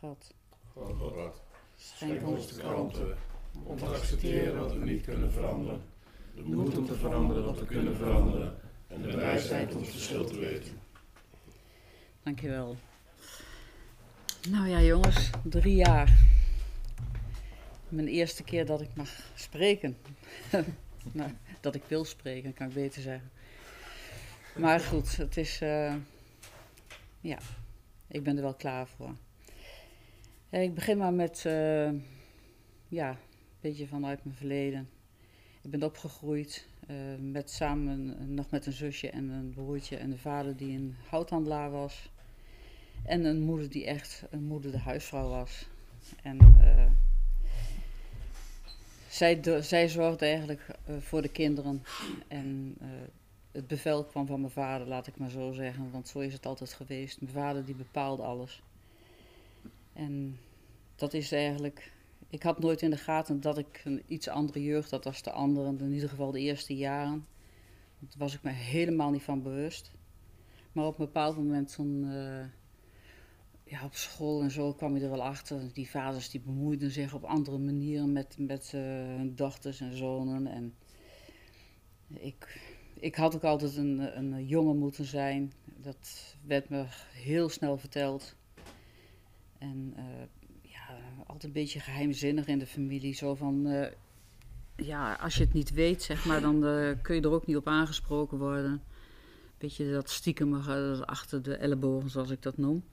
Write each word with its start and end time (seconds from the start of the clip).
God, 0.00 0.34
God, 0.74 1.42
schenk 1.76 2.26
ons 2.26 2.46
de 2.46 2.60
kalmte 2.60 3.14
om 3.64 3.76
te 3.78 3.84
accepteren 3.84 4.58
wat 4.60 4.72
we 4.72 4.84
niet 4.84 5.04
kunnen 5.04 5.32
veranderen. 5.32 5.82
De 6.34 6.42
moed 6.42 6.78
om 6.78 6.86
te 6.86 6.94
veranderen 6.94 7.44
wat 7.44 7.58
we 7.58 7.64
kunnen 7.66 7.96
veranderen. 7.96 8.54
En 8.88 9.02
de 9.02 9.16
wijsheid 9.16 9.74
om 9.74 9.80
het 9.80 9.90
verschil 9.90 10.24
te 10.24 10.38
weten. 10.38 10.80
Dankjewel. 12.22 12.76
Nou 14.48 14.68
ja, 14.68 14.80
jongens, 14.80 15.30
drie 15.42 15.74
jaar. 15.74 16.18
Mijn 17.88 18.08
eerste 18.08 18.42
keer 18.42 18.66
dat 18.66 18.80
ik 18.80 18.94
mag 18.94 19.08
spreken. 19.34 19.96
nou, 21.12 21.30
dat 21.60 21.74
ik 21.74 21.82
wil 21.88 22.04
spreken, 22.04 22.54
kan 22.54 22.68
ik 22.68 22.74
beter 22.74 23.02
zeggen. 23.02 23.30
Maar 24.56 24.80
goed, 24.80 25.16
het 25.16 25.36
is. 25.36 25.60
eh, 25.60 25.94
ja, 27.20 27.38
ik 28.06 28.22
ben 28.22 28.36
er 28.36 28.42
wel 28.42 28.54
klaar 28.54 28.86
voor. 28.86 29.14
Eh, 30.50 30.62
ik 30.62 30.74
begin 30.74 30.98
maar 30.98 31.12
met. 31.12 31.44
eh, 31.46 31.90
ja, 32.88 33.10
een 33.10 33.16
beetje 33.60 33.86
vanuit 33.86 34.24
mijn 34.24 34.36
verleden. 34.36 34.88
Ik 35.62 35.70
ben 35.70 35.82
opgegroeid 35.82 36.66
eh, 36.86 36.96
met 37.20 37.50
samen 37.50 38.16
nog 38.34 38.50
met 38.50 38.66
een 38.66 38.72
zusje 38.72 39.10
en 39.10 39.28
een 39.28 39.52
broertje 39.54 39.96
en 39.96 40.10
een 40.10 40.18
vader 40.18 40.56
die 40.56 40.76
een 40.76 40.96
houthandelaar 41.08 41.70
was. 41.70 42.10
En 43.04 43.24
een 43.24 43.40
moeder 43.40 43.70
die 43.70 43.86
echt 43.86 44.24
een 44.30 44.44
moeder 44.44 44.70
de 44.70 44.78
huisvrouw 44.78 45.28
was. 45.28 45.66
En 46.22 46.38
zij, 49.08 49.40
zij 49.60 49.88
zorgde 49.88 50.26
eigenlijk 50.26 50.66
voor 51.00 51.22
de 51.22 51.28
kinderen. 51.28 51.82
En 52.28 52.76
het 53.52 53.66
bevel 53.66 54.04
kwam 54.04 54.26
van 54.26 54.40
mijn 54.40 54.52
vader, 54.52 54.86
laat 54.86 55.06
ik 55.06 55.16
maar 55.16 55.30
zo 55.30 55.52
zeggen. 55.52 55.90
Want 55.90 56.08
zo 56.08 56.18
is 56.18 56.32
het 56.32 56.46
altijd 56.46 56.72
geweest. 56.72 57.20
Mijn 57.20 57.32
vader 57.32 57.64
die 57.64 57.74
bepaalde 57.74 58.22
alles. 58.22 58.62
En 60.00 60.38
dat 60.94 61.14
is 61.14 61.32
eigenlijk... 61.32 61.92
Ik 62.28 62.42
had 62.42 62.58
nooit 62.58 62.82
in 62.82 62.90
de 62.90 62.96
gaten 62.96 63.40
dat 63.40 63.58
ik 63.58 63.82
een 63.84 64.02
iets 64.06 64.28
andere 64.28 64.62
jeugd 64.62 64.90
had 64.90 65.06
als 65.06 65.22
de 65.22 65.30
anderen. 65.30 65.80
In 65.80 65.92
ieder 65.92 66.08
geval 66.08 66.30
de 66.30 66.40
eerste 66.40 66.76
jaren. 66.76 67.26
Daar 67.98 68.18
was 68.18 68.34
ik 68.34 68.42
me 68.42 68.50
helemaal 68.50 69.10
niet 69.10 69.22
van 69.22 69.42
bewust. 69.42 69.92
Maar 70.72 70.86
op 70.86 70.98
een 70.98 71.04
bepaald 71.04 71.36
moment 71.36 71.72
toen, 71.72 72.04
eh, 72.04 72.44
ja, 73.64 73.84
op 73.84 73.94
school 73.94 74.42
en 74.42 74.50
zo 74.50 74.72
kwam 74.72 74.96
je 74.96 75.04
er 75.04 75.10
wel 75.10 75.22
achter. 75.22 75.72
Die 75.72 75.90
vaders 75.90 76.30
die 76.30 76.40
bemoeiden 76.40 76.90
zich 76.90 77.14
op 77.14 77.24
andere 77.24 77.58
manieren 77.58 78.12
met, 78.12 78.36
met 78.38 78.70
eh, 78.74 78.80
hun 79.16 79.34
dochters 79.34 79.80
en 79.80 79.96
zonen. 79.96 80.46
En 80.46 80.74
ik, 82.08 82.60
ik 82.94 83.14
had 83.14 83.34
ook 83.34 83.44
altijd 83.44 83.76
een, 83.76 84.18
een 84.18 84.46
jongen 84.46 84.78
moeten 84.78 85.04
zijn. 85.04 85.52
Dat 85.64 86.36
werd 86.46 86.68
me 86.68 86.84
heel 87.12 87.48
snel 87.48 87.76
verteld. 87.76 88.38
En 89.60 89.92
eh, 89.96 90.04
ja, 90.62 90.86
altijd 91.26 91.44
een 91.44 91.52
beetje 91.52 91.80
geheimzinnig 91.80 92.46
in 92.46 92.58
de 92.58 92.66
familie. 92.66 93.14
Zo 93.14 93.34
van, 93.34 93.66
eh, 93.66 93.92
ja, 94.76 95.14
als 95.14 95.34
je 95.34 95.44
het 95.44 95.52
niet 95.52 95.72
weet, 95.72 96.02
zeg 96.02 96.24
maar, 96.24 96.40
dan 96.40 96.66
eh, 96.66 96.90
kun 97.02 97.14
je 97.14 97.20
er 97.20 97.30
ook 97.30 97.46
niet 97.46 97.56
op 97.56 97.66
aangesproken 97.66 98.38
worden. 98.38 98.82
Beetje 99.58 99.92
dat 99.92 100.10
stiekem 100.10 100.54
achter 101.04 101.42
de 101.42 101.56
ellebogen, 101.56 102.10
zoals 102.10 102.30
ik 102.30 102.42
dat 102.42 102.56
noem. 102.56 102.84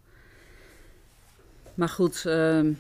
Maar 1.73 1.90
goed, 1.90 2.26
ehm, 2.26 2.73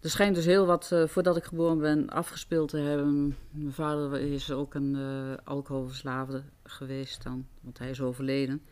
er 0.00 0.10
schijnt 0.10 0.34
dus 0.34 0.44
heel 0.44 0.66
wat, 0.66 0.94
voordat 1.06 1.36
ik 1.36 1.44
geboren 1.44 1.78
ben, 1.78 2.08
afgespeeld 2.10 2.68
te 2.68 2.76
hebben. 2.76 3.36
Mijn 3.50 3.72
vader 3.72 4.20
is 4.20 4.50
ook 4.50 4.74
een 4.74 4.96
eh 4.96 5.46
alcoholverslaafde 5.46 6.42
geweest 6.62 7.22
dan, 7.22 7.46
want 7.60 7.78
hij 7.78 7.90
is 7.90 8.00
overleden. 8.00 8.62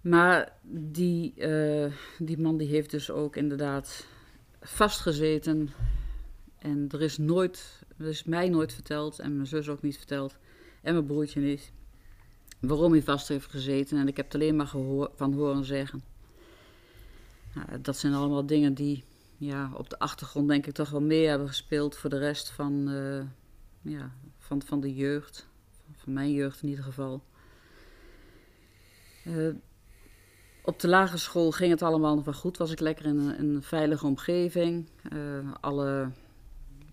Maar 0.00 0.52
die, 0.72 1.34
eh, 1.34 1.92
die 2.18 2.38
man 2.38 2.56
die 2.56 2.68
heeft 2.68 2.90
dus 2.90 3.10
ook 3.10 3.36
inderdaad 3.36 4.06
vastgezeten. 4.60 5.70
En 6.58 6.86
er 6.90 7.02
is 7.02 7.18
nooit, 7.18 7.82
er 7.98 8.06
is 8.06 8.24
mij 8.24 8.48
nooit 8.48 8.72
verteld 8.72 9.18
en 9.18 9.34
mijn 9.34 9.46
zus 9.46 9.68
ook 9.68 9.82
niet 9.82 9.96
verteld. 9.96 10.36
En 10.82 10.92
mijn 10.92 11.06
broertje 11.06 11.40
niet. 11.40 11.72
Waarom 12.60 12.92
hij 12.92 13.02
vast 13.02 13.28
heeft 13.28 13.50
gezeten. 13.50 13.98
En 13.98 14.08
ik 14.08 14.16
heb 14.16 14.26
het 14.26 14.34
alleen 14.34 14.56
maar 14.56 14.66
gehoor, 14.66 15.10
van 15.16 15.32
horen 15.32 15.64
zeggen. 15.64 16.02
Nou, 17.54 17.80
dat 17.80 17.96
zijn 17.96 18.14
allemaal 18.14 18.46
dingen 18.46 18.74
die 18.74 19.04
ja, 19.36 19.70
op 19.74 19.90
de 19.90 19.98
achtergrond 19.98 20.48
denk 20.48 20.66
ik 20.66 20.74
toch 20.74 20.90
wel 20.90 21.00
mee 21.00 21.26
hebben 21.26 21.48
gespeeld 21.48 21.96
voor 21.96 22.10
de 22.10 22.18
rest 22.18 22.50
van, 22.50 22.88
eh, 22.88 23.20
ja, 23.92 24.12
van, 24.38 24.62
van 24.62 24.80
de 24.80 24.94
jeugd. 24.94 25.46
Van 25.96 26.12
mijn 26.12 26.32
jeugd 26.32 26.62
in 26.62 26.68
ieder 26.68 26.84
geval. 26.84 27.22
Eh, 29.24 29.48
op 30.68 30.80
de 30.80 30.88
lagere 30.88 31.18
school 31.18 31.50
ging 31.50 31.70
het 31.70 31.82
allemaal 31.82 32.14
nog 32.14 32.24
wel 32.24 32.34
goed. 32.34 32.56
Was 32.56 32.70
ik 32.70 32.80
lekker 32.80 33.04
in 33.04 33.18
een, 33.18 33.40
een 33.40 33.62
veilige 33.62 34.06
omgeving. 34.06 34.88
Eh, 35.10 35.18
alle 35.60 36.10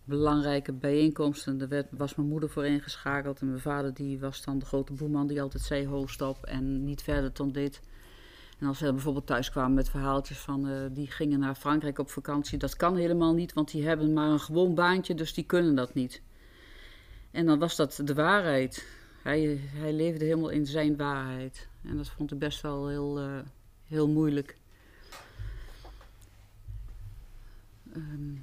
belangrijke 0.04 0.74
bijeenkomsten, 0.74 1.58
daar 1.58 1.68
werd, 1.68 1.88
was 1.92 2.16
mijn 2.16 2.30
moeder 2.30 2.50
voor 2.50 2.66
ingeschakeld. 2.66 3.40
En 3.40 3.48
mijn 3.48 3.60
vader 3.60 3.94
die 3.94 4.20
was 4.20 4.44
dan 4.44 4.60
de 4.60 4.66
grote 4.66 4.94
boeman 4.94 5.28
die 5.28 5.42
altijd 5.42 5.64
zei 5.64 5.88
hoogst 5.88 6.22
op 6.22 6.44
en 6.44 6.84
niet 6.84 7.02
verder 7.02 7.34
dan 7.34 7.52
dit. 7.52 7.82
En 8.60 8.68
als 8.68 8.80
we 8.80 8.92
bijvoorbeeld 8.92 9.28
thuis 9.28 9.52
kwamen 9.52 9.74
met 9.74 9.90
verhaaltjes 9.90 10.38
van 10.38 10.68
eh, 10.68 10.78
die 10.92 11.12
gingen 11.12 11.40
naar 11.40 11.56
Frankrijk 11.56 12.00
op 12.00 12.10
vakantie, 12.10 12.58
dat 12.58 12.76
kan 12.76 12.96
helemaal 12.96 13.34
niet, 13.34 13.54
want 13.54 13.72
die 13.72 13.88
hebben 13.88 14.14
maar 14.14 14.30
een 14.30 14.40
gewoon 14.40 14.76
baantje, 14.76 15.16
dus 15.16 15.34
die 15.34 15.46
kunnen 15.46 15.76
dat 15.76 15.94
niet. 15.94 16.22
En 17.32 17.46
dan 17.46 17.60
was 17.60 17.76
dat 17.76 18.02
de 18.04 18.14
waarheid. 18.14 18.88
Hij, 19.24 19.60
hij 19.62 19.94
leefde 19.94 20.26
helemaal 20.26 20.50
in 20.50 20.66
zijn 20.66 20.98
waarheid. 20.98 21.68
En 21.84 21.98
dat 21.98 22.10
vond 22.10 22.32
ik 22.32 22.40
best 22.40 22.62
wel 22.62 22.88
heel, 22.88 23.20
eh, 23.20 23.38
heel 23.88 24.08
moeilijk. 24.08 24.58
Ehm, 27.94 28.34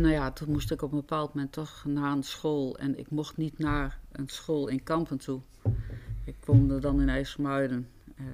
nou 0.00 0.12
ja, 0.12 0.30
toen 0.32 0.50
moest 0.50 0.70
ik 0.70 0.82
op 0.82 0.92
een 0.92 0.98
bepaald 0.98 1.34
moment 1.34 1.52
toch 1.52 1.84
naar 1.86 2.12
een 2.12 2.22
school. 2.22 2.78
En 2.78 2.98
ik 2.98 3.10
mocht 3.10 3.36
niet 3.36 3.58
naar 3.58 3.98
een 4.12 4.28
school 4.28 4.68
in 4.68 4.82
Kampen 4.82 5.18
toe. 5.18 5.40
Ik 6.24 6.36
woonde 6.44 6.78
dan 6.78 7.00
in 7.00 7.08
IJsselmuiden. 7.08 7.88
eh, 8.16 8.24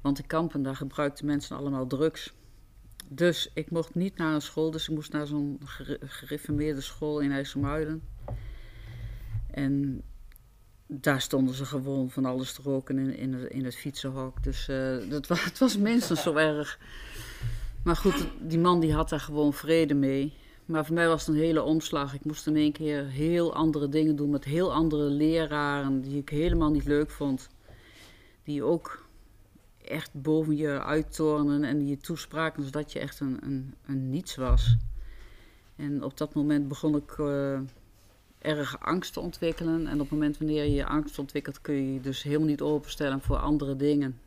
want 0.00 0.18
in 0.18 0.26
Kampen, 0.26 0.62
daar 0.62 0.76
gebruikten 0.76 1.26
mensen 1.26 1.56
allemaal 1.56 1.86
drugs. 1.86 2.32
Dus 3.08 3.50
ik 3.54 3.70
mocht 3.70 3.94
niet 3.94 4.16
naar 4.16 4.34
een 4.34 4.42
school. 4.42 4.70
Dus 4.70 4.88
ik 4.88 4.94
moest 4.94 5.12
naar 5.12 5.26
zo'n 5.26 5.60
gere- 5.64 5.98
gereformeerde 6.00 6.80
school 6.80 7.20
in 7.20 7.32
IJsselmuiden. 7.32 8.02
En 9.50 10.02
daar 10.90 11.20
stonden 11.20 11.54
ze 11.54 11.64
gewoon 11.64 12.10
van 12.10 12.24
alles 12.24 12.52
te 12.52 12.62
roken 12.62 12.98
in, 12.98 13.16
in, 13.16 13.34
het, 13.34 13.50
in 13.50 13.64
het 13.64 13.76
fietsenhok. 13.76 14.42
Dus 14.42 14.68
eh, 14.68 14.96
dat 15.10 15.26
was, 15.26 15.44
het 15.44 15.58
was 15.58 15.78
minstens 15.78 16.22
zo 16.22 16.34
erg. 16.34 16.78
Maar 17.84 17.96
goed, 17.96 18.26
die 18.40 18.58
man 18.58 18.80
die 18.80 18.94
had 18.94 19.08
daar 19.08 19.20
gewoon 19.20 19.52
vrede 19.52 19.94
mee. 19.94 20.32
Maar 20.64 20.86
voor 20.86 20.94
mij 20.94 21.08
was 21.08 21.26
het 21.26 21.34
een 21.36 21.42
hele 21.42 21.62
omslag. 21.62 22.14
Ik 22.14 22.24
moest 22.24 22.46
in 22.46 22.56
één 22.56 22.72
keer 22.72 23.06
heel 23.06 23.54
andere 23.54 23.88
dingen 23.88 24.16
doen 24.16 24.30
met 24.30 24.44
heel 24.44 24.72
andere 24.72 25.10
leraren 25.10 26.00
die 26.00 26.18
ik 26.18 26.28
helemaal 26.28 26.70
niet 26.70 26.84
leuk 26.84 27.10
vond. 27.10 27.48
Die 28.44 28.62
ook 28.62 29.06
echt 29.84 30.10
boven 30.12 30.56
je 30.56 30.82
uittornen 30.82 31.64
en 31.64 31.78
die 31.78 31.88
je 31.88 31.96
toespraken 31.96 32.64
zodat 32.64 32.92
je 32.92 32.98
echt 32.98 33.20
een, 33.20 33.38
een, 33.40 33.74
een 33.86 34.10
niets 34.10 34.36
was. 34.36 34.76
En 35.76 36.04
op 36.04 36.16
dat 36.16 36.34
moment 36.34 36.68
begon 36.68 36.96
ik 36.96 37.18
eh, 37.18 37.60
erg 38.38 38.80
angst 38.80 39.12
te 39.12 39.20
ontwikkelen. 39.20 39.86
En 39.86 39.94
op 39.94 40.00
het 40.00 40.10
moment 40.10 40.38
wanneer 40.38 40.64
je 40.64 40.86
angst 40.86 41.18
ontwikkelt 41.18 41.60
kun 41.60 41.74
je 41.74 41.92
je 41.92 42.00
dus 42.00 42.22
helemaal 42.22 42.46
niet 42.46 42.60
openstellen 42.60 43.20
voor 43.20 43.36
andere 43.36 43.76
dingen. 43.76 44.20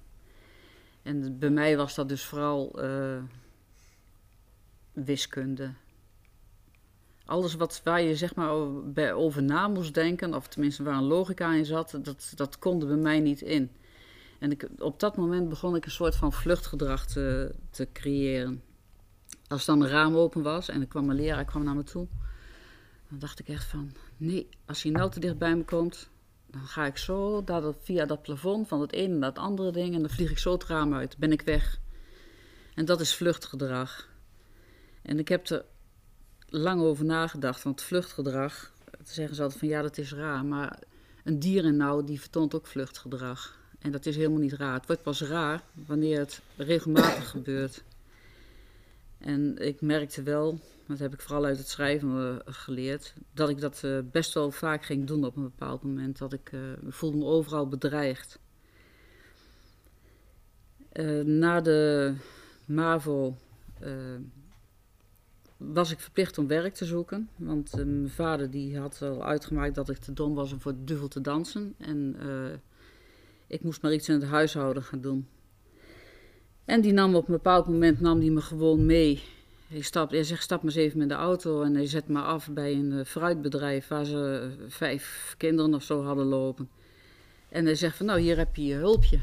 En 1.02 1.40
bij 1.40 1.50
mij 1.50 1.78
was 1.78 1.96
dat 1.96 2.10
dus 2.10 2.26
vooral 2.26 2.82
eh, 2.82 3.24
wiskunde. 4.94 5.74
Alles 7.26 7.56
wat, 7.56 7.82
waar 7.84 8.02
je 8.02 8.16
zeg 8.16 8.36
maar 8.36 8.82
bij 8.84 9.14
over 9.14 9.44
na 9.44 9.68
moest 9.68 9.94
denken, 9.94 10.34
of 10.34 10.48
tenminste 10.48 10.84
waar 10.84 10.98
een 10.98 11.04
logica 11.04 11.54
in 11.54 11.66
zat, 11.66 12.00
dat, 12.02 12.32
dat 12.36 12.60
kon 12.60 12.80
bij 12.80 12.96
mij 12.96 13.20
niet 13.20 13.42
in. 13.42 13.72
En 14.40 14.52
ik, 14.52 14.68
op 14.80 15.00
dat 15.00 15.18
moment 15.18 15.50
begon 15.50 15.76
ik 15.76 15.86
een 15.86 15.92
soort 15.92 16.16
van 16.16 16.34
vluchtgedrag 16.34 17.06
te, 17.06 17.56
te 17.70 17.88
creëren. 17.94 18.64
Als 19.48 19.66
dan 19.66 19.82
een 19.82 19.88
raam 19.88 20.16
open 20.16 20.42
was 20.42 20.70
en 20.70 20.82
er 20.82 20.88
kwam 20.88 21.10
een 21.10 21.16
leraar 21.16 21.46
kwam 21.46 21.64
naar 21.64 21.76
me 21.76 21.84
toe, 21.84 22.08
dan 23.10 23.20
dacht 23.20 23.40
ik 23.40 23.48
echt 23.48 23.66
van, 23.66 23.92
nee, 24.22 24.48
als 24.66 24.84
hij 24.84 24.92
nou 24.92 25.12
te 25.12 25.20
dicht 25.20 25.38
bij 25.38 25.56
me 25.56 25.64
komt, 25.64 26.10
dan 26.48 26.62
ga 26.62 26.86
ik 26.86 26.98
zo 26.98 27.44
dat- 27.44 27.76
via 27.82 28.06
dat 28.06 28.22
plafond 28.22 28.68
van 28.68 28.82
het 28.82 28.92
ene 28.94 29.16
naar 29.16 29.30
het 29.30 29.38
andere 29.38 29.72
ding 29.72 29.96
en 29.96 30.02
dan 30.02 30.10
vlieg 30.10 30.32
ik 30.32 30.38
zo 30.38 30.52
het 30.52 30.66
raam 30.66 30.94
uit, 30.94 31.18
ben 31.18 31.32
ik 31.32 31.42
weg. 31.42 31.80
En 32.74 32.86
dat 32.86 33.02
is 33.02 33.16
vluchtgedrag. 33.16 34.10
En 35.02 35.20
ik 35.20 35.28
heb 35.28 35.48
er 35.48 35.66
lang 36.48 36.82
over 36.82 37.06
nagedacht, 37.06 37.64
want 37.64 37.82
vluchtgedrag, 37.82 38.74
zeggen 39.04 39.36
ze 39.36 39.42
altijd 39.42 39.60
van 39.60 39.70
ja, 39.70 39.82
dat 39.82 39.98
is 39.98 40.14
raar, 40.14 40.46
maar 40.46 40.80
een 41.24 41.40
dier 41.40 41.74
nou, 41.74 42.06
die 42.06 42.20
vertoont 42.20 42.56
ook 42.56 42.68
vluchtgedrag. 42.68 43.60
En 43.80 43.92
dat 43.92 44.06
is 44.06 44.16
helemaal 44.16 44.40
niet 44.40 44.54
raar. 44.54 44.74
Het 44.74 44.88
wordt 44.88 45.04
pas 45.04 45.22
raar 45.22 45.64
wanneer 45.74 46.20
het 46.20 46.42
regelmatig 46.56 47.30
gebeurt. 47.30 47.84
En 49.18 49.58
ik 49.58 49.82
merkte 49.82 50.24
wel, 50.24 50.60
dat 50.92 51.00
heb 51.00 51.14
ik 51.14 51.22
vooral 51.22 51.46
uit 51.46 51.58
het 51.58 51.68
schrijven 51.68 52.42
eh, 52.46 52.54
geleerd, 52.54 53.14
dat 53.34 53.50
ik 53.50 53.60
dat 53.60 53.84
eh, 53.84 54.00
best 54.12 54.34
wel 54.34 54.52
vaak 54.52 54.86
ging 54.86 55.08
doen 55.08 55.26
op 55.26 55.36
een 55.36 55.44
bepaald 55.44 55.84
moment. 55.84 56.18
Dat 56.18 56.34
ik 56.34 56.52
eh, 56.52 56.60
voelde 56.88 57.18
me 57.18 57.26
overal 57.26 57.68
bedreigd. 57.68 58.40
Na 61.24 61.62
de, 61.62 62.14
MAVO 62.66 63.38
was 65.58 65.92
ik 65.92 66.00
verplicht 66.00 66.38
om 66.38 66.48
werk 66.48 66.74
te 66.74 66.86
zoeken. 66.86 67.30
Want 67.36 67.76
mijn 67.76 68.10
vader 68.10 68.52
die 68.52 68.78
had 68.78 69.02
al 69.02 69.26
uitgemaakt 69.26 69.76
dat 69.76 69.90
ik 69.90 69.98
te 69.98 70.14
dom 70.14 70.36
was 70.36 70.52
om 70.52 70.62
voor 70.62 70.72
de 70.72 70.84
duvel 70.84 71.08
te 71.08 71.22
dansen. 71.22 71.76
En 71.78 72.16
ik 73.48 73.64
moest 73.64 73.82
maar 73.82 73.94
iets 73.94 74.10
in 74.10 74.20
het 74.20 74.30
huishouden 74.30 74.84
gaan 74.84 75.02
doen. 75.02 75.28
En 76.66 76.82
die 76.82 76.94
nam 76.94 77.16
op 77.16 77.28
een 77.28 77.34
bepaald 77.34 77.68
moment 77.68 78.00
nam 78.00 78.20
die 78.20 78.32
me 78.32 78.42
gewoon 78.42 78.86
mee. 78.86 79.24
Hij, 79.72 80.08
hij 80.10 80.24
zegt, 80.24 80.44
stap 80.44 80.64
maar 80.64 80.72
eens 80.72 80.82
even 80.82 81.02
in 81.02 81.08
de 81.08 81.14
auto 81.14 81.62
en 81.62 81.76
hij 81.76 81.86
zet 81.86 82.08
me 82.08 82.22
af 82.22 82.50
bij 82.50 82.74
een 82.74 82.92
uh, 82.92 83.06
fruitbedrijf 83.06 83.88
waar 83.88 84.06
ze 84.06 84.52
vijf 84.68 85.36
kinderen 85.38 85.74
of 85.74 85.84
zo 85.84 86.04
hadden 86.04 86.26
lopen. 86.26 86.70
En 87.50 87.66
hij 87.66 87.76
zegt 87.76 87.98
van, 87.98 88.06
nou 88.06 88.20
hier 88.20 88.38
heb 88.38 88.56
je 88.56 88.66
je 88.66 88.74
hulpje. 88.74 89.20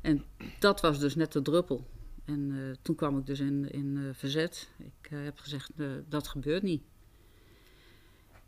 En 0.00 0.24
dat 0.58 0.80
was 0.80 0.98
dus 0.98 1.14
net 1.14 1.32
de 1.32 1.42
druppel. 1.42 1.86
En 2.24 2.50
uh, 2.50 2.76
toen 2.82 2.94
kwam 2.94 3.18
ik 3.18 3.26
dus 3.26 3.40
in, 3.40 3.70
in 3.70 4.10
verzet. 4.12 4.68
Ik 4.78 5.10
heb 5.10 5.38
gezegd, 5.38 5.70
dat 6.08 6.28
gebeurt 6.28 6.62
niet. 6.62 6.82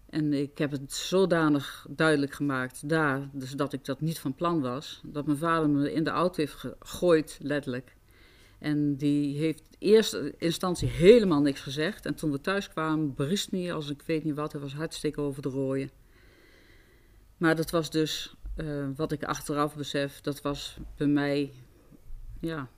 En 0.09 0.33
ik 0.33 0.59
heb 0.59 0.71
het 0.71 0.93
zodanig 0.93 1.87
duidelijk 1.91 2.33
gemaakt 2.33 2.89
daar, 2.89 3.29
dus 3.33 3.53
dat 3.53 3.73
ik 3.73 3.85
dat 3.85 4.01
niet 4.01 4.19
van 4.19 4.35
plan 4.35 4.61
was, 4.61 5.01
dat 5.05 5.27
mijn 5.27 5.39
vader 5.39 5.71
me 5.71 5.93
in 5.93 6.05
de 6.05 6.11
auto 6.11 6.37
heeft 6.37 6.55
gegooid, 6.55 7.39
letterlijk. 7.43 7.97
En 8.61 8.97
die 8.97 9.39
heeft 9.39 9.61
in 9.61 9.89
eerste 9.89 10.35
instantie 10.39 10.89
helemaal 10.89 11.41
niks 11.41 11.61
gezegd. 11.61 12.07
En 12.07 12.15
toen 12.15 12.31
we 12.31 12.41
thuis 12.41 12.69
kwamen, 12.69 13.15
beriest 13.15 13.53
me 13.53 13.73
als 13.73 13.91
ik 13.91 14.03
weet 14.07 14.25
niet 14.25 14.35
wat, 14.35 14.53
hij 14.53 14.61
was 14.61 14.75
hartstikke 14.75 15.21
over 15.21 15.43
de 15.43 15.49
rooien. 15.49 15.91
Maar 17.37 17.57
dat 17.57 17.71
was 17.71 17.91
dus, 17.91 18.35
wat 18.97 19.13
ik 19.13 19.25
achteraf 19.25 19.77
besef, 19.77 20.21
dat 20.21 20.43
was 20.43 20.77
bij 20.97 21.07
mij, 21.07 21.53
ja, 22.41 22.69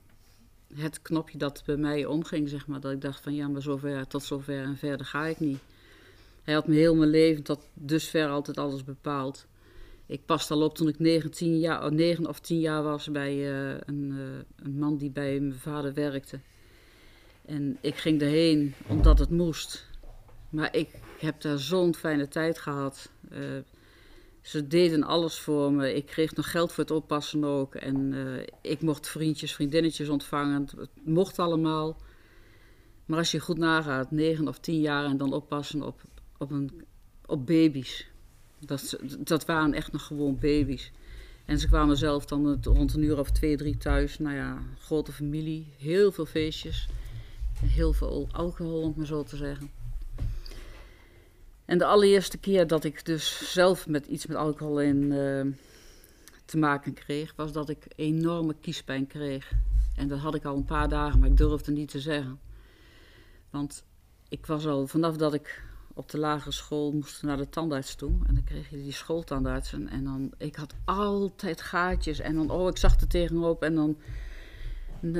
het 0.75 1.01
knopje 1.01 1.37
dat 1.37 1.63
bij 1.65 1.77
mij 1.77 2.05
omging, 2.05 2.49
zeg 2.49 2.67
maar. 2.67 2.79
Dat 2.79 2.91
ik 2.91 3.01
dacht 3.01 3.21
van 3.21 3.35
ja, 3.35 3.47
maar 3.47 3.61
zover, 3.61 4.07
tot 4.07 4.23
zover 4.23 4.63
en 4.63 4.77
verder 4.77 5.05
ga 5.05 5.25
ik 5.25 5.39
niet. 5.39 5.59
Hij 6.43 6.53
had 6.53 6.67
me 6.67 6.75
heel 6.75 6.95
mijn 6.95 7.09
leven 7.09 7.43
tot 7.43 7.59
dusver 7.73 8.29
altijd 8.29 8.57
alles 8.57 8.83
bepaald. 8.83 9.47
Ik 10.05 10.25
paste 10.25 10.53
al 10.53 10.61
op 10.61 10.75
toen 10.75 10.87
ik 10.87 10.99
9, 10.99 11.59
jaar, 11.59 11.93
9 11.93 12.27
of 12.27 12.39
10 12.39 12.59
jaar 12.59 12.83
was 12.83 13.11
bij 13.11 13.35
uh, 13.35 13.77
een, 13.85 14.11
uh, 14.11 14.23
een, 14.55 14.77
man 14.77 14.97
die 14.97 15.11
bij 15.11 15.39
mijn 15.39 15.59
vader 15.59 15.93
werkte. 15.93 16.39
En 17.45 17.77
ik 17.81 17.95
ging 17.95 18.21
erheen 18.21 18.73
omdat 18.87 19.19
het 19.19 19.29
moest. 19.29 19.89
Maar 20.49 20.75
ik 20.75 20.89
heb 21.19 21.41
daar 21.41 21.59
zo'n 21.59 21.95
fijne 21.95 22.27
tijd 22.27 22.59
gehad. 22.59 23.11
Uh, 23.31 23.39
ze 24.41 24.67
deden 24.67 25.03
alles 25.03 25.39
voor 25.39 25.71
me. 25.71 25.93
Ik 25.93 26.05
kreeg 26.05 26.35
nog 26.35 26.51
geld 26.51 26.71
voor 26.71 26.83
het 26.83 26.93
oppassen 26.93 27.43
ook. 27.43 27.75
En 27.75 28.13
ik 28.61 28.81
mocht 28.81 29.07
vriendjes, 29.07 29.53
vriendinnetjes 29.53 30.09
ontvangen. 30.09 30.67
Het 30.77 30.89
mocht 31.03 31.39
allemaal. 31.39 31.97
Maar 33.05 33.17
als 33.17 33.31
je 33.31 33.39
goed 33.39 33.57
nagaat, 33.57 34.11
negen 34.11 34.47
of 34.47 34.59
tien 34.59 34.81
jaar 34.81 35.05
en 35.05 35.17
dan 35.17 35.33
oppassen 35.33 35.81
op, 35.81 36.01
op, 36.37 36.51
een, 36.51 36.85
op 37.25 37.45
baby's. 37.45 38.12
Dat, 38.65 38.97
dat 39.19 39.45
waren 39.45 39.73
echt 39.73 39.91
nog 39.91 40.05
gewoon 40.05 40.39
baby's. 40.39 40.91
En 41.45 41.59
ze 41.59 41.67
kwamen 41.67 41.97
zelf 41.97 42.25
dan 42.25 42.63
rond 42.63 42.93
een 42.93 43.03
uur 43.03 43.19
of 43.19 43.31
twee, 43.31 43.57
drie 43.57 43.77
thuis. 43.77 44.19
Nou 44.19 44.35
ja, 44.35 44.57
grote 44.79 45.11
familie, 45.11 45.73
heel 45.77 46.11
veel 46.11 46.25
feestjes. 46.25 46.87
Heel 47.65 47.93
veel 47.93 48.27
alcohol, 48.31 48.81
om 48.81 48.87
het 48.87 48.95
maar 48.95 49.05
zo 49.05 49.23
te 49.23 49.35
zeggen. 49.35 49.71
En 51.65 51.77
de 51.77 51.85
allereerste 51.85 52.37
keer 52.37 52.67
dat 52.67 52.83
ik 52.83 53.05
dus 53.05 53.51
zelf 53.51 53.87
met 53.87 54.05
iets 54.05 54.25
met 54.25 54.37
alcohol 54.37 54.81
in 54.81 55.11
uh, 55.11 55.45
te 56.45 56.57
maken 56.57 56.93
kreeg, 56.93 57.33
was 57.35 57.51
dat 57.51 57.69
ik 57.69 57.85
enorme 57.95 58.55
kiespijn 58.61 59.07
kreeg. 59.07 59.51
En 59.95 60.07
dat 60.07 60.19
had 60.19 60.35
ik 60.35 60.45
al 60.45 60.55
een 60.55 60.65
paar 60.65 60.89
dagen, 60.89 61.19
maar 61.19 61.29
ik 61.29 61.37
durfde 61.37 61.71
niet 61.71 61.89
te 61.89 61.99
zeggen. 61.99 62.39
Want 63.49 63.83
ik 64.29 64.45
was 64.45 64.65
al 64.65 64.87
vanaf 64.87 65.17
dat 65.17 65.33
ik 65.33 65.63
op 65.93 66.11
de 66.11 66.17
lagere 66.17 66.51
school 66.51 66.91
moest 66.91 67.23
naar 67.23 67.37
de 67.37 67.49
tandarts 67.49 67.95
toe. 67.95 68.11
En 68.27 68.33
dan 68.33 68.43
kreeg 68.43 68.69
je 68.69 68.77
die 68.77 68.91
schooltandartsen. 68.91 69.89
En 69.89 70.03
dan, 70.03 70.31
ik 70.37 70.55
had 70.55 70.73
altijd 70.85 71.61
gaatjes. 71.61 72.19
En 72.19 72.35
dan, 72.35 72.49
oh, 72.49 72.67
ik 72.67 72.77
zag 72.77 73.01
er 73.01 73.07
tegenop. 73.07 73.63
En 73.63 73.75
dan 73.75 73.97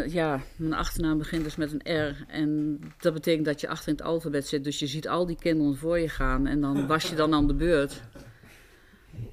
ja, 0.08 0.42
mijn 0.56 0.74
achternaam 0.74 1.18
begint 1.18 1.44
dus 1.44 1.56
met 1.56 1.72
een 1.72 2.10
R. 2.10 2.26
En 2.28 2.80
dat 3.00 3.14
betekent 3.14 3.46
dat 3.46 3.62
je 3.62 3.68
achter 3.68 3.88
in 3.88 3.96
het 3.96 4.04
alfabet 4.04 4.48
zit. 4.48 4.64
Dus 4.64 4.80
je 4.80 4.88
ziet 4.88 5.08
al 5.08 5.26
die 5.26 5.36
kinderen 5.36 5.78
voor 5.78 6.00
je 6.00 6.10
gaan. 6.10 6.48
En 6.48 6.62
dan 6.62 6.88
was 6.88 7.10
je 7.10 7.16
dan 7.16 7.34
aan 7.34 7.48
de 7.48 7.54
beurt. 7.54 8.02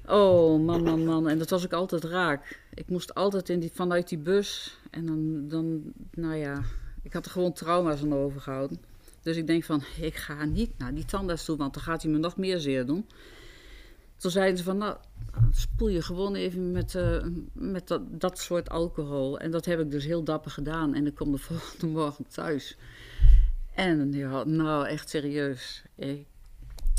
Oh, 0.05 0.65
man, 0.65 0.83
man, 0.83 1.05
man. 1.05 1.29
En 1.29 1.37
dat 1.37 1.49
was 1.49 1.63
ik 1.63 1.73
altijd 1.73 2.03
raak. 2.03 2.59
Ik 2.73 2.89
moest 2.89 3.15
altijd 3.15 3.49
in 3.49 3.69
vanuit 3.73 4.09
die 4.09 4.17
bus. 4.17 4.77
En 4.89 5.05
dan, 5.05 5.47
dan, 5.47 5.81
nou 6.11 6.35
ja, 6.35 6.61
ik 7.01 7.13
had 7.13 7.25
er 7.25 7.31
gewoon 7.31 7.53
trauma's 7.53 8.01
aan 8.01 8.13
overgehouden. 8.13 8.90
Dus 9.21 9.37
ik 9.37 9.47
denk 9.47 9.63
van, 9.63 9.83
ik 9.99 10.15
ga 10.15 10.45
niet 10.45 10.77
naar 10.77 10.93
die 10.93 11.05
tandarts 11.05 11.45
toe, 11.45 11.57
want 11.57 11.73
dan 11.73 11.83
gaat 11.83 12.01
hij 12.01 12.11
me 12.11 12.17
nog 12.17 12.37
meer 12.37 12.59
zeer 12.59 12.85
doen. 12.85 13.07
Toen 14.17 14.31
zeiden 14.31 14.57
ze 14.57 14.63
van, 14.63 14.77
nou, 14.77 14.97
spoel 15.51 15.87
je 15.87 16.01
gewoon 16.01 16.35
even 16.35 16.71
met, 16.71 16.93
uh, 16.93 17.25
met 17.53 17.87
dat, 17.87 18.19
dat 18.19 18.39
soort 18.39 18.69
alcohol. 18.69 19.39
En 19.39 19.51
dat 19.51 19.65
heb 19.65 19.79
ik 19.79 19.91
dus 19.91 20.05
heel 20.05 20.23
dapper 20.23 20.51
gedaan. 20.51 20.93
En 20.93 21.07
ik 21.07 21.15
kom 21.15 21.31
de 21.31 21.37
volgende 21.47 21.87
morgen 21.87 22.27
thuis. 22.27 22.77
En 23.75 24.13
ja, 24.13 24.43
nou, 24.43 24.87
echt 24.87 25.09
serieus. 25.09 25.83
Ik, 25.95 26.25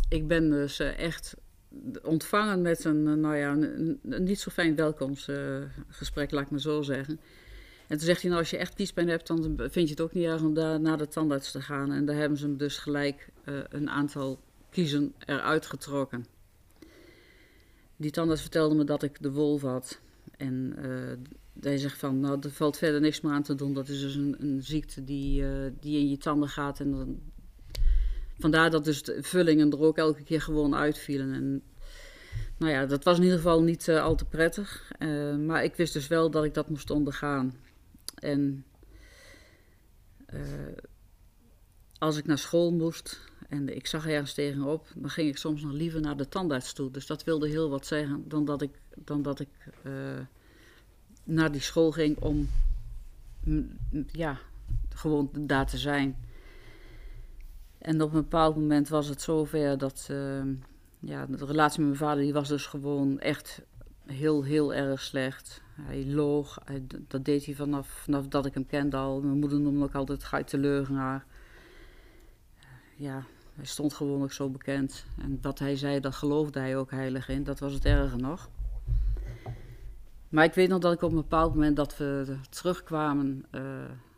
ik 0.09 0.27
ben 0.27 0.51
dus 0.51 0.81
uh, 0.81 0.99
echt 0.99 1.37
ontvangen 2.03 2.63
met 2.63 2.85
een, 2.85 3.07
uh, 3.07 3.15
nou 3.15 3.37
ja, 3.37 3.53
een, 3.53 4.01
niet 4.03 4.41
zo 4.41 4.51
fijn 4.51 4.77
welkomstgesprek, 4.77 6.31
laat 6.31 6.45
ik 6.45 6.51
maar 6.51 6.61
zo 6.61 6.83
zeggen. 6.83 7.21
En 7.89 7.97
toen 7.99 8.07
zegt 8.07 8.21
hij, 8.21 8.31
nou, 8.31 8.43
als 8.43 8.51
je 8.51 8.57
echt 8.57 8.75
kiespijn 8.75 9.09
hebt, 9.09 9.27
dan 9.27 9.55
vind 9.57 9.89
je 9.89 9.95
het 9.95 10.01
ook 10.01 10.13
niet 10.13 10.25
erg 10.25 10.43
om 10.43 10.55
daar 10.55 10.81
naar 10.81 10.99
de 10.99 11.09
tandarts 11.09 11.51
te 11.51 11.61
gaan. 11.61 11.93
En 11.93 12.05
daar 12.05 12.17
hebben 12.17 12.39
ze 12.39 12.47
hem 12.47 12.57
dus 12.57 12.79
gelijk 12.79 13.29
een 13.69 13.91
aantal 13.91 14.41
kiezen 14.71 15.15
eruit 15.27 15.67
getrokken. 15.67 16.27
Die 17.97 18.11
tandarts 18.11 18.43
vertelde 18.43 18.75
me 18.75 18.85
dat 18.85 19.03
ik 19.03 19.23
de 19.23 19.33
wolf 19.33 19.63
had. 19.63 20.01
En 20.37 20.75
uh, 20.79 21.13
hij 21.61 21.79
zegt 21.79 21.99
van, 21.99 22.21
nou, 22.21 22.39
er 22.41 22.51
valt 22.51 22.77
verder 22.77 23.01
niks 23.01 23.21
meer 23.21 23.33
aan 23.33 23.43
te 23.43 23.55
doen. 23.55 23.75
Dat 23.75 23.89
is 23.89 24.01
dus 24.01 24.15
een, 24.15 24.37
een 24.39 24.63
ziekte 24.63 25.05
die, 25.05 25.43
uh, 25.43 25.49
die 25.81 25.99
in 25.99 26.11
je 26.11 26.19
tanden 26.19 26.49
gaat. 26.49 26.81
En 26.81 26.91
dan, 26.91 27.21
vandaar 28.39 28.71
dat 28.71 28.85
dus 28.85 29.03
de 29.03 29.23
vullingen 29.23 29.71
er 29.71 29.81
ook 29.81 29.99
elke 29.99 30.23
keer 30.23 30.41
gewoon 30.41 30.75
uitvielen. 30.75 31.33
En 31.33 31.63
nou 32.59 32.73
ja, 32.73 32.87
dat 32.87 33.05
was 33.05 33.17
in 33.17 33.23
ieder 33.23 33.39
geval 33.39 33.63
niet 33.63 33.89
al 33.89 34.15
te 34.15 34.25
prettig. 34.25 34.93
maar 35.47 35.65
ik 35.65 35.77
wist 35.77 35.93
dus 35.93 36.09
wel 36.09 36.31
dat 36.31 36.45
ik 36.45 36.55
dat 36.55 36.69
moest 36.69 36.91
ondergaan. 36.91 37.55
En 38.23 38.65
als 41.99 42.17
ik 42.17 42.27
naar 42.27 42.39
school 42.39 42.73
moest, 42.73 43.21
en 43.49 43.77
ik 43.77 43.87
zag 43.87 44.07
ergens 44.07 44.35
tegenop, 44.35 44.87
dan 44.95 45.11
ging 45.11 45.29
ik 45.29 45.37
soms 45.37 45.63
nog 45.63 45.73
liever 45.73 46.01
naar 46.01 46.17
de 46.17 46.29
tandarts 46.29 46.73
toe. 46.73 46.91
Dus 46.91 47.07
dat 47.07 47.25
wilde 47.25 47.49
heel 47.49 47.71
wat 47.71 47.87
zeggen 47.87 48.29
dan 48.29 48.45
dat 48.45 48.63
ik, 48.63 48.71
dan 48.97 49.23
dat 49.23 49.41
ik 49.41 49.49
uh, 49.83 49.93
naar 51.25 51.53
die 51.53 51.61
school 51.61 51.91
ging 51.91 52.19
om 52.19 52.49
ja, 54.13 54.39
gewoon 54.89 55.31
daar 55.39 55.67
te 55.67 55.79
zijn. 55.79 56.17
En 57.79 58.03
op 58.03 58.15
een 58.15 58.21
bepaald 58.21 58.57
moment 58.57 58.89
was 58.89 59.09
het 59.09 59.23
zover 59.23 59.79
dat 59.79 60.09
uh, 60.11 60.43
ja, 60.99 61.27
de 61.27 61.45
relatie 61.45 61.81
met 61.81 61.89
mijn 61.89 62.09
vader 62.09 62.23
die 62.23 62.33
was 62.33 62.49
dus 62.49 62.67
gewoon 62.67 63.21
echt 63.21 63.63
heel, 64.07 64.43
heel 64.43 64.75
erg 64.75 65.01
slecht. 65.01 65.63
Hij 65.81 66.07
loog, 66.07 66.59
dat 67.09 67.25
deed 67.25 67.45
hij 67.45 67.55
vanaf, 67.55 67.89
vanaf 67.89 68.29
dat 68.29 68.47
ik 68.47 68.55
hem 68.55 68.67
kende 68.67 68.97
al. 68.97 69.21
Mijn 69.21 69.39
moeder 69.39 69.61
noemde 69.61 69.79
hem 69.79 69.89
ook 69.89 69.95
altijd 69.95 70.25
Guy 70.25 70.45
de 70.45 70.59
leugenaar. 70.59 71.25
Ja, 72.97 73.25
hij 73.55 73.65
stond 73.65 73.95
gewoon 73.95 74.23
ook 74.23 74.33
zo 74.33 74.49
bekend. 74.49 75.05
En 75.19 75.39
wat 75.43 75.59
hij 75.59 75.77
zei, 75.77 76.01
dat 76.01 76.15
geloofde 76.15 76.61
hij 76.61 76.77
ook 76.77 76.91
heilig 76.91 77.29
in. 77.29 77.45
Dat 77.45 77.59
was 77.59 77.73
het 77.73 77.85
erger 77.85 78.19
nog. 78.19 78.51
Maar 80.29 80.45
ik 80.45 80.55
weet 80.55 80.69
nog 80.69 80.79
dat 80.79 80.93
ik 80.93 81.03
op 81.03 81.11
een 81.11 81.17
bepaald 81.17 81.55
moment 81.55 81.77
dat 81.77 81.97
we 81.97 82.37
terugkwamen, 82.51 83.45
uh, 83.51 83.63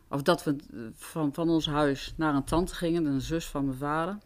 of 0.07 0.21
dat 0.21 0.43
we 0.43 0.55
van, 0.93 1.33
van 1.33 1.49
ons 1.49 1.65
huis 1.65 2.13
naar 2.17 2.35
een 2.35 2.43
tante 2.43 2.75
gingen, 2.75 3.05
een 3.05 3.21
zus 3.21 3.45
van 3.45 3.65
mijn 3.65 3.77
vader. 3.77 4.17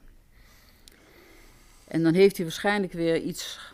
En 1.87 2.03
dan 2.03 2.13
heeft 2.13 2.35
hij 2.35 2.45
waarschijnlijk 2.45 2.93
weer 2.93 3.21
iets 3.21 3.73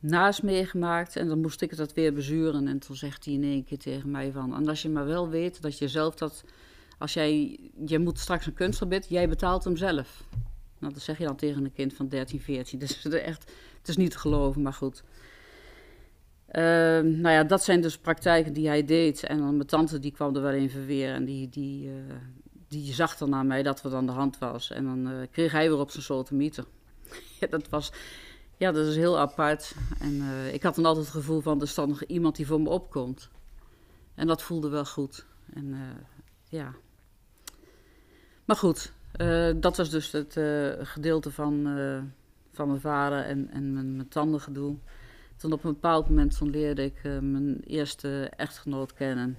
naast 0.00 0.42
meegemaakt 0.42 1.16
en 1.16 1.28
dan 1.28 1.40
moest 1.40 1.62
ik 1.62 1.76
dat 1.76 1.92
weer 1.92 2.12
bezuren. 2.12 2.68
En 2.68 2.78
toen 2.78 2.96
zegt 2.96 3.24
hij 3.24 3.34
in 3.34 3.42
één 3.42 3.64
keer 3.64 3.78
tegen 3.78 4.10
mij 4.10 4.32
van, 4.32 4.54
en 4.54 4.68
als 4.68 4.82
je 4.82 4.88
maar 4.88 5.06
wel 5.06 5.28
weet 5.28 5.62
dat 5.62 5.78
je 5.78 5.88
zelf 5.88 6.14
dat, 6.14 6.44
als 6.98 7.12
jij, 7.12 7.58
je 7.86 7.98
moet 7.98 8.18
straks 8.18 8.46
een 8.46 8.54
kunstgebied, 8.54 9.08
jij 9.08 9.28
betaalt 9.28 9.64
hem 9.64 9.76
zelf. 9.76 10.24
Nou, 10.78 10.92
dat 10.92 11.02
zeg 11.02 11.18
je 11.18 11.24
dan 11.24 11.36
tegen 11.36 11.64
een 11.64 11.72
kind 11.72 11.94
van 11.94 12.08
13, 12.08 12.40
14. 12.40 12.78
Dus 12.78 13.02
het 13.02 13.12
is, 13.12 13.20
echt, 13.20 13.52
het 13.78 13.88
is 13.88 13.96
niet 13.96 14.10
te 14.10 14.18
geloven, 14.18 14.62
maar 14.62 14.72
goed. 14.72 15.02
Uh, 16.48 16.62
nou 17.00 17.28
ja, 17.28 17.44
dat 17.44 17.64
zijn 17.64 17.80
dus 17.80 17.98
praktijken 17.98 18.52
die 18.52 18.68
hij 18.68 18.84
deed. 18.84 19.22
En 19.22 19.38
dan 19.38 19.56
mijn 19.56 19.68
tante 19.68 19.98
die 19.98 20.12
kwam 20.12 20.36
er 20.36 20.42
wel 20.42 20.52
in 20.52 20.70
verweer. 20.70 21.14
En 21.14 21.24
die, 21.24 21.48
die, 21.48 21.88
uh, 21.88 21.94
die 22.68 22.92
zag 22.94 23.16
dan 23.16 23.30
naar 23.30 23.46
mij 23.46 23.62
dat 23.62 23.82
wat 23.82 23.92
aan 23.92 24.06
de 24.06 24.12
hand 24.12 24.38
was. 24.38 24.70
En 24.70 24.84
dan 24.84 25.08
uh, 25.08 25.16
kreeg 25.30 25.52
hij 25.52 25.68
weer 25.68 25.78
op 25.78 25.90
zijn 25.90 26.02
sotomieter. 26.02 26.64
ja, 27.40 27.46
dat 27.46 27.68
was... 27.68 27.92
Ja, 28.58 28.72
dat 28.72 28.86
is 28.86 28.96
heel 28.96 29.18
apart. 29.18 29.74
En 29.98 30.20
eh, 30.20 30.54
ik 30.54 30.62
had 30.62 30.74
dan 30.74 30.84
altijd 30.84 31.04
het 31.04 31.14
gevoel 31.14 31.40
van... 31.40 31.60
er 31.60 31.68
staat 31.68 31.88
nog 31.88 32.04
iemand 32.04 32.36
die 32.36 32.46
voor 32.46 32.60
me 32.60 32.68
opkomt. 32.68 33.28
En 34.14 34.26
dat 34.26 34.42
voelde 34.42 34.68
wel 34.68 34.84
goed. 34.84 35.26
En 35.54 35.76
ja. 36.48 36.74
Maar 38.44 38.56
goed, 38.56 38.92
uh, 39.20 39.54
dat 39.56 39.76
was 39.76 39.90
dus 39.90 40.12
het 40.12 40.32
gedeelte 40.88 41.30
van, 41.30 41.62
van 42.52 42.68
mijn 42.68 42.80
vader 42.80 43.24
en, 43.24 43.50
en 43.50 43.72
mijn, 43.72 43.96
mijn 43.96 44.08
tandengedoe. 44.08 44.76
Toen 45.36 45.52
op 45.52 45.64
een 45.64 45.72
bepaald 45.72 46.08
moment 46.08 46.40
leerde 46.40 46.84
ik 46.84 47.02
mijn 47.02 47.60
eerste 47.60 48.30
echtgenoot 48.36 48.92
kennen. 48.92 49.36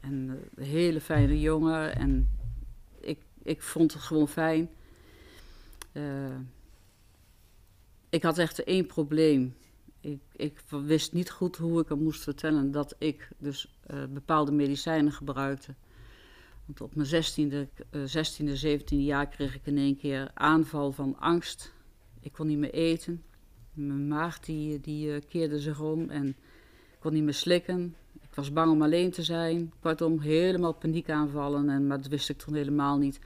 En 0.00 0.12
een 0.54 0.64
hele 0.64 1.00
fijne 1.00 1.40
jongen. 1.40 1.96
En 1.96 2.28
ik, 3.00 3.18
ik 3.42 3.62
vond 3.62 3.92
het 3.92 4.02
gewoon 4.02 4.28
fijn. 4.28 4.70
Ik 8.08 8.22
had 8.22 8.38
echt 8.38 8.64
één 8.64 8.86
probleem. 8.86 9.56
Ik, 10.00 10.20
ik, 10.36 10.62
wist 10.68 11.12
niet 11.12 11.30
goed 11.30 11.56
hoe 11.56 11.80
ik 11.80 11.88
hem 11.88 12.02
moest 12.02 12.22
vertellen 12.22 12.70
dat 12.70 12.94
ik 12.98 13.28
dus 13.38 13.78
bepaalde 14.08 14.52
medicijnen 14.52 15.12
gebruikte. 15.12 15.74
Want 16.68 16.80
op 16.80 16.94
mijn 16.94 17.08
16e, 17.08 17.68
16e, 17.92 18.66
17e 18.66 18.96
jaar 18.96 19.28
kreeg 19.28 19.54
ik 19.54 19.66
in 19.66 19.78
één 19.78 19.96
keer 19.96 20.30
aanval 20.34 20.92
van 20.92 21.18
angst. 21.18 21.72
Ik 22.20 22.32
kon 22.32 22.46
niet 22.46 22.58
meer 22.58 22.72
eten. 22.72 23.22
Mijn 23.72 24.08
maag 24.08 24.40
die, 24.40 24.80
die 24.80 25.08
uh, 25.08 25.20
keerde 25.28 25.60
zich 25.60 25.80
om 25.80 26.10
en 26.10 26.28
ik 26.28 26.98
kon 26.98 27.12
niet 27.12 27.22
meer 27.22 27.34
slikken. 27.34 27.94
Ik 28.20 28.34
was 28.34 28.52
bang 28.52 28.70
om 28.72 28.82
alleen 28.82 29.10
te 29.10 29.22
zijn. 29.22 29.72
Kortom, 29.80 30.20
helemaal 30.20 30.72
paniekaanvallen. 30.72 31.68
En, 31.68 31.86
maar 31.86 31.96
dat 31.96 32.06
wist 32.10 32.28
ik 32.28 32.38
toen 32.38 32.54
helemaal 32.54 32.98
niet. 32.98 33.18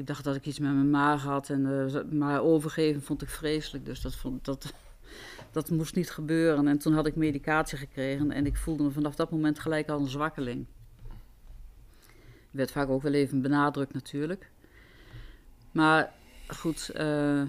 Ik 0.00 0.06
dacht 0.06 0.24
dat 0.24 0.36
ik 0.36 0.46
iets 0.46 0.58
met 0.58 0.72
mijn 0.72 0.90
maag 0.90 1.22
had. 1.22 1.50
En, 1.50 1.66
uh, 1.66 2.18
maar 2.18 2.42
overgeven 2.42 3.02
vond 3.02 3.22
ik 3.22 3.28
vreselijk. 3.28 3.84
Dus 3.84 4.00
dat, 4.00 4.14
vond, 4.14 4.44
dat, 4.44 4.72
dat 5.52 5.70
moest 5.70 5.94
niet 5.94 6.10
gebeuren. 6.10 6.68
En 6.68 6.78
toen 6.78 6.94
had 6.94 7.06
ik 7.06 7.16
medicatie 7.16 7.78
gekregen. 7.78 8.30
En 8.30 8.46
ik 8.46 8.56
voelde 8.56 8.82
me 8.82 8.90
vanaf 8.90 9.14
dat 9.14 9.30
moment 9.30 9.58
gelijk 9.58 9.88
al 9.88 10.00
een 10.00 10.08
zwakkeling 10.08 10.66
werd 12.50 12.70
vaak 12.70 12.88
ook 12.88 13.02
wel 13.02 13.12
even 13.12 13.42
benadrukt 13.42 13.92
natuurlijk. 13.92 14.50
Maar 15.70 16.12
goed, 16.46 16.90
uh, 16.96 17.42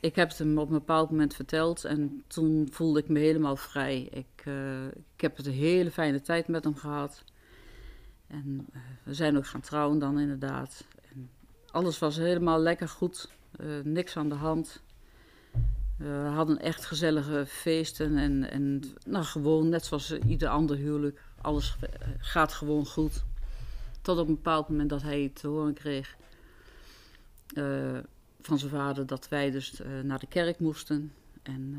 ik 0.00 0.16
heb 0.16 0.28
het 0.28 0.38
hem 0.38 0.58
op 0.58 0.66
een 0.66 0.78
bepaald 0.78 1.10
moment 1.10 1.34
verteld 1.34 1.84
en 1.84 2.22
toen 2.26 2.68
voelde 2.70 3.00
ik 3.00 3.08
me 3.08 3.18
helemaal 3.18 3.56
vrij. 3.56 4.02
Ik, 4.02 4.44
uh, 4.44 4.86
ik 4.86 5.20
heb 5.20 5.36
het 5.36 5.46
een 5.46 5.52
hele 5.52 5.90
fijne 5.90 6.20
tijd 6.20 6.48
met 6.48 6.64
hem 6.64 6.76
gehad. 6.76 7.24
En 8.26 8.66
we 9.02 9.14
zijn 9.14 9.36
ook 9.36 9.46
gaan 9.46 9.60
trouwen 9.60 9.98
dan 9.98 10.18
inderdaad. 10.18 10.84
Alles 11.72 11.98
was 11.98 12.16
helemaal 12.16 12.58
lekker 12.58 12.88
goed, 12.88 13.28
niks 13.82 14.16
aan 14.16 14.28
de 14.28 14.34
hand. 14.34 14.82
we 15.96 16.30
hadden 16.34 16.58
echt 16.58 16.84
gezellige 16.84 17.44
feesten 17.46 18.16
en, 18.16 18.50
en 18.50 18.82
nou, 19.06 19.24
gewoon 19.24 19.68
net 19.68 19.84
zoals 19.84 20.18
ieder 20.18 20.48
ander 20.48 20.76
huwelijk. 20.76 21.22
Alles 21.40 21.76
gaat 22.18 22.52
gewoon 22.52 22.86
goed. 22.86 23.24
Tot 24.02 24.18
op 24.18 24.28
een 24.28 24.34
bepaald 24.34 24.68
moment 24.68 24.90
dat 24.90 25.02
hij 25.02 25.30
te 25.34 25.46
horen 25.46 25.74
kreeg 25.74 26.16
uh, 27.54 27.98
van 28.40 28.58
zijn 28.58 28.70
vader 28.70 29.06
dat 29.06 29.28
wij 29.28 29.50
dus 29.50 29.80
naar 30.02 30.18
de 30.18 30.26
kerk 30.26 30.58
moesten. 30.58 31.12
En, 31.42 31.78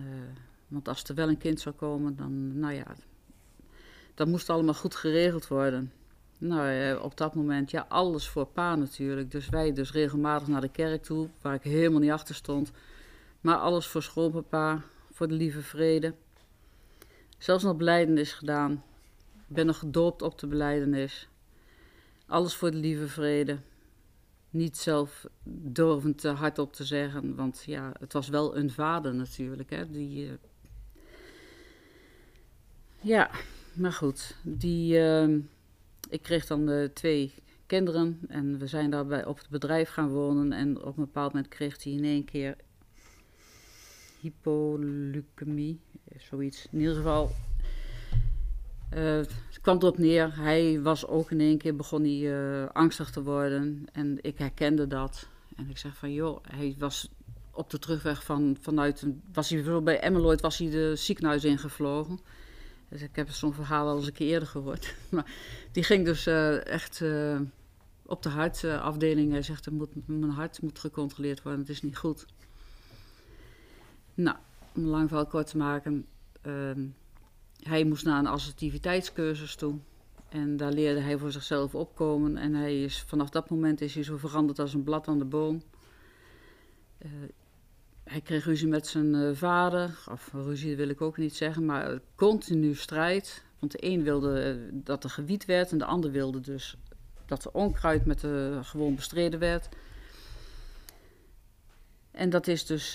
want 0.68 0.88
als 0.88 1.04
er 1.04 1.16
wel 1.16 1.30
een 1.30 1.38
kind 1.38 1.60
zou 1.60 1.76
komen, 1.76 2.16
dan, 2.16 2.60
nou 2.60 2.74
ja, 2.74 2.96
dat 4.14 4.28
moest 4.28 4.50
allemaal 4.50 4.74
goed 4.74 4.96
geregeld 4.96 5.48
worden. 5.48 5.92
Nou, 6.44 6.98
op 7.00 7.18
dat 7.18 7.36
moment, 7.36 7.72
ja, 7.72 7.86
alles 7.90 8.28
voor 8.28 8.46
pa 8.46 8.76
natuurlijk. 8.76 9.32
Dus 9.32 9.50
wij 9.50 9.74
dus 9.74 9.92
regelmatig 9.92 10.48
naar 10.48 10.62
de 10.62 10.72
kerk 10.72 11.04
toe, 11.04 11.30
waar 11.42 11.54
ik 11.54 11.64
helemaal 11.64 12.00
niet 12.00 12.12
achter 12.12 12.36
stond. 12.36 12.72
Maar 13.42 13.56
alles 13.56 13.88
voor 13.88 14.04
schoonpapa, 14.04 14.82
voor 15.12 15.28
de 15.28 15.34
lieve 15.34 15.62
vrede. 15.62 16.14
Zelfs 17.38 17.64
nog 17.64 17.76
beleidenis 17.76 18.34
gedaan. 18.34 18.84
Ik 19.48 19.56
ben 19.56 19.66
nog 19.66 19.78
gedoopt 19.78 20.22
op 20.22 20.40
de 20.40 20.48
beleidenis. 20.48 21.28
Alles 22.26 22.56
voor 22.56 22.72
de 22.72 22.78
lieve 22.78 23.08
vrede. 23.08 23.58
Niet 24.50 24.78
zelf 24.78 25.26
durvend 25.44 26.18
te 26.18 26.30
hardop 26.30 26.74
te 26.74 26.84
zeggen, 26.84 27.36
want 27.36 27.64
ja, 27.66 27.92
het 28.00 28.14
was 28.14 28.28
wel 28.28 28.58
een 28.58 28.72
vader 28.72 29.16
natuurlijk. 29.16 29.70
Hè, 29.70 29.92
die, 29.92 30.26
uh... 30.26 30.32
Ja, 33.00 33.30
maar 33.74 33.94
goed. 33.94 34.36
Die, 34.42 35.00
uh... 35.00 35.40
ik 36.14 36.22
kreeg 36.22 36.46
dan 36.46 36.70
uh, 36.70 36.88
twee 36.88 37.34
kinderen 37.66 38.20
en 38.28 38.58
we 38.58 38.68
zijn 38.68 38.90
daarbij 38.90 39.26
op 39.26 39.38
het 39.38 39.50
bedrijf 39.50 39.90
gaan 39.90 40.10
wonen. 40.10 40.52
En 40.52 40.78
op 40.78 40.98
een 40.98 41.04
bepaald 41.04 41.34
moment 41.34 41.52
kreeg 41.52 41.84
hij 41.84 41.94
in 41.94 42.04
één 42.04 42.26
keer 42.26 42.56
hypolukemie, 44.20 45.80
zoiets. 46.18 46.68
In 46.72 46.80
ieder 46.80 46.96
geval 46.96 47.32
uh, 48.94 49.18
het 49.18 49.62
kwam 49.62 49.78
erop 49.78 49.98
neer, 49.98 50.36
hij 50.36 50.82
was 50.82 51.08
ook 51.08 51.32
in 51.32 51.40
één 51.40 51.58
keer 51.58 51.76
begon 51.76 52.04
hij 52.04 52.70
angstig 52.70 53.10
te 53.10 53.24
worden 53.24 53.86
en 53.92 54.18
ik 54.22 54.38
herkende 54.38 54.88
dat. 54.88 55.28
En 55.56 55.70
ik 55.70 55.78
zeg 55.78 55.98
van 55.98 56.14
joh, 56.14 56.44
hij 56.44 56.76
was 56.78 57.10
op 57.52 57.70
de 57.70 57.80
terugweg 57.80 58.24
van, 58.24 58.58
vanuit, 58.62 59.06
was 59.34 59.50
hij 59.50 59.82
bij 59.84 60.00
Emmeloord, 60.00 60.42
was 60.42 60.58
hij 60.58 60.70
de 60.70 60.96
ziekenhuis 60.96 61.44
ingevlogen. 61.44 62.20
Dus 62.94 63.02
ik 63.02 63.16
heb 63.16 63.30
zo'n 63.30 63.54
verhaal 63.54 63.88
al 63.88 63.98
eens 63.98 64.08
een 64.08 64.14
keer 64.14 64.28
eerder 64.28 64.48
gehoord. 64.48 64.96
maar 65.12 65.32
die 65.72 65.84
ging 65.84 66.06
dus 66.06 66.28
uh, 66.28 66.66
echt 66.66 67.00
uh, 67.00 67.40
op 68.06 68.24
de 68.24 68.30
hartafdeling. 68.30 69.32
Hij 69.32 69.42
zegt, 69.42 69.66
er 69.66 69.74
moet, 69.74 70.08
mijn 70.08 70.30
hart 70.30 70.62
moet 70.62 70.80
gecontroleerd 70.80 71.42
worden, 71.42 71.62
het 71.62 71.70
is 71.70 71.82
niet 71.82 71.98
goed. 71.98 72.26
Nou, 74.14 74.38
om 74.76 74.84
lang 74.84 75.08
verhaal 75.08 75.28
kort 75.28 75.48
te 75.48 75.58
maken... 75.58 76.06
Ehm, 76.42 76.86
hij 77.64 77.84
moest 77.84 78.06
naar 78.06 78.20
een 78.20 78.28
assertiviteitscursus 78.28 79.56
toe. 79.56 79.76
En 80.30 80.58
daar 80.58 80.72
leerde 80.72 81.00
hij 81.00 81.18
voor 81.18 81.32
zichzelf 81.32 81.76
opkomen. 81.76 82.38
En 82.38 82.54
hij 82.54 82.84
is, 82.84 83.04
vanaf 83.08 83.30
dat 83.30 83.50
moment 83.50 83.82
is 83.82 83.94
hij 83.94 84.04
zo 84.04 84.18
veranderd 84.18 84.60
als 84.60 84.74
een 84.74 84.84
blad 84.84 85.08
aan 85.08 85.20
de 85.20 85.26
boom. 85.26 85.62
Hij 88.04 88.22
kreeg 88.22 88.46
ruzie 88.46 88.68
met 88.68 88.88
zijn 88.88 89.14
uh, 89.14 89.36
vader. 89.36 90.00
Of 90.12 90.34
ruzie 90.34 90.76
wil 90.76 90.90
ik 90.90 91.02
ook 91.02 91.18
niet 91.18 91.36
zeggen, 91.36 91.66
maar 91.66 92.00
continu 92.16 92.76
strijd. 92.76 93.44
Want 93.60 93.72
de 93.72 93.86
een 93.86 94.04
wilde 94.04 94.56
uh, 94.56 94.70
dat 94.84 95.04
er 95.04 95.10
gewiet 95.10 95.46
werd 95.46 95.72
en 95.72 95.78
de 95.78 95.86
ander 95.86 96.12
wilde 96.12 96.40
dus 96.40 96.78
dat 97.26 97.46
er 97.46 97.52
onkruid 97.52 98.06
met 98.06 98.20
de 98.20 98.60
gewoon 98.62 98.96
bestreden 98.96 99.40
werd. 99.40 99.70
En 102.12 102.30
dat 102.30 102.48
is 102.48 102.66
dus, 102.66 102.94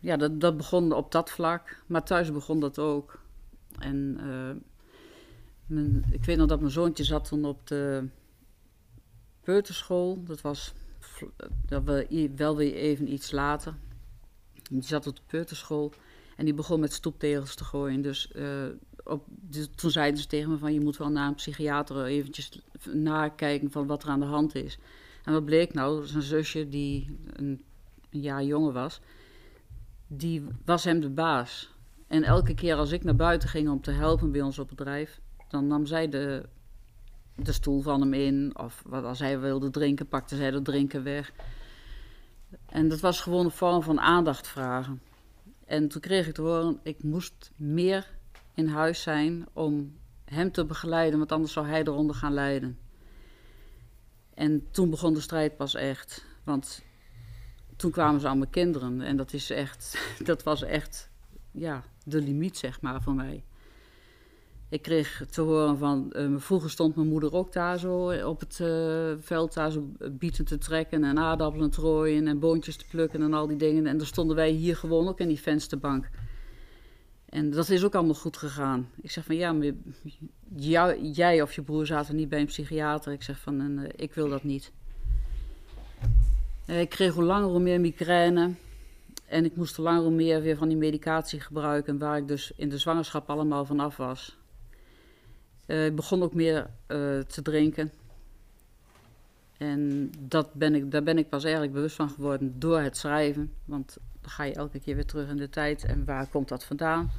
ja, 0.00 0.16
dat, 0.16 0.40
dat 0.40 0.56
begon 0.56 0.92
op 0.92 1.12
dat 1.12 1.30
vlak. 1.30 1.82
Maar 1.86 2.02
thuis 2.02 2.32
begon 2.32 2.60
dat 2.60 2.78
ook. 2.78 3.20
En 3.78 4.20
ik 6.10 6.24
weet 6.24 6.36
nog 6.36 6.46
dat 6.48 6.60
mijn 6.60 6.72
zoontje 6.72 7.04
zat 7.04 7.28
toen 7.28 7.44
op 7.44 7.66
de 7.66 8.08
peuterschool. 9.40 10.22
Dat 10.24 10.40
was 10.40 10.74
dat 11.66 11.84
we, 11.84 12.30
wel 12.36 12.56
weer 12.56 12.74
even 12.74 13.12
iets 13.12 13.30
later. 13.30 13.74
Die 14.70 14.82
zat 14.82 15.06
op 15.06 15.16
de 15.16 15.22
peuterschool 15.26 15.92
en 16.36 16.44
die 16.44 16.54
begon 16.54 16.80
met 16.80 16.92
stoeptegels 16.92 17.54
te 17.54 17.64
gooien. 17.64 18.02
Dus 18.02 18.32
uh, 18.36 18.46
op, 19.04 19.26
toen 19.74 19.90
zeiden 19.90 20.20
ze 20.20 20.26
tegen 20.26 20.50
me 20.50 20.58
van 20.58 20.72
je 20.72 20.80
moet 20.80 20.96
wel 20.96 21.10
naar 21.10 21.28
een 21.28 21.34
psychiater 21.34 22.04
eventjes 22.04 22.60
nakijken 22.92 23.70
van 23.70 23.86
wat 23.86 24.02
er 24.02 24.08
aan 24.08 24.20
de 24.20 24.26
hand 24.26 24.54
is. 24.54 24.78
En 25.24 25.32
wat 25.32 25.44
bleek 25.44 25.74
nou? 25.74 26.06
Zijn 26.06 26.22
zusje 26.22 26.68
die 26.68 27.18
een, 27.32 27.64
jaar 28.10 28.44
jonger 28.44 28.72
was, 28.72 29.00
die 30.06 30.44
was 30.64 30.84
hem 30.84 31.00
de 31.00 31.10
baas. 31.10 31.72
En 32.06 32.22
elke 32.22 32.54
keer 32.54 32.74
als 32.74 32.92
ik 32.92 33.04
naar 33.04 33.16
buiten 33.16 33.48
ging 33.48 33.68
om 33.68 33.80
te 33.80 33.90
helpen 33.90 34.32
bij 34.32 34.40
ons 34.42 34.58
op 34.58 34.68
bedrijf, 34.68 35.20
dan 35.48 35.66
nam 35.66 35.86
zij 35.86 36.08
de, 36.08 36.42
de 37.34 37.52
stoel 37.52 37.80
van 37.80 38.00
hem 38.00 38.14
in. 38.14 38.58
Of 38.58 38.82
wat, 38.86 39.04
als 39.04 39.18
hij 39.18 39.40
wilde 39.40 39.70
drinken, 39.70 40.08
pakte 40.08 40.36
zij 40.36 40.50
dat 40.50 40.64
drinken 40.64 41.02
weg. 41.02 41.32
En 42.66 42.88
dat 42.88 43.00
was 43.00 43.20
gewoon 43.20 43.44
een 43.44 43.50
vorm 43.50 43.82
van 43.82 44.00
aandacht 44.00 44.46
vragen. 44.46 45.02
En 45.66 45.88
toen 45.88 46.00
kreeg 46.00 46.26
ik 46.26 46.34
te 46.34 46.42
horen, 46.42 46.80
ik 46.82 47.02
moest 47.02 47.50
meer 47.56 48.06
in 48.54 48.66
huis 48.66 49.02
zijn 49.02 49.46
om 49.52 49.96
hem 50.24 50.52
te 50.52 50.64
begeleiden, 50.64 51.18
want 51.18 51.32
anders 51.32 51.52
zou 51.52 51.66
hij 51.66 51.80
eronder 51.80 52.16
gaan 52.16 52.32
lijden. 52.32 52.78
En 54.34 54.70
toen 54.70 54.90
begon 54.90 55.14
de 55.14 55.20
strijd 55.20 55.56
pas 55.56 55.74
echt. 55.74 56.24
Want 56.44 56.82
toen 57.76 57.90
kwamen 57.90 58.20
ze 58.20 58.26
mijn 58.26 58.50
kinderen. 58.50 59.00
En 59.00 59.16
dat 59.16 59.32
is 59.32 59.50
echt, 59.50 59.98
dat 60.24 60.42
was 60.42 60.62
echt, 60.62 61.10
ja, 61.50 61.84
de 62.04 62.20
limiet, 62.20 62.58
zeg 62.58 62.80
maar, 62.80 63.02
voor 63.02 63.14
mij. 63.14 63.44
Ik 64.74 64.82
kreeg 64.82 65.24
te 65.30 65.40
horen 65.40 65.78
van, 65.78 66.12
uh, 66.16 66.34
vroeger 66.36 66.70
stond 66.70 66.96
mijn 66.96 67.08
moeder 67.08 67.32
ook 67.32 67.52
daar 67.52 67.78
zo 67.78 68.12
op 68.26 68.40
het 68.40 68.58
uh, 68.62 69.12
veld, 69.18 69.54
daar 69.54 69.70
zo 69.70 69.92
bieten 70.10 70.44
te 70.44 70.58
trekken 70.58 71.04
en 71.04 71.18
aardappelen 71.18 71.70
te 71.70 71.80
rooien 71.80 72.26
en 72.26 72.38
boontjes 72.38 72.76
te 72.76 72.84
plukken 72.90 73.22
en 73.22 73.34
al 73.34 73.46
die 73.46 73.56
dingen. 73.56 73.86
En 73.86 73.96
dan 73.98 74.06
stonden 74.06 74.36
wij 74.36 74.50
hier 74.50 74.76
gewoon 74.76 75.08
ook 75.08 75.20
in 75.20 75.28
die 75.28 75.40
vensterbank. 75.40 76.08
En 77.28 77.50
dat 77.50 77.68
is 77.68 77.84
ook 77.84 77.94
allemaal 77.94 78.14
goed 78.14 78.36
gegaan. 78.36 78.88
Ik 79.00 79.10
zeg 79.10 79.24
van 79.24 79.36
ja, 79.36 79.52
maar 79.52 79.72
jij 81.02 81.42
of 81.42 81.52
je 81.52 81.62
broer 81.62 81.86
zaten 81.86 82.16
niet 82.16 82.28
bij 82.28 82.40
een 82.40 82.46
psychiater. 82.46 83.12
Ik 83.12 83.22
zeg 83.22 83.40
van, 83.40 83.80
ik 83.96 84.14
wil 84.14 84.28
dat 84.28 84.42
niet. 84.42 84.72
ik 86.66 86.88
kreeg 86.88 87.14
hoe 87.14 87.24
langer 87.24 87.48
hoe 87.48 87.60
meer 87.60 87.80
migraine. 87.80 88.50
En 89.26 89.44
ik 89.44 89.56
moest 89.56 89.78
langer 89.78 90.12
meer 90.12 90.42
weer 90.42 90.56
van 90.56 90.68
die 90.68 90.76
medicatie 90.76 91.40
gebruiken, 91.40 91.98
waar 91.98 92.16
ik 92.16 92.28
dus 92.28 92.52
in 92.56 92.68
de 92.68 92.78
zwangerschap 92.78 93.30
allemaal 93.30 93.64
van 93.64 93.80
af 93.80 93.96
was. 93.96 94.42
Uh, 95.66 95.86
ik 95.86 95.96
begon 95.96 96.22
ook 96.22 96.34
meer 96.34 96.58
uh, 96.88 97.20
te 97.20 97.42
drinken. 97.42 97.92
En 99.56 100.12
dat 100.20 100.52
ben 100.52 100.74
ik, 100.74 100.90
daar 100.90 101.02
ben 101.02 101.18
ik 101.18 101.28
pas 101.28 101.42
eigenlijk 101.44 101.72
bewust 101.72 101.96
van 101.96 102.10
geworden 102.10 102.58
door 102.58 102.80
het 102.80 102.96
schrijven. 102.96 103.52
Want 103.64 103.96
dan 104.20 104.30
ga 104.30 104.44
je 104.44 104.54
elke 104.54 104.80
keer 104.80 104.94
weer 104.94 105.06
terug 105.06 105.28
in 105.28 105.36
de 105.36 105.50
tijd 105.50 105.84
en 105.84 106.04
waar 106.04 106.26
komt 106.26 106.48
dat 106.48 106.64
vandaan? 106.64 107.10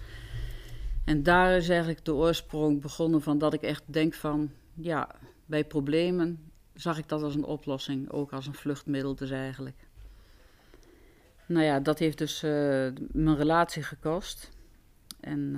En 1.06 1.24
daar 1.24 1.56
is 1.56 1.70
eigenlijk 1.70 2.06
de 2.06 2.14
oorsprong 2.14 2.82
begonnen 2.82 3.22
van 3.22 3.38
dat 3.38 3.54
ik 3.54 3.62
echt 3.62 3.84
denk 3.86 4.14
van, 4.14 4.52
ja, 4.74 5.16
bij 5.46 5.66
problemen 5.66 6.52
zag 6.74 6.98
ik 6.98 7.10
dat 7.10 7.24
als 7.24 7.36
een 7.36 7.46
oplossing, 7.46 8.12
ook 8.12 8.34
als 8.34 8.48
een 8.48 8.54
vluchtmiddel 8.54 9.16
dus 9.16 9.30
eigenlijk. 9.30 9.88
Nou 11.46 11.66
ja, 11.66 11.80
dat 11.80 12.00
heeft 12.00 12.18
dus 12.18 12.44
uh, 12.44 12.52
mijn 13.12 13.36
relatie 13.36 13.84
gekost. 13.84 14.52
En 15.20 15.56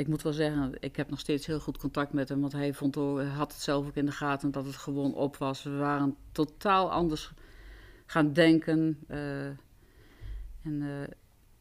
ik 0.00 0.08
moet 0.08 0.22
wel 0.22 0.32
zeggen, 0.32 0.72
ik 0.80 0.96
heb 0.96 1.10
nog 1.10 1.18
steeds 1.18 1.46
heel 1.46 1.60
goed 1.60 1.78
contact 1.78 2.12
met 2.12 2.28
hem, 2.28 2.40
want 2.40 2.52
hij 2.52 2.74
vond 2.74 2.94
had 3.34 3.52
het 3.52 3.62
zelf 3.62 3.86
ook 3.86 3.96
in 3.96 4.06
de 4.06 4.12
gaten 4.12 4.50
dat 4.50 4.66
het 4.66 4.76
gewoon 4.76 5.14
op 5.14 5.36
was. 5.36 5.62
We 5.62 5.76
waren 5.76 6.16
totaal 6.32 6.90
anders 6.90 7.32
gaan 8.06 8.32
denken. 8.32 8.98
Uh, 9.08 9.46
en 10.62 10.82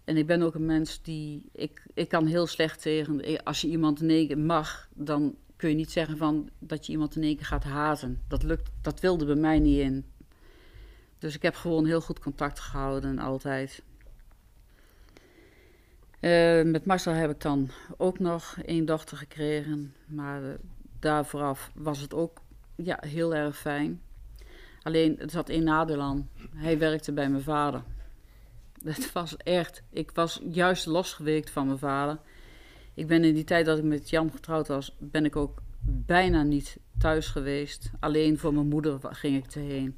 en 0.09 0.17
ik 0.17 0.27
ben 0.27 0.41
ook 0.41 0.55
een 0.55 0.65
mens 0.65 1.01
die. 1.01 1.49
Ik, 1.51 1.83
ik 1.93 2.09
kan 2.09 2.25
heel 2.25 2.47
slecht 2.47 2.81
tegen. 2.81 3.43
Als 3.43 3.61
je 3.61 3.67
iemand 3.67 4.01
in 4.01 4.09
één 4.09 4.27
keer 4.27 4.37
mag, 4.37 4.89
dan 4.93 5.35
kun 5.55 5.69
je 5.69 5.75
niet 5.75 5.91
zeggen 5.91 6.17
van 6.17 6.49
dat 6.59 6.85
je 6.85 6.91
iemand 6.91 7.15
in 7.15 7.23
één 7.23 7.35
keer 7.35 7.45
gaat 7.45 7.63
haten. 7.63 8.21
Dat, 8.27 8.43
lukt, 8.43 8.69
dat 8.81 8.99
wilde 8.99 9.25
bij 9.25 9.35
mij 9.35 9.59
niet 9.59 9.79
in. 9.79 10.05
Dus 11.17 11.35
ik 11.35 11.41
heb 11.41 11.55
gewoon 11.55 11.85
heel 11.85 12.01
goed 12.01 12.19
contact 12.19 12.59
gehouden, 12.59 13.19
altijd. 13.19 13.83
Uh, 16.21 16.63
met 16.63 16.85
Marcel 16.85 17.13
heb 17.13 17.29
ik 17.29 17.41
dan 17.41 17.69
ook 17.97 18.19
nog 18.19 18.57
één 18.65 18.85
dochter 18.85 19.17
gekregen. 19.17 19.93
Maar 20.05 20.43
uh, 20.43 20.49
daar 20.99 21.25
vooraf 21.25 21.71
was 21.73 21.99
het 21.99 22.13
ook 22.13 22.41
ja, 22.75 23.03
heel 23.07 23.35
erg 23.35 23.57
fijn. 23.57 24.01
Alleen, 24.81 25.19
er 25.19 25.29
zat 25.29 25.49
één 25.49 25.63
nadeel 25.63 26.01
aan. 26.01 26.29
Hij 26.55 26.77
werkte 26.77 27.11
bij 27.11 27.29
mijn 27.29 27.43
vader. 27.43 27.83
Het 28.83 29.11
was 29.11 29.37
echt. 29.37 29.83
Ik 29.89 30.11
was 30.13 30.41
juist 30.49 30.85
losgeweekt 30.85 31.49
van 31.49 31.65
mijn 31.65 31.77
vader. 31.77 32.19
Ik 32.93 33.07
ben 33.07 33.23
in 33.23 33.33
die 33.33 33.43
tijd 33.43 33.65
dat 33.65 33.77
ik 33.77 33.83
met 33.83 34.09
Jan 34.09 34.31
getrouwd 34.31 34.67
was, 34.67 34.95
ben 34.99 35.25
ik 35.25 35.35
ook 35.35 35.61
bijna 35.81 36.43
niet 36.43 36.77
thuis 36.97 37.27
geweest. 37.27 37.91
Alleen 37.99 38.37
voor 38.37 38.53
mijn 38.53 38.67
moeder 38.67 38.99
ging 39.01 39.45
ik 39.45 39.55
erheen. 39.55 39.97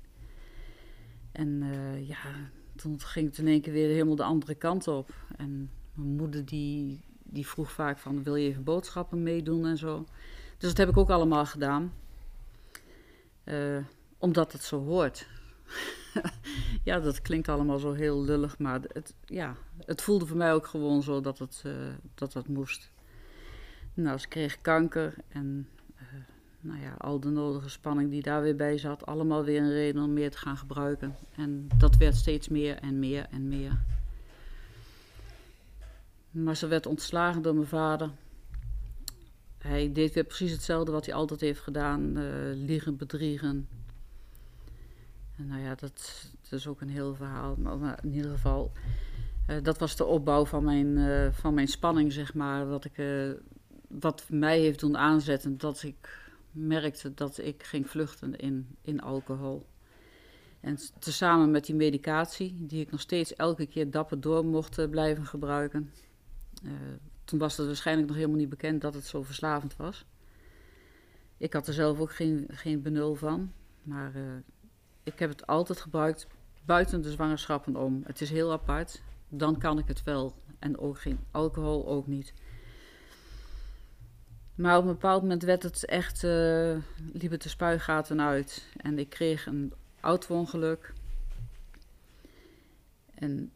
En 1.32 1.48
uh, 1.48 2.08
ja, 2.08 2.52
toen 2.76 3.00
ging 3.00 3.28
het 3.28 3.38
in 3.38 3.48
één 3.48 3.62
keer 3.62 3.74
weer 3.74 3.90
helemaal 3.90 4.16
de 4.16 4.24
andere 4.24 4.56
kant 4.56 4.88
op. 4.88 5.10
En 5.38 5.70
mijn 6.02 6.16
moeder 6.16 6.46
die, 6.46 7.02
die 7.24 7.48
vroeg 7.48 7.72
vaak 7.72 7.98
van, 7.98 8.24
wil 8.24 8.36
je 8.36 8.48
even 8.48 8.64
boodschappen 8.64 9.24
meedoen 9.24 9.66
en 9.66 9.78
zo. 9.78 10.06
Dus 10.58 10.70
dat 10.70 10.78
heb 10.78 10.90
ik 10.90 10.98
ook 10.98 11.10
allemaal 11.10 11.46
gedaan. 11.46 11.94
Uh, 13.44 13.78
omdat 14.18 14.52
het 14.52 14.64
zo 14.64 14.84
hoort. 14.84 15.28
ja, 16.84 17.00
dat 17.00 17.22
klinkt 17.22 17.50
allemaal 17.50 17.80
zo 17.80 17.94
heel 17.94 18.24
lullig, 18.24 18.58
maar 18.58 18.80
het, 18.94 19.14
ja, 19.26 19.56
het 19.86 20.02
voelde 20.02 20.26
voor 20.26 20.38
mij 20.38 20.54
ook 20.54 20.68
gewoon 20.68 21.04
zo 21.04 21.22
dat 21.22 21.40
het, 21.40 21.64
uh, 21.66 21.74
dat, 22.16 22.32
dat 22.32 22.48
moest. 22.48 22.92
Nou, 23.94 24.18
ze 24.18 24.28
kreeg 24.28 24.62
kanker 24.62 25.14
en 25.28 25.68
uh, 25.96 26.02
nou 26.60 26.82
ja, 26.82 26.94
al 26.98 27.20
de 27.20 27.30
nodige 27.30 27.70
spanning 27.70 28.10
die 28.10 28.22
daar 28.22 28.42
weer 28.42 28.56
bij 28.56 28.78
zat, 28.78 29.06
allemaal 29.06 29.44
weer 29.44 29.62
een 29.62 29.74
reden 29.74 30.04
om 30.04 30.14
meer 30.14 30.32
te 30.32 30.38
gaan 30.38 30.58
gebruiken. 30.58 31.16
En 31.36 31.68
dat 31.78 31.98
werd 31.98 32.16
steeds 32.16 32.48
meer 32.48 32.78
en 32.78 33.00
meer 33.00 33.28
en 33.32 33.48
meer. 33.48 33.82
Maar 36.32 36.56
ze 36.56 36.68
werd 36.68 36.86
ontslagen 36.86 37.42
door 37.42 37.56
mijn 37.56 37.68
vader. 37.68 38.10
Hij 39.58 39.92
deed 39.92 40.14
weer 40.14 40.24
precies 40.24 40.52
hetzelfde 40.52 40.92
wat 40.92 41.06
hij 41.06 41.16
altijd 41.16 41.42
heeft 41.42 41.60
gedaan: 41.60 42.18
uh, 42.18 42.24
liegen, 42.54 42.98
bedriegen, 42.98 43.68
nou 45.36 45.62
ja, 45.62 45.76
dat, 45.76 46.30
dat, 46.50 46.60
is 46.60 46.68
ook 46.68 46.82
een 46.82 46.90
heel 46.90 47.16
verhaal. 47.16 47.56
Maar 47.56 48.00
in 48.04 48.14
ieder 48.14 48.32
geval, 48.32 48.72
uh, 49.50 49.56
dat 49.64 49.78
was 49.78 49.96
de 49.96 50.06
opbouw 50.06 50.46
van 50.46 50.64
mijn, 50.64 50.98
uh, 50.98 51.28
van 51.32 51.54
mijn 51.54 51.68
spanning, 51.68 52.14
zeg 52.14 52.34
maar. 52.34 52.68
Wat, 52.68 52.86
ik, 52.86 53.04
wat 53.88 54.26
mij 54.30 54.60
heeft 54.60 54.80
doen 54.80 54.98
aanzetten 54.98 55.58
dat 55.58 55.84
ik 55.84 56.30
merkte 56.52 57.14
dat 57.14 57.38
ik 57.38 57.64
ging 57.64 57.90
vluchten 57.90 58.36
in, 58.36 58.68
in 58.82 59.02
alcohol. 59.02 59.66
En 60.60 60.78
tezamen 61.00 61.52
met 61.52 61.66
die 61.66 61.76
medicatie, 61.76 62.56
die 62.60 62.82
ik 62.82 62.92
nog 62.92 63.00
steeds 63.00 63.36
elke 63.36 63.66
keer 63.66 63.92
dapper 63.92 64.22
door 64.22 64.46
mocht 64.46 64.90
blijven 64.90 65.26
gebruiken. 65.26 65.92
Toen 67.24 67.40
was 67.40 67.58
het 67.58 67.68
waarschijnlijk 67.68 68.08
nog 68.08 68.18
helemaal 68.18 68.38
niet 68.38 68.50
bekend 68.50 68.82
dat 68.82 68.94
het 68.94 69.06
zo 69.06 69.24
verslavend 69.24 69.76
was. 69.76 70.06
Ik 71.38 71.54
had 71.54 71.68
er 71.68 71.74
zelf 71.74 72.00
ook 72.00 72.14
geen, 72.14 72.48
geen 72.52 72.82
benul 72.82 73.16
van. 73.16 73.54
Maar 73.84 74.12
ik 75.04 75.20
heb 75.20 75.30
het 75.30 75.48
altijd 75.48 75.80
gebruikt 75.80 76.28
buiten 76.66 77.02
de 77.02 77.12
zwangerschappen 77.12 77.76
om. 77.76 78.02
Het 78.06 78.22
is 78.22 78.30
heel 78.30 78.52
apart. 78.52 79.02
Dan 79.30 79.58
kan 79.58 79.78
ik 79.78 79.88
het 79.88 80.04
wel. 80.04 80.36
En 80.60 80.78
ook 80.78 81.00
geen 81.00 81.20
alcohol, 81.32 81.88
ook 81.88 82.08
niet. 82.08 82.34
Maar 84.56 84.78
op 84.78 84.84
een 84.84 84.92
bepaald 84.92 85.22
moment 85.22 85.44
werd 85.44 85.64
het 85.64 85.86
echt, 85.86 86.24
uh, 86.24 86.78
liep 87.14 87.32
het 87.32 87.44
de 87.44 87.50
spuigaten 87.50 88.22
uit. 88.22 88.68
En 88.78 89.00
ik 89.00 89.10
kreeg 89.10 89.46
een 89.46 89.74
auto-ongeluk. 90.00 90.94
En 93.14 93.52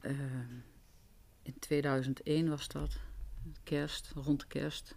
in 1.45 1.59
2001 1.59 2.49
was 2.49 2.67
dat, 2.67 2.99
kerst, 3.63 4.11
rond 4.15 4.39
de 4.39 4.47
kerst. 4.47 4.95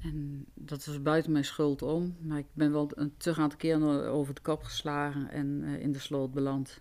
En 0.00 0.46
dat 0.54 0.84
was 0.84 1.02
buiten 1.02 1.32
mijn 1.32 1.44
schuld 1.44 1.82
om. 1.82 2.16
Maar 2.20 2.38
ik 2.38 2.46
ben 2.52 2.72
wel 2.72 2.90
een 2.94 3.16
te 3.16 3.34
aantal 3.34 3.58
keer 3.58 4.08
over 4.08 4.34
de 4.34 4.40
kop 4.40 4.62
geslagen 4.62 5.30
en 5.30 5.62
uh, 5.62 5.80
in 5.80 5.92
de 5.92 5.98
sloot 5.98 6.32
beland. 6.32 6.80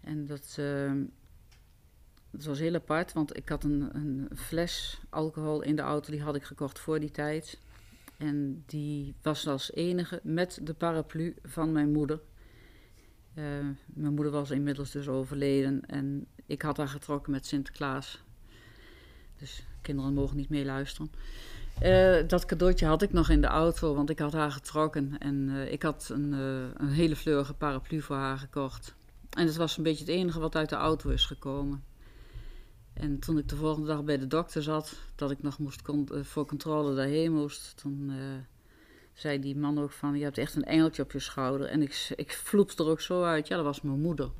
En 0.00 0.26
dat, 0.26 0.56
uh, 0.60 0.92
dat, 2.30 2.44
was 2.44 2.58
heel 2.58 2.74
apart, 2.74 3.12
want 3.12 3.36
ik 3.36 3.48
had 3.48 3.64
een, 3.64 3.96
een, 3.96 4.28
fles 4.34 5.00
alcohol 5.08 5.62
in 5.62 5.76
de 5.76 5.82
auto. 5.82 6.10
Die 6.10 6.22
had 6.22 6.36
ik 6.36 6.42
gekocht 6.42 6.78
voor 6.78 7.00
die 7.00 7.10
tijd. 7.10 7.58
En 8.16 8.62
die 8.66 9.14
was 9.22 9.46
als 9.46 9.72
enige 9.72 10.20
met 10.22 10.60
de 10.62 10.74
paraplu 10.74 11.36
van 11.42 11.72
mijn 11.72 11.92
moeder. 11.92 12.20
Uh, 13.34 13.44
mijn 13.86 14.14
moeder 14.14 14.32
was 14.32 14.50
inmiddels 14.50 14.90
dus 14.90 15.08
overleden. 15.08 15.86
En 15.86 16.26
ik 16.48 16.62
had 16.62 16.76
haar 16.76 16.88
getrokken 16.88 17.32
met 17.32 17.46
Sinterklaas. 17.46 18.22
Dus 19.38 19.62
kinderen 19.82 20.14
mogen 20.14 20.36
niet 20.36 20.48
meeluisteren. 20.48 21.10
Uh, 21.82 22.28
dat 22.28 22.44
cadeautje 22.44 22.86
had 22.86 23.02
ik 23.02 23.12
nog 23.12 23.28
in 23.28 23.40
de 23.40 23.46
auto, 23.46 23.94
want 23.94 24.10
ik 24.10 24.18
had 24.18 24.32
haar 24.32 24.52
getrokken. 24.52 25.18
En 25.18 25.48
uh, 25.48 25.72
ik 25.72 25.82
had 25.82 26.08
een, 26.12 26.32
uh, 26.32 26.66
een 26.74 26.90
hele 26.90 27.16
fleurige 27.16 27.54
paraplu 27.54 28.02
voor 28.02 28.16
haar 28.16 28.38
gekocht. 28.38 28.94
En 29.30 29.46
het 29.46 29.56
was 29.56 29.76
een 29.76 29.82
beetje 29.82 30.04
het 30.04 30.14
enige 30.14 30.40
wat 30.40 30.56
uit 30.56 30.68
de 30.68 30.76
auto 30.76 31.10
is 31.10 31.24
gekomen. 31.24 31.84
En 32.92 33.18
toen 33.18 33.38
ik 33.38 33.48
de 33.48 33.56
volgende 33.56 33.86
dag 33.88 34.04
bij 34.04 34.18
de 34.18 34.26
dokter 34.26 34.62
zat, 34.62 34.96
dat 35.14 35.30
ik 35.30 35.42
nog 35.42 35.58
moest 35.58 35.82
voor 36.10 36.46
controle 36.46 36.94
daarheen 36.94 37.32
moest, 37.32 37.76
toen 37.76 38.12
zei 39.14 39.38
die 39.38 39.56
man 39.56 39.78
ook 39.78 39.90
van, 39.90 40.18
je 40.18 40.24
hebt 40.24 40.38
echt 40.38 40.54
een 40.54 40.64
engeltje 40.64 41.02
op 41.02 41.12
je 41.12 41.18
schouder. 41.18 41.66
En 41.66 41.82
ik, 41.82 42.12
ik 42.16 42.32
er 42.78 42.86
ook 42.86 43.00
zo 43.00 43.22
uit, 43.22 43.48
ja, 43.48 43.56
dat 43.56 43.64
was 43.64 43.80
mijn 43.80 44.00
moeder. 44.00 44.30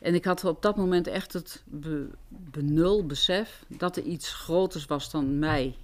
En 0.00 0.14
ik 0.14 0.24
had 0.24 0.44
op 0.44 0.62
dat 0.62 0.76
moment 0.76 1.06
echt 1.06 1.32
het 1.32 1.62
be, 1.66 2.08
benul 2.28 3.06
besef 3.06 3.64
dat 3.68 3.96
er 3.96 4.02
iets 4.02 4.34
groters 4.34 4.86
was 4.86 5.10
dan 5.10 5.38
mij. 5.38 5.76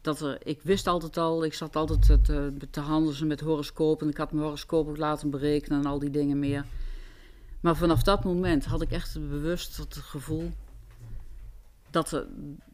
Dat 0.00 0.20
er, 0.20 0.46
ik 0.46 0.62
wist 0.62 0.86
altijd 0.86 1.16
al, 1.16 1.44
ik 1.44 1.54
zat 1.54 1.76
altijd 1.76 2.24
te, 2.24 2.52
te 2.70 2.80
handelen 2.80 3.26
met 3.26 3.40
horoscopen. 3.40 4.08
Ik 4.08 4.16
had 4.16 4.32
mijn 4.32 4.44
horoscoop 4.44 4.88
ook 4.88 4.96
laten 4.96 5.30
berekenen 5.30 5.78
en 5.78 5.86
al 5.86 5.98
die 5.98 6.10
dingen 6.10 6.38
meer. 6.38 6.64
Maar 7.60 7.76
vanaf 7.76 8.02
dat 8.02 8.24
moment 8.24 8.64
had 8.64 8.82
ik 8.82 8.90
echt 8.90 9.14
bewust 9.28 9.76
het 9.76 9.96
gevoel 9.96 10.50
dat, 11.90 12.12
er, 12.12 12.26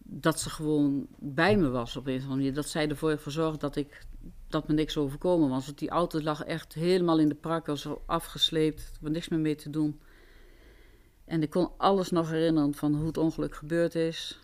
dat 0.03 0.41
ze 0.41 0.51
gewoon 0.51 1.07
bij 1.19 1.57
me 1.57 1.69
was 1.69 1.97
op 1.97 2.07
een 2.07 2.17
of 2.17 2.21
andere 2.23 2.37
manier. 2.37 2.55
Dat 2.55 2.69
zij 2.69 2.89
ervoor 2.89 3.21
zorgde 3.27 3.59
dat, 3.59 3.77
ik, 3.77 4.07
dat 4.49 4.69
me 4.69 4.75
niks 4.75 4.97
overkomen 4.97 5.49
was. 5.49 5.67
Want 5.67 5.79
die 5.79 5.91
auto 5.91 6.21
lag 6.21 6.43
echt 6.43 6.75
helemaal 6.75 7.19
in 7.19 7.29
de 7.29 7.35
prak, 7.35 7.67
was 7.67 7.89
afgesleept, 8.07 8.81
er 8.81 8.99
was 9.01 9.11
niks 9.11 9.29
meer 9.29 9.39
mee 9.39 9.55
te 9.55 9.71
doen. 9.71 10.01
En 11.31 11.43
ik 11.43 11.51
kon 11.51 11.71
alles 11.77 12.11
nog 12.11 12.31
herinneren 12.31 12.75
van 12.75 12.95
hoe 12.95 13.07
het 13.07 13.17
ongeluk 13.17 13.55
gebeurd 13.55 13.95
is. 13.95 14.39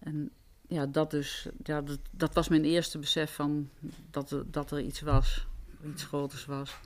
En 0.00 0.30
ja, 0.68 0.86
dat 0.86 1.10
dus, 1.10 1.48
ja, 1.62 1.80
dat, 1.82 1.98
dat 2.10 2.34
was 2.34 2.48
mijn 2.48 2.64
eerste 2.64 2.98
besef 2.98 3.34
van 3.34 3.70
dat 4.10 4.30
er, 4.30 4.50
dat 4.50 4.70
er 4.70 4.80
iets 4.80 5.00
was, 5.00 5.46
iets 5.86 6.04
groters 6.04 6.44
was. 6.44 6.76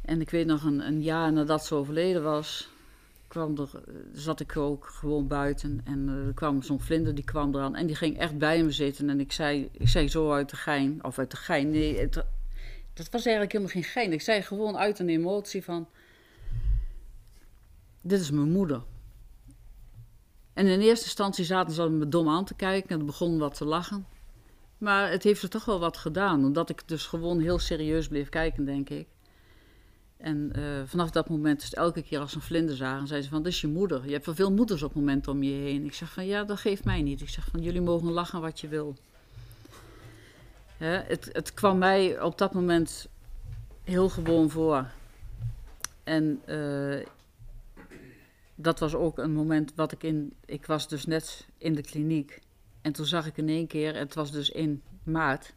En 0.00 0.20
ik 0.20 0.30
weet 0.30 0.46
nog 0.46 0.64
een, 0.64 0.86
een 0.86 1.02
jaar 1.02 1.32
nadat 1.32 1.64
ze 1.66 1.74
overleden 1.74 2.22
was, 2.22 2.68
kwam 3.28 3.58
er, 3.58 3.70
zat 4.12 4.40
ik 4.40 4.56
ook 4.56 4.86
gewoon 4.86 5.26
buiten 5.26 5.80
en 5.84 6.08
uh, 6.08 6.26
er 6.26 6.34
kwam 6.34 6.62
zo'n 6.62 6.80
vlinder, 6.80 7.14
die 7.14 7.24
kwam 7.24 7.54
eraan 7.54 7.76
en 7.76 7.86
die 7.86 7.96
ging 7.96 8.18
echt 8.18 8.38
bij 8.38 8.62
me 8.62 8.70
zitten. 8.70 9.10
En 9.10 9.20
ik 9.20 9.32
zei, 9.32 9.68
ik 9.72 9.88
zei 9.88 10.08
zo 10.08 10.32
uit 10.32 10.50
de 10.50 10.56
gein, 10.56 11.04
of 11.04 11.18
uit 11.18 11.30
de 11.30 11.36
gein, 11.36 11.70
nee, 11.70 11.98
het, 11.98 12.12
dat 12.92 13.10
was 13.10 13.24
eigenlijk 13.24 13.52
helemaal 13.52 13.72
geen 13.72 13.84
gein. 13.84 14.12
Ik 14.12 14.20
zei 14.22 14.42
gewoon 14.42 14.76
uit 14.76 14.98
een 14.98 15.08
emotie 15.08 15.64
van, 15.64 15.88
dit 18.04 18.20
is 18.20 18.30
mijn 18.30 18.52
moeder. 18.52 18.82
En 20.52 20.66
in 20.66 20.80
eerste 20.80 21.04
instantie 21.04 21.44
zaten 21.44 21.74
ze 21.74 21.88
me 21.88 22.08
dom 22.08 22.28
aan 22.28 22.44
te 22.44 22.54
kijken 22.54 23.00
en 23.00 23.06
begonnen 23.06 23.38
wat 23.38 23.54
te 23.54 23.64
lachen. 23.64 24.06
Maar 24.78 25.10
het 25.10 25.22
heeft 25.22 25.42
er 25.42 25.48
toch 25.48 25.64
wel 25.64 25.80
wat 25.80 25.96
gedaan. 25.96 26.44
Omdat 26.44 26.70
ik 26.70 26.88
dus 26.88 27.06
gewoon 27.06 27.40
heel 27.40 27.58
serieus 27.58 28.08
bleef 28.08 28.28
kijken, 28.28 28.64
denk 28.64 28.90
ik. 28.90 29.06
En 30.16 30.52
uh, 30.56 30.82
vanaf 30.84 31.10
dat 31.10 31.28
moment 31.28 31.62
het 31.62 31.74
elke 31.74 32.02
keer 32.02 32.20
als 32.20 32.34
een 32.34 32.40
vlinder 32.40 32.76
zagen, 32.76 33.06
zei 33.06 33.22
ze 33.22 33.28
van, 33.28 33.42
dat 33.42 33.52
is 33.52 33.60
je 33.60 33.66
moeder. 33.66 34.06
Je 34.06 34.12
hebt 34.12 34.26
wel 34.26 34.34
veel 34.34 34.52
moeders 34.52 34.82
op 34.82 34.88
het 34.88 34.98
moment 34.98 35.28
om 35.28 35.42
je 35.42 35.52
heen. 35.52 35.84
Ik 35.84 35.94
zeg 35.94 36.12
van, 36.12 36.26
ja, 36.26 36.44
dat 36.44 36.58
geeft 36.58 36.84
mij 36.84 37.02
niet. 37.02 37.20
Ik 37.20 37.28
zeg 37.28 37.48
van, 37.50 37.62
jullie 37.62 37.80
mogen 37.80 38.10
lachen 38.10 38.40
wat 38.40 38.60
je 38.60 38.68
wil. 38.68 38.96
Hè, 40.76 40.96
het, 40.96 41.28
het 41.32 41.54
kwam 41.54 41.78
mij 41.78 42.20
op 42.20 42.38
dat 42.38 42.54
moment 42.54 43.08
heel 43.84 44.08
gewoon 44.08 44.50
voor. 44.50 44.86
En 46.04 46.40
uh, 46.48 47.06
dat 48.54 48.78
was 48.78 48.94
ook 48.94 49.18
een 49.18 49.32
moment 49.32 49.72
wat 49.74 49.92
ik 49.92 50.02
in. 50.02 50.32
Ik 50.44 50.66
was 50.66 50.88
dus 50.88 51.06
net 51.06 51.46
in 51.58 51.74
de 51.74 51.82
kliniek. 51.82 52.38
En 52.80 52.92
toen 52.92 53.06
zag 53.06 53.26
ik 53.26 53.36
in 53.36 53.48
één 53.48 53.66
keer, 53.66 53.96
het 53.96 54.14
was 54.14 54.30
dus 54.30 54.50
in 54.50 54.82
maart, 55.02 55.54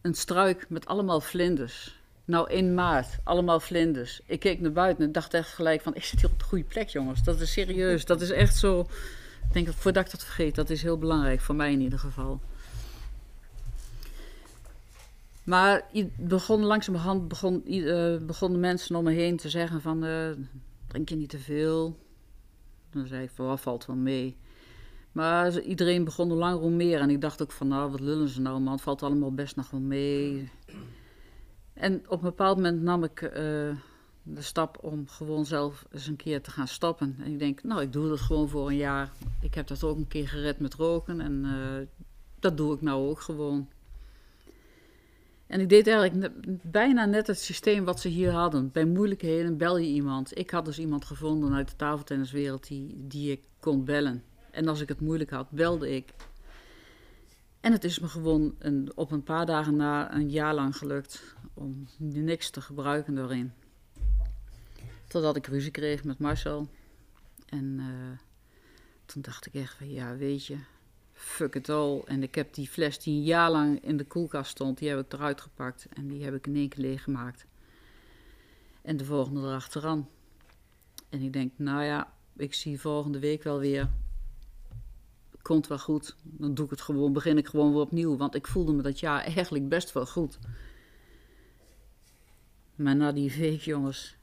een 0.00 0.14
struik 0.14 0.66
met 0.68 0.86
allemaal 0.86 1.20
vlinders. 1.20 1.98
Nou, 2.24 2.50
in 2.50 2.74
maart, 2.74 3.18
allemaal 3.24 3.60
vlinders. 3.60 4.20
Ik 4.26 4.40
keek 4.40 4.60
naar 4.60 4.72
buiten 4.72 5.04
en 5.04 5.12
dacht 5.12 5.34
echt 5.34 5.52
gelijk 5.52 5.82
van, 5.82 5.94
ik 5.94 6.04
zit 6.04 6.20
hier 6.20 6.30
op 6.30 6.38
de 6.38 6.44
goede 6.44 6.64
plek, 6.64 6.88
jongens. 6.88 7.22
Dat 7.22 7.40
is 7.40 7.52
serieus, 7.52 8.04
dat 8.04 8.20
is 8.20 8.30
echt 8.30 8.56
zo... 8.56 8.80
Ik 8.80 9.52
denk, 9.52 9.68
voordat 9.68 10.04
ik 10.04 10.10
dat 10.10 10.24
vergeet, 10.24 10.54
dat 10.54 10.70
is 10.70 10.82
heel 10.82 10.98
belangrijk, 10.98 11.40
voor 11.40 11.54
mij 11.54 11.72
in 11.72 11.80
ieder 11.80 11.98
geval. 11.98 12.40
Maar 15.42 15.82
begon, 16.16 16.64
langzamerhand 16.64 17.28
begon, 17.28 17.62
uh, 17.66 18.16
begonnen 18.18 18.60
mensen 18.60 18.96
om 18.96 19.04
me 19.04 19.12
heen 19.12 19.36
te 19.36 19.48
zeggen 19.48 19.80
van... 19.80 20.04
Uh, 20.04 20.30
drink 20.90 21.08
je 21.08 21.16
niet 21.16 21.28
te 21.28 21.38
veel? 21.38 21.98
Dan 22.90 23.06
zei 23.06 23.22
ik 23.22 23.30
van, 23.30 23.58
valt 23.58 23.86
wel 23.86 23.96
mee. 23.96 24.36
Maar 25.12 25.60
iedereen 25.60 26.04
begon 26.04 26.28
hoe 26.28 26.38
langer 26.38 26.58
hoe 26.58 26.70
meer. 26.70 27.00
En 27.00 27.10
ik 27.10 27.20
dacht 27.20 27.42
ook 27.42 27.52
van, 27.52 27.68
nou, 27.68 27.90
wat 27.90 28.00
lullen 28.00 28.28
ze 28.28 28.40
nou, 28.40 28.60
man. 28.60 28.72
Het 28.72 28.82
valt 28.82 29.02
allemaal 29.02 29.34
best 29.34 29.56
nog 29.56 29.70
wel 29.70 29.80
mee. 29.80 30.50
En 31.72 32.02
op 32.08 32.18
een 32.18 32.28
bepaald 32.28 32.56
moment 32.56 32.82
nam 32.82 33.04
ik 33.04 33.20
uh, 33.22 33.30
de 34.22 34.42
stap 34.42 34.78
om 34.84 35.08
gewoon 35.08 35.46
zelf 35.46 35.86
eens 35.90 36.06
een 36.06 36.16
keer 36.16 36.42
te 36.42 36.50
gaan 36.50 36.68
stoppen. 36.68 37.16
En 37.18 37.32
ik 37.32 37.38
denk, 37.38 37.62
nou, 37.62 37.82
ik 37.82 37.92
doe 37.92 38.08
dat 38.08 38.20
gewoon 38.20 38.48
voor 38.48 38.68
een 38.68 38.76
jaar. 38.76 39.12
Ik 39.40 39.54
heb 39.54 39.66
dat 39.66 39.84
ook 39.84 39.96
een 39.96 40.08
keer 40.08 40.28
gered 40.28 40.60
met 40.60 40.74
roken 40.74 41.20
en 41.20 41.44
uh, 41.44 41.86
dat 42.38 42.56
doe 42.56 42.74
ik 42.74 42.80
nou 42.80 43.08
ook 43.08 43.20
gewoon. 43.20 43.68
En 45.50 45.60
ik 45.60 45.68
deed 45.68 45.86
eigenlijk 45.86 46.32
bijna 46.62 47.04
net 47.04 47.26
het 47.26 47.38
systeem 47.38 47.84
wat 47.84 48.00
ze 48.00 48.08
hier 48.08 48.30
hadden. 48.30 48.70
Bij 48.72 48.84
moeilijkheden 48.84 49.56
bel 49.56 49.78
je 49.78 49.86
iemand. 49.86 50.38
Ik 50.38 50.50
had 50.50 50.64
dus 50.64 50.78
iemand 50.78 51.04
gevonden 51.04 51.54
uit 51.54 51.68
de 51.68 51.76
tafeltenniswereld 51.76 52.66
die, 52.66 52.94
die 52.96 53.30
ik 53.30 53.40
kon 53.60 53.84
bellen. 53.84 54.22
En 54.50 54.68
als 54.68 54.80
ik 54.80 54.88
het 54.88 55.00
moeilijk 55.00 55.30
had, 55.30 55.50
belde 55.50 55.90
ik. 55.90 56.12
En 57.60 57.72
het 57.72 57.84
is 57.84 57.98
me 57.98 58.08
gewoon 58.08 58.54
een, 58.58 58.92
op 58.94 59.10
een 59.10 59.22
paar 59.22 59.46
dagen 59.46 59.76
na 59.76 60.14
een 60.14 60.30
jaar 60.30 60.54
lang 60.54 60.76
gelukt 60.76 61.34
om 61.54 61.86
niks 61.98 62.50
te 62.50 62.60
gebruiken 62.60 63.14
daarin. 63.14 63.52
Totdat 65.06 65.36
ik 65.36 65.46
ruzie 65.46 65.70
kreeg 65.70 66.04
met 66.04 66.18
Marcel. 66.18 66.68
En 67.46 67.64
uh, 67.78 67.86
toen 69.04 69.22
dacht 69.22 69.46
ik 69.46 69.54
echt 69.54 69.74
van 69.74 69.90
ja, 69.90 70.16
weet 70.16 70.46
je, 70.46 70.56
fuck 71.20 71.54
it 71.54 71.68
all. 71.68 72.02
En 72.04 72.22
ik 72.22 72.34
heb 72.34 72.54
die 72.54 72.68
fles 72.68 72.98
die 72.98 73.14
een 73.14 73.24
jaar 73.24 73.50
lang 73.50 73.84
in 73.84 73.96
de 73.96 74.04
koelkast 74.04 74.50
stond, 74.50 74.78
die 74.78 74.88
heb 74.88 74.98
ik 74.98 75.12
eruit 75.12 75.40
gepakt. 75.40 75.86
En 75.94 76.08
die 76.08 76.24
heb 76.24 76.34
ik 76.34 76.46
in 76.46 76.56
één 76.56 76.68
keer 76.68 76.84
leeggemaakt. 76.84 77.46
En 78.82 78.96
de 78.96 79.04
volgende 79.04 79.40
erachteraan. 79.40 80.08
En 81.08 81.22
ik 81.22 81.32
denk, 81.32 81.52
nou 81.56 81.82
ja, 81.82 82.12
ik 82.36 82.54
zie 82.54 82.80
volgende 82.80 83.18
week 83.18 83.42
wel 83.42 83.58
weer. 83.58 83.90
Komt 85.42 85.66
wel 85.66 85.78
goed. 85.78 86.16
Dan 86.22 86.54
doe 86.54 86.64
ik 86.64 86.70
het 86.70 86.80
gewoon, 86.80 87.12
begin 87.12 87.38
ik 87.38 87.48
gewoon 87.48 87.72
weer 87.72 87.80
opnieuw. 87.80 88.16
Want 88.16 88.34
ik 88.34 88.46
voelde 88.46 88.72
me 88.72 88.82
dat 88.82 89.00
jaar 89.00 89.22
eigenlijk 89.22 89.68
best 89.68 89.92
wel 89.92 90.06
goed. 90.06 90.38
Maar 92.74 92.96
na 92.96 93.12
die 93.12 93.32
week, 93.36 93.60
jongens, 93.60 94.16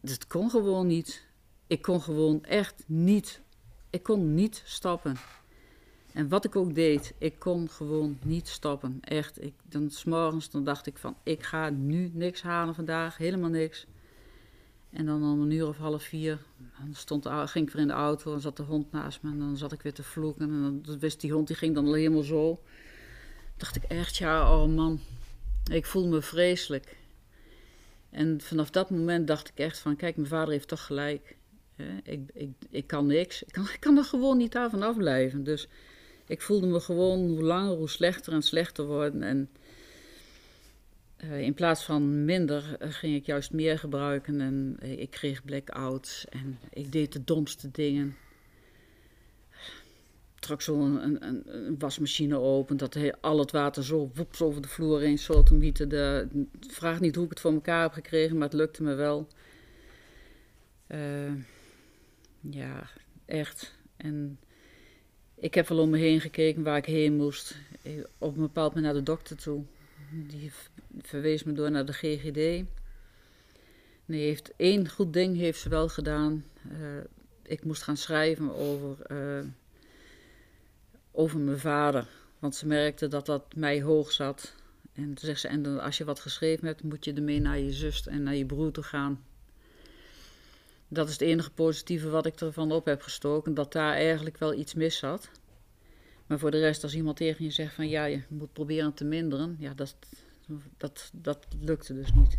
dat 0.00 0.26
kon 0.26 0.50
gewoon 0.50 0.86
niet. 0.86 1.26
Ik 1.66 1.82
kon 1.82 2.02
gewoon 2.02 2.44
echt 2.44 2.84
niet. 2.86 3.40
Ik 3.90 4.02
kon 4.02 4.34
niet 4.34 4.62
stappen. 4.64 5.16
En 6.16 6.28
wat 6.28 6.44
ik 6.44 6.56
ook 6.56 6.74
deed, 6.74 7.14
ik 7.18 7.38
kon 7.38 7.70
gewoon 7.70 8.18
niet 8.22 8.48
stoppen. 8.48 8.98
Echt, 9.00 9.42
ik, 9.42 9.54
dan 9.68 9.90
s'morgens 9.90 10.50
dan 10.50 10.64
dacht 10.64 10.86
ik 10.86 10.98
van, 10.98 11.16
ik 11.22 11.42
ga 11.42 11.70
nu 11.70 12.10
niks 12.12 12.42
halen 12.42 12.74
vandaag, 12.74 13.16
helemaal 13.16 13.50
niks. 13.50 13.86
En 14.90 15.06
dan 15.06 15.22
om 15.22 15.40
een 15.40 15.50
uur 15.50 15.68
of 15.68 15.76
half 15.76 16.02
vier, 16.02 16.38
dan 16.78 16.94
stond, 16.94 17.26
ging 17.26 17.66
ik 17.66 17.72
weer 17.72 17.82
in 17.82 17.88
de 17.88 17.94
auto 17.94 18.34
en 18.34 18.40
zat 18.40 18.56
de 18.56 18.62
hond 18.62 18.92
naast 18.92 19.22
me. 19.22 19.30
En 19.30 19.38
dan 19.38 19.56
zat 19.56 19.72
ik 19.72 19.82
weer 19.82 19.92
te 19.92 20.02
vloeken 20.02 20.42
en 20.42 20.82
dan 20.82 20.98
wist 20.98 21.20
die 21.20 21.32
hond, 21.32 21.46
die 21.46 21.56
ging 21.56 21.74
dan 21.74 21.94
helemaal 21.94 22.22
zo. 22.22 22.60
Dacht 23.56 23.76
ik 23.76 23.82
echt, 23.82 24.16
ja, 24.16 24.54
oh 24.54 24.74
man, 24.74 25.00
ik 25.70 25.86
voel 25.86 26.08
me 26.08 26.22
vreselijk. 26.22 26.96
En 28.10 28.40
vanaf 28.40 28.70
dat 28.70 28.90
moment 28.90 29.26
dacht 29.26 29.48
ik 29.48 29.58
echt 29.58 29.78
van, 29.78 29.96
kijk, 29.96 30.16
mijn 30.16 30.28
vader 30.28 30.52
heeft 30.52 30.68
toch 30.68 30.84
gelijk. 30.84 31.36
Ik, 32.02 32.30
ik, 32.32 32.50
ik 32.70 32.86
kan 32.86 33.06
niks, 33.06 33.42
ik 33.42 33.52
kan, 33.52 33.64
ik 33.64 33.80
kan 33.80 33.96
er 33.96 34.04
gewoon 34.04 34.36
niet 34.36 34.56
aan 34.56 34.70
vanaf 34.70 34.96
blijven. 34.96 35.44
Dus 35.44 35.68
ik 36.26 36.42
voelde 36.42 36.66
me 36.66 36.80
gewoon 36.80 37.28
hoe 37.28 37.42
langer, 37.42 37.76
hoe 37.76 37.88
slechter 37.88 38.32
en 38.32 38.42
slechter 38.42 38.86
worden. 38.86 39.22
En 39.22 39.50
uh, 41.24 41.40
in 41.40 41.54
plaats 41.54 41.84
van 41.84 42.24
minder 42.24 42.76
uh, 42.82 42.92
ging 42.92 43.14
ik 43.14 43.26
juist 43.26 43.52
meer 43.52 43.78
gebruiken. 43.78 44.40
En 44.40 44.76
uh, 44.82 44.98
ik 44.98 45.10
kreeg 45.10 45.44
blackouts 45.44 46.26
en 46.28 46.58
ik 46.70 46.92
deed 46.92 47.12
de 47.12 47.24
domste 47.24 47.70
dingen. 47.70 48.16
Trok 50.38 50.62
zo 50.62 50.80
een, 50.80 51.24
een, 51.26 51.42
een, 51.46 51.78
wasmachine 51.78 52.38
open, 52.38 52.76
dat 52.76 52.96
al 53.20 53.38
het 53.38 53.50
water 53.50 53.84
zo 53.84 54.10
woeps 54.14 54.42
over 54.42 54.62
de 54.62 54.68
vloer 54.68 55.00
heen 55.00 55.18
sotomieten. 55.18 55.88
De, 55.88 56.28
vraag 56.68 57.00
niet 57.00 57.14
hoe 57.14 57.24
ik 57.24 57.30
het 57.30 57.40
voor 57.40 57.52
elkaar 57.52 57.82
heb 57.82 57.92
gekregen, 57.92 58.34
maar 58.38 58.48
het 58.48 58.56
lukte 58.56 58.82
me 58.82 58.94
wel. 58.94 59.28
ja, 62.40 62.90
echt. 63.24 63.74
En 63.96 64.38
ik 65.36 65.54
heb 65.54 65.68
wel 65.68 65.78
om 65.78 65.90
me 65.90 65.98
heen 65.98 66.20
gekeken 66.20 66.62
waar 66.62 66.76
ik 66.76 66.84
heen 66.84 67.16
moest. 67.16 67.56
Op 68.18 68.34
een 68.36 68.42
bepaald 68.42 68.74
moment 68.74 68.84
naar 68.92 69.02
de 69.02 69.10
dokter 69.10 69.36
toe. 69.36 69.62
Die 70.10 70.52
verwees 71.00 71.42
me 71.42 71.52
door 71.52 71.70
naar 71.70 71.86
de 71.86 71.92
GGD. 71.92 72.64
Die 74.06 74.22
heeft 74.22 74.52
één 74.56 74.88
goed 74.88 75.12
ding 75.12 75.36
heeft 75.36 75.60
ze 75.60 75.68
wel 75.68 75.88
gedaan. 75.88 76.44
Uh, 76.72 76.78
ik 77.42 77.64
moest 77.64 77.82
gaan 77.82 77.96
schrijven 77.96 78.54
over, 78.54 78.96
uh, 79.12 79.44
over 81.12 81.38
mijn 81.38 81.58
vader. 81.58 82.08
Want 82.38 82.54
ze 82.54 82.66
merkte 82.66 83.08
dat 83.08 83.26
dat 83.26 83.54
mij 83.54 83.82
hoog 83.82 84.12
zat. 84.12 84.54
En 84.92 85.04
toen 85.04 85.16
zegt 85.16 85.40
ze, 85.40 85.48
en 85.48 85.80
als 85.80 85.98
je 85.98 86.04
wat 86.04 86.20
geschreven 86.20 86.66
hebt, 86.66 86.82
moet 86.82 87.04
je 87.04 87.12
ermee 87.12 87.40
naar 87.40 87.58
je 87.58 87.72
zus 87.72 88.06
en 88.06 88.22
naar 88.22 88.34
je 88.34 88.46
broer 88.46 88.72
toe 88.72 88.84
gaan. 88.84 89.24
Dat 90.88 91.06
is 91.06 91.12
het 91.12 91.22
enige 91.22 91.50
positieve 91.50 92.08
wat 92.08 92.26
ik 92.26 92.40
ervan 92.40 92.72
op 92.72 92.84
heb 92.84 93.02
gestoken, 93.02 93.54
dat 93.54 93.72
daar 93.72 93.92
eigenlijk 93.92 94.38
wel 94.38 94.54
iets 94.54 94.74
mis 94.74 94.96
zat. 94.96 95.30
Maar 96.26 96.38
voor 96.38 96.50
de 96.50 96.58
rest, 96.58 96.82
als 96.82 96.94
iemand 96.94 97.16
tegen 97.16 97.44
je 97.44 97.50
zegt 97.50 97.74
van 97.74 97.88
ja, 97.88 98.04
je 98.04 98.22
moet 98.28 98.52
proberen 98.52 98.94
te 98.94 99.04
minderen, 99.04 99.56
ja, 99.58 99.74
dat, 99.74 99.96
dat, 100.76 101.10
dat 101.12 101.46
lukte 101.60 101.94
dus 101.94 102.14
niet. 102.14 102.38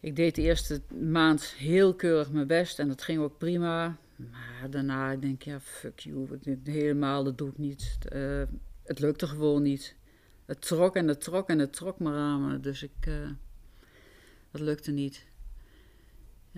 Ik 0.00 0.16
deed 0.16 0.34
de 0.34 0.42
eerste 0.42 0.80
maand 1.02 1.44
heel 1.44 1.94
keurig 1.94 2.30
mijn 2.30 2.46
best 2.46 2.78
en 2.78 2.88
dat 2.88 3.02
ging 3.02 3.20
ook 3.20 3.38
prima. 3.38 3.96
Maar 4.16 4.70
daarna 4.70 5.16
denk 5.16 5.34
ik, 5.34 5.42
ja, 5.42 5.60
fuck 5.60 5.98
you, 5.98 6.38
helemaal, 6.64 7.24
dat 7.24 7.38
doe 7.38 7.48
ik 7.48 7.58
niet. 7.58 7.98
Uh, 8.12 8.42
het 8.82 8.98
lukte 8.98 9.26
gewoon 9.26 9.62
niet. 9.62 9.94
Het 10.44 10.60
trok 10.60 10.96
en 10.96 11.08
het 11.08 11.20
trok 11.20 11.48
en 11.48 11.58
het 11.58 11.72
trok 11.72 11.98
me 11.98 12.12
ramen, 12.12 12.62
dus 12.62 12.82
ik, 12.82 13.06
uh, 13.08 13.28
dat 14.50 14.60
lukte 14.60 14.90
niet. 14.90 15.26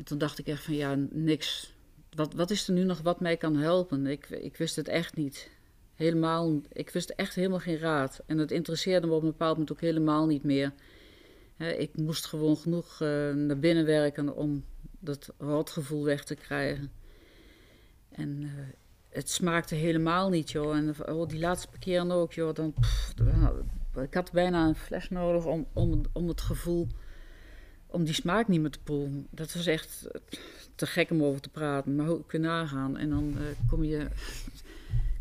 En 0.01 0.07
toen 0.07 0.19
dacht 0.19 0.39
ik 0.39 0.47
echt 0.47 0.63
van 0.63 0.75
ja, 0.75 0.95
niks. 1.11 1.75
Wat, 2.15 2.35
wat 2.35 2.51
is 2.51 2.69
er 2.69 2.75
nu 2.75 2.85
nog 2.85 3.01
wat 3.01 3.21
mij 3.21 3.37
kan 3.37 3.57
helpen? 3.57 4.07
Ik, 4.07 4.31
ik 4.31 4.57
wist 4.57 4.77
het 4.77 4.89
echt 4.89 5.17
niet. 5.17 5.51
Helemaal, 5.95 6.61
ik 6.73 6.91
wist 6.91 7.11
echt 7.11 7.35
helemaal 7.35 7.59
geen 7.59 7.79
raad. 7.79 8.23
En 8.27 8.39
het 8.39 8.51
interesseerde 8.51 9.07
me 9.07 9.13
op 9.13 9.23
een 9.23 9.29
bepaald 9.29 9.53
moment 9.53 9.73
ook 9.73 9.81
helemaal 9.81 10.27
niet 10.27 10.45
meer. 10.45 10.73
ik 11.57 11.97
moest 11.97 12.27
gewoon 12.27 12.57
genoeg 12.57 13.01
uh, 13.03 13.33
naar 13.33 13.59
binnen 13.59 13.85
werken 13.85 14.37
om 14.37 14.65
dat 14.99 15.33
rotgevoel 15.39 16.05
weg 16.05 16.25
te 16.25 16.35
krijgen. 16.35 16.93
En 18.11 18.43
uh, 18.43 18.51
het 19.09 19.31
smaakte 19.31 19.75
helemaal 19.75 20.29
niet, 20.29 20.51
joh. 20.51 20.77
En 20.77 20.95
oh, 21.09 21.29
die 21.29 21.41
laatste 21.41 21.79
keer 21.79 22.13
ook, 22.13 22.33
joh. 22.33 22.55
Dan, 22.55 22.75
ik 24.03 24.15
had 24.15 24.33
bijna 24.33 24.67
een 24.67 24.77
fles 24.77 25.09
nodig 25.09 25.45
om, 25.45 25.67
om, 25.73 26.03
om 26.13 26.29
het 26.29 26.41
gevoel 26.41 26.89
om 27.90 28.05
die 28.05 28.14
smaak 28.14 28.48
niet 28.48 28.61
meer 28.61 28.70
te 28.70 28.79
proeven. 28.83 29.26
Dat 29.31 29.53
was 29.53 29.66
echt 29.66 30.09
te 30.74 30.87
gek 30.87 31.11
om 31.11 31.22
over 31.22 31.40
te 31.40 31.48
praten. 31.48 31.96
Maar 31.96 32.07
hoe 32.07 32.26
kun 32.26 32.40
nagaan? 32.40 32.96
En 32.96 33.11
dan 33.11 33.35
uh, 33.38 33.42
kom, 33.68 33.85
je, 33.85 34.09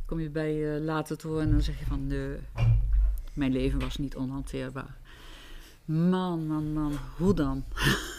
kom 0.06 0.20
je 0.20 0.30
bij 0.30 0.56
uh, 0.56 0.84
later 0.84 1.18
toe 1.18 1.42
en 1.42 1.52
dan 1.52 1.62
zeg 1.62 1.80
je 1.80 1.86
van... 1.86 2.08
Nee, 2.08 2.38
mijn 3.34 3.52
leven 3.52 3.80
was 3.80 3.98
niet 3.98 4.16
onhanteerbaar. 4.16 4.98
Man, 5.86 6.48
man, 6.48 6.74
man. 6.74 6.98
Hoe 7.18 7.34
dan? 7.34 7.64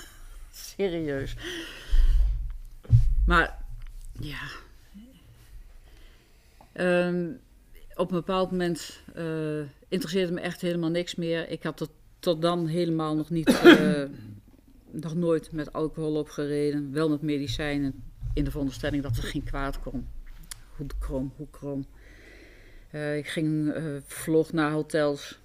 Serieus. 0.52 1.36
Maar, 3.26 3.64
ja... 4.12 4.40
Um, 6.74 7.40
op 7.94 8.10
een 8.10 8.16
bepaald 8.16 8.50
moment 8.50 9.00
uh, 9.16 9.62
interesseerde 9.88 10.32
me 10.32 10.40
echt 10.40 10.60
helemaal 10.60 10.90
niks 10.90 11.14
meer. 11.14 11.48
Ik 11.48 11.62
had 11.62 11.76
tot, 11.76 11.90
tot 12.18 12.42
dan 12.42 12.66
helemaal 12.66 13.16
nog 13.16 13.30
niet, 13.30 13.60
nog 14.92 15.14
nooit 15.14 15.52
met 15.52 15.72
alcohol 15.72 16.14
opgereden. 16.14 16.92
Wel 16.92 17.08
met 17.08 17.22
medicijnen, 17.22 18.02
in 18.34 18.44
de 18.44 18.50
veronderstelling 18.50 19.02
dat 19.02 19.16
er 19.16 19.22
geen 19.22 19.44
kwaad 19.44 19.80
kon. 19.80 20.08
Hoe 20.76 20.86
krom, 20.98 21.32
hoe 21.36 21.50
krom. 21.50 21.86
Uh, 22.94 23.16
ik 23.16 23.28
ging, 23.28 23.74
vlog 24.06 24.52
naar 24.52 24.70
hotels. 24.70 25.40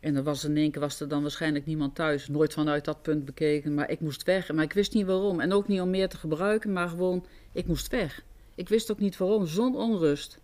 En 0.00 0.16
er 0.16 0.22
was 0.22 0.44
in 0.44 0.56
één 0.56 0.70
keer 0.70 0.80
was 0.80 1.00
er 1.00 1.08
dan 1.08 1.22
waarschijnlijk 1.22 1.66
niemand 1.66 1.94
thuis. 1.94 2.28
Nooit 2.28 2.52
vanuit 2.52 2.84
dat 2.84 3.02
punt 3.02 3.24
bekeken, 3.24 3.74
maar 3.74 3.90
ik 3.90 4.00
moest 4.00 4.22
weg. 4.22 4.52
Maar 4.52 4.64
ik 4.64 4.72
wist 4.72 4.94
niet 4.94 5.06
waarom. 5.06 5.40
En 5.40 5.52
ook 5.52 5.68
niet 5.68 5.80
om 5.80 5.90
meer 5.90 6.08
te 6.08 6.16
gebruiken, 6.16 6.72
maar 6.72 6.88
gewoon, 6.88 7.26
ik 7.52 7.66
moest 7.66 7.88
weg. 7.88 8.22
Ik 8.54 8.68
wist 8.68 8.90
ook 8.90 8.98
niet 8.98 9.16
waarom, 9.16 9.46
zo'n 9.46 9.76
onrust. 9.76 10.40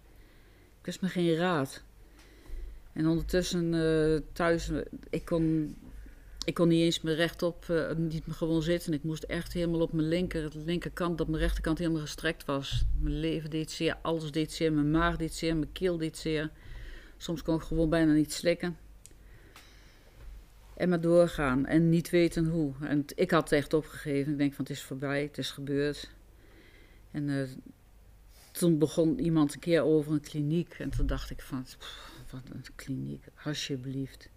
Ik 0.78 0.87
wist 0.87 1.00
me 1.00 1.09
geen 1.09 1.35
raad. 1.35 1.82
En 2.92 3.06
ondertussen 3.06 3.72
uh, 3.72 4.20
thuis, 4.32 4.70
ik 5.11 5.24
kon, 5.24 5.74
ik 6.46 6.54
kon 6.54 6.68
niet 6.68 6.82
eens 6.82 7.00
meer 7.00 7.14
rechtop, 7.14 7.66
uh, 7.70 7.92
niet 7.92 8.24
gewoon 8.30 8.62
zitten. 8.62 8.92
Ik 8.92 9.02
moest 9.02 9.22
echt 9.22 9.52
helemaal 9.52 9.80
op 9.80 9.92
mijn 9.92 10.09
linker, 10.09 10.50
de 10.50 10.64
linkerkant, 10.64 11.18
dat 11.18 11.28
mijn 11.28 11.42
rechterkant 11.42 11.78
helemaal 11.78 12.00
gestrekt 12.00 12.44
was. 12.44 12.85
Mijn 13.00 13.20
leven 13.20 13.50
deed 13.50 13.70
zeer, 13.70 13.98
alles 14.02 14.30
deed 14.30 14.52
zeer, 14.52 14.72
mijn 14.72 14.90
maag 14.90 15.16
deed 15.16 15.35
zeer, 15.35 15.56
mijn 15.56 15.72
keel 15.72 15.96
deed 15.96 16.18
zeer. 16.18 16.50
Soms 17.16 17.42
kon 17.42 17.56
ik 17.56 17.62
gewoon 17.62 17.90
bijna 17.90 18.12
niet 18.12 18.32
slikken. 18.32 18.76
En 20.76 20.88
maar 20.88 21.00
doorgaan 21.00 21.66
en 21.66 21.88
niet 21.88 22.11
weten 22.11 22.46
hoe. 22.46 22.72
En 22.80 23.04
ik 23.14 23.30
had 23.30 23.42
het 23.42 23.59
echt 23.59 23.74
opgegeven. 23.74 24.32
Ik 24.32 24.38
denk 24.38 24.54
van 24.54 24.64
het 24.64 24.74
is 24.74 24.82
voorbij, 24.82 25.22
het 25.22 25.38
is 25.38 25.50
gebeurd. 25.50 26.11
En 27.11 27.28
uh, 27.28 27.48
toen 28.52 28.78
begon 28.78 29.18
iemand 29.18 29.54
een 29.54 29.61
keer 29.61 29.82
over 29.82 30.12
een 30.12 30.20
kliniek. 30.20 30.74
En 30.78 30.90
toen 30.90 31.06
dacht 31.06 31.30
ik 31.30 31.40
van, 31.40 31.66
wat 32.30 32.42
een 32.52 32.64
kliniek, 32.74 33.24
alsjeblieft. 33.44 34.28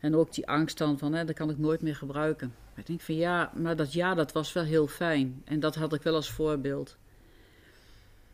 En 0.00 0.16
ook 0.16 0.34
die 0.34 0.48
angst 0.48 0.78
dan 0.78 0.98
van, 0.98 1.12
hè, 1.12 1.24
dat 1.24 1.34
kan 1.34 1.50
ik 1.50 1.58
nooit 1.58 1.82
meer 1.82 1.96
gebruiken. 1.96 2.54
Ik 2.74 2.86
denk 2.86 3.00
van 3.00 3.14
ja, 3.14 3.52
maar 3.54 3.76
dat 3.76 3.92
ja, 3.92 4.14
dat 4.14 4.32
was 4.32 4.52
wel 4.52 4.64
heel 4.64 4.86
fijn. 4.86 5.42
En 5.44 5.60
dat 5.60 5.74
had 5.74 5.92
ik 5.92 6.02
wel 6.02 6.14
als 6.14 6.30
voorbeeld. 6.30 6.96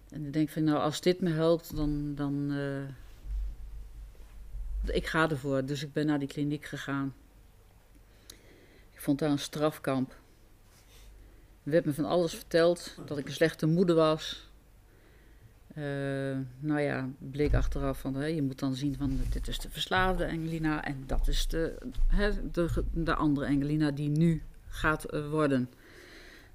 En 0.09 0.27
ik 0.27 0.33
denk 0.33 0.49
van, 0.49 0.65
nou, 0.65 0.79
als 0.79 1.01
dit 1.01 1.21
me 1.21 1.31
helpt, 1.31 1.77
dan, 1.77 2.15
dan, 2.15 2.53
uh, 2.53 2.89
ik 4.95 5.07
ga 5.07 5.31
ervoor. 5.31 5.65
Dus 5.65 5.83
ik 5.83 5.93
ben 5.93 6.07
naar 6.07 6.19
die 6.19 6.29
kliniek 6.29 6.65
gegaan. 6.65 7.15
Ik 8.93 9.01
vond 9.01 9.19
daar 9.19 9.31
een 9.31 9.39
strafkamp. 9.39 10.11
Er 11.63 11.71
werd 11.71 11.85
me 11.85 11.95
van 11.95 12.05
alles 12.05 12.35
verteld. 12.35 12.95
Dat 13.07 13.19
ik 13.19 13.27
een 13.27 13.33
slechte 13.33 13.67
moeder 13.67 13.95
was. 13.95 14.46
Uh, 15.79 16.37
nou 16.59 16.81
ja, 16.81 17.09
bleek 17.19 17.55
achteraf 17.55 17.99
van, 17.99 18.15
hè, 18.15 18.27
je 18.27 18.43
moet 18.43 18.59
dan 18.59 18.75
zien 18.75 18.97
van, 18.99 19.21
dit 19.31 19.49
is 19.49 19.59
de 19.59 19.71
verslaafde 19.71 20.25
Engelina 20.25 20.85
en 20.85 21.05
dat 21.07 21.29
is 21.29 21.47
de, 21.47 21.79
hè, 22.07 22.51
de, 22.51 22.85
de 22.93 23.15
andere 23.15 23.47
Engelina 23.47 23.91
die 23.91 24.09
nu 24.09 24.43
gaat 24.69 25.15
uh, 25.15 25.29
worden. 25.29 25.71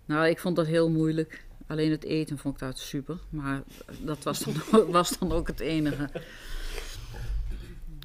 Nou, 0.06 0.28
ik 0.28 0.40
vond 0.40 0.56
dat 0.56 0.66
heel 0.66 0.90
moeilijk. 0.90 1.46
Alleen 1.68 1.92
het 1.92 2.04
eten 2.04 2.38
vond 2.38 2.54
ik 2.54 2.60
dat 2.60 2.80
super, 2.80 3.18
maar 3.30 3.62
dat 4.00 4.24
was 4.24 4.40
dan, 4.40 4.56
was 4.92 5.18
dan 5.20 5.32
ook 5.32 5.48
het 5.48 5.60
enige. 5.60 6.10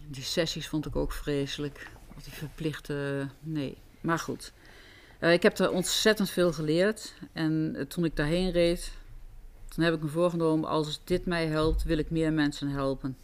Die 0.09 0.23
sessies 0.23 0.69
vond 0.69 0.87
ik 0.87 0.97
ook 0.97 1.13
vreselijk. 1.13 1.91
Die 2.23 2.33
verplichte. 2.33 3.29
Nee. 3.41 3.77
Maar 4.01 4.19
goed. 4.19 4.53
Uh, 5.21 5.33
ik 5.33 5.43
heb 5.43 5.59
er 5.59 5.71
ontzettend 5.71 6.31
veel 6.31 6.53
geleerd. 6.53 7.15
En 7.33 7.85
toen 7.89 8.05
ik 8.05 8.17
daarheen 8.17 8.51
reed, 8.51 8.93
toen 9.77 9.85
heb 9.85 9.95
ik 9.95 10.03
me 10.03 10.09
voorgenomen: 10.09 10.69
als 10.69 11.01
dit 11.05 11.27
mij 11.27 11.47
helpt, 11.47 11.83
wil 11.83 11.99
ik 11.99 12.11
meer 12.11 12.33
mensen 12.33 12.69
helpen. 12.69 13.17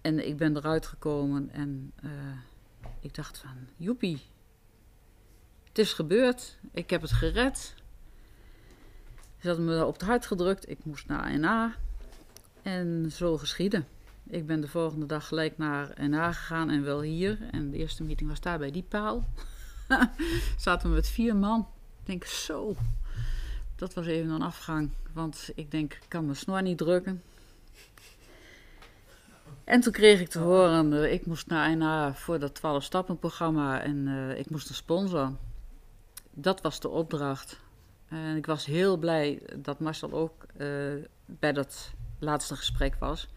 En 0.00 0.26
ik 0.26 0.36
ben 0.36 0.56
eruit 0.56 0.86
gekomen 0.86 1.50
en 1.50 1.92
uh, 2.04 2.10
ik 3.00 3.14
dacht 3.14 3.38
van, 3.38 3.56
joepie. 3.76 4.22
Het 5.68 5.78
is 5.78 5.92
gebeurd. 5.92 6.58
Ik 6.72 6.90
heb 6.90 7.02
het 7.02 7.12
gered. 7.12 7.74
Ze 9.40 9.48
hadden 9.48 9.64
me 9.64 9.84
op 9.84 9.92
het 9.92 10.02
hart 10.02 10.26
gedrukt. 10.26 10.68
Ik 10.68 10.84
moest 10.84 11.06
naar 11.06 11.38
NA. 11.38 11.74
En 12.62 13.12
zo 13.12 13.36
geschieden. 13.36 13.86
Ik 14.26 14.46
ben 14.46 14.60
de 14.60 14.68
volgende 14.68 15.06
dag 15.06 15.26
gelijk 15.26 15.58
naar 15.58 16.08
NA 16.08 16.32
gegaan 16.32 16.70
en 16.70 16.84
wel 16.84 17.00
hier. 17.00 17.38
En 17.50 17.70
de 17.70 17.76
eerste 17.76 18.02
meeting 18.02 18.28
was 18.28 18.40
daar 18.40 18.58
bij 18.58 18.70
die 18.70 18.84
paal. 18.88 19.28
Zaten 20.56 20.88
we 20.88 20.94
met 20.94 21.08
vier 21.08 21.36
man. 21.36 21.68
Ik 22.00 22.06
denk, 22.06 22.24
zo. 22.24 22.76
Dat 23.76 23.94
was 23.94 24.06
even 24.06 24.30
een 24.30 24.42
afgang. 24.42 24.90
Want 25.12 25.50
ik 25.54 25.70
denk, 25.70 25.94
ik 25.94 26.08
kan 26.08 26.24
mijn 26.24 26.36
snor 26.36 26.62
niet 26.62 26.78
drukken. 26.78 27.22
En 29.64 29.80
toen 29.80 29.92
kreeg 29.92 30.20
ik 30.20 30.28
te 30.28 30.38
horen, 30.38 30.92
uh, 30.92 31.12
ik 31.12 31.26
moest 31.26 31.46
naar 31.46 31.76
NA 31.76 32.14
voor 32.14 32.38
dat 32.38 32.58
12-stappen-programma 32.58 33.80
en 33.82 34.06
uh, 34.06 34.38
ik 34.38 34.50
moest 34.50 34.68
een 34.68 34.74
sponsor. 34.74 35.32
Dat 36.30 36.60
was 36.60 36.80
de 36.80 36.88
opdracht. 36.88 37.60
En 38.08 38.36
ik 38.36 38.46
was 38.46 38.64
heel 38.64 38.96
blij 38.96 39.42
dat 39.56 39.80
Marcel 39.80 40.12
ook 40.12 40.46
uh, 40.56 40.94
bij 41.26 41.52
dat 41.52 41.90
laatste 42.18 42.56
gesprek 42.56 42.94
was. 42.98 43.28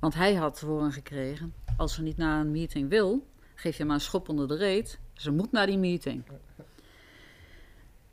Want 0.00 0.14
hij 0.14 0.34
had 0.34 0.58
te 0.58 0.66
horen 0.66 0.92
gekregen: 0.92 1.54
als 1.76 1.94
ze 1.94 2.02
niet 2.02 2.16
naar 2.16 2.40
een 2.40 2.50
meeting 2.50 2.88
wil, 2.88 3.26
geef 3.54 3.76
je 3.76 3.84
maar 3.84 3.94
een 3.94 4.00
schop 4.00 4.28
onder 4.28 4.48
de 4.48 4.56
reet. 4.56 4.98
Ze 5.12 5.30
moet 5.30 5.52
naar 5.52 5.66
die 5.66 5.78
meeting. 5.78 6.24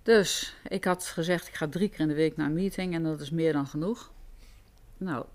Dus 0.03 0.55
ik 0.67 0.83
had 0.83 1.05
gezegd: 1.05 1.47
ik 1.47 1.53
ga 1.53 1.67
drie 1.67 1.89
keer 1.89 1.99
in 1.99 2.07
de 2.07 2.13
week 2.13 2.37
naar 2.37 2.45
een 2.45 2.53
meeting 2.53 2.93
en 2.93 3.03
dat 3.03 3.21
is 3.21 3.29
meer 3.29 3.53
dan 3.53 3.67
genoeg. 3.67 4.11
Nou, 4.97 5.25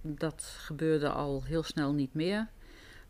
dat 0.00 0.54
gebeurde 0.58 1.08
al 1.08 1.42
heel 1.44 1.62
snel 1.62 1.92
niet 1.92 2.14
meer. 2.14 2.46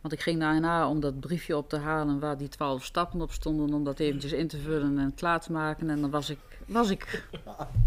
Want 0.00 0.12
ik 0.14 0.20
ging 0.20 0.40
daarna 0.40 0.88
om 0.88 1.00
dat 1.00 1.20
briefje 1.20 1.56
op 1.56 1.68
te 1.68 1.76
halen 1.76 2.18
waar 2.18 2.38
die 2.38 2.48
twaalf 2.48 2.84
stappen 2.84 3.20
op 3.20 3.32
stonden, 3.32 3.74
om 3.74 3.84
dat 3.84 3.98
eventjes 3.98 4.32
in 4.32 4.48
te 4.48 4.58
vullen 4.58 4.98
en 4.98 5.14
klaar 5.14 5.40
te 5.40 5.52
maken. 5.52 5.90
En 5.90 6.00
dan 6.00 6.10
was 6.10 6.30
ik, 6.30 6.38
was 6.66 6.90
ik, 6.90 7.28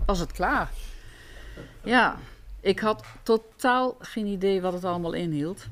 was 0.05 0.19
het 0.19 0.31
klaar. 0.31 0.71
Ja, 1.83 2.17
ik 2.59 2.79
had 2.79 3.05
totaal 3.23 3.95
geen 3.99 4.25
idee 4.25 4.61
wat 4.61 4.73
het 4.73 4.83
allemaal 4.83 5.13
inhield. 5.13 5.67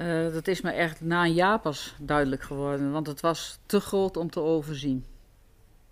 Uh, 0.00 0.32
dat 0.32 0.48
is 0.48 0.60
me 0.60 0.70
echt 0.70 1.00
na 1.00 1.24
een 1.24 1.32
jaar 1.32 1.58
pas 1.58 1.94
duidelijk 1.98 2.42
geworden, 2.42 2.92
want 2.92 3.06
het 3.06 3.20
was 3.20 3.58
te 3.66 3.80
groot 3.80 4.16
om 4.16 4.30
te 4.30 4.40
overzien. 4.40 5.04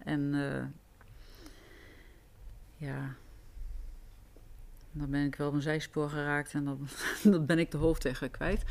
En 0.05 0.21
uh, 0.21 0.65
ja, 2.77 3.15
dan 4.93 5.11
ben 5.11 5.27
ik 5.27 5.35
wel 5.35 5.49
op 5.49 5.55
een 5.55 5.63
zijspoor 5.63 6.11
geraakt 6.11 6.55
en 6.55 6.65
dan, 6.65 6.89
dan 7.33 7.47
ben 7.47 7.59
ik 7.59 7.71
de 7.71 7.77
hoofdweg 7.77 8.31
kwijt. 8.31 8.65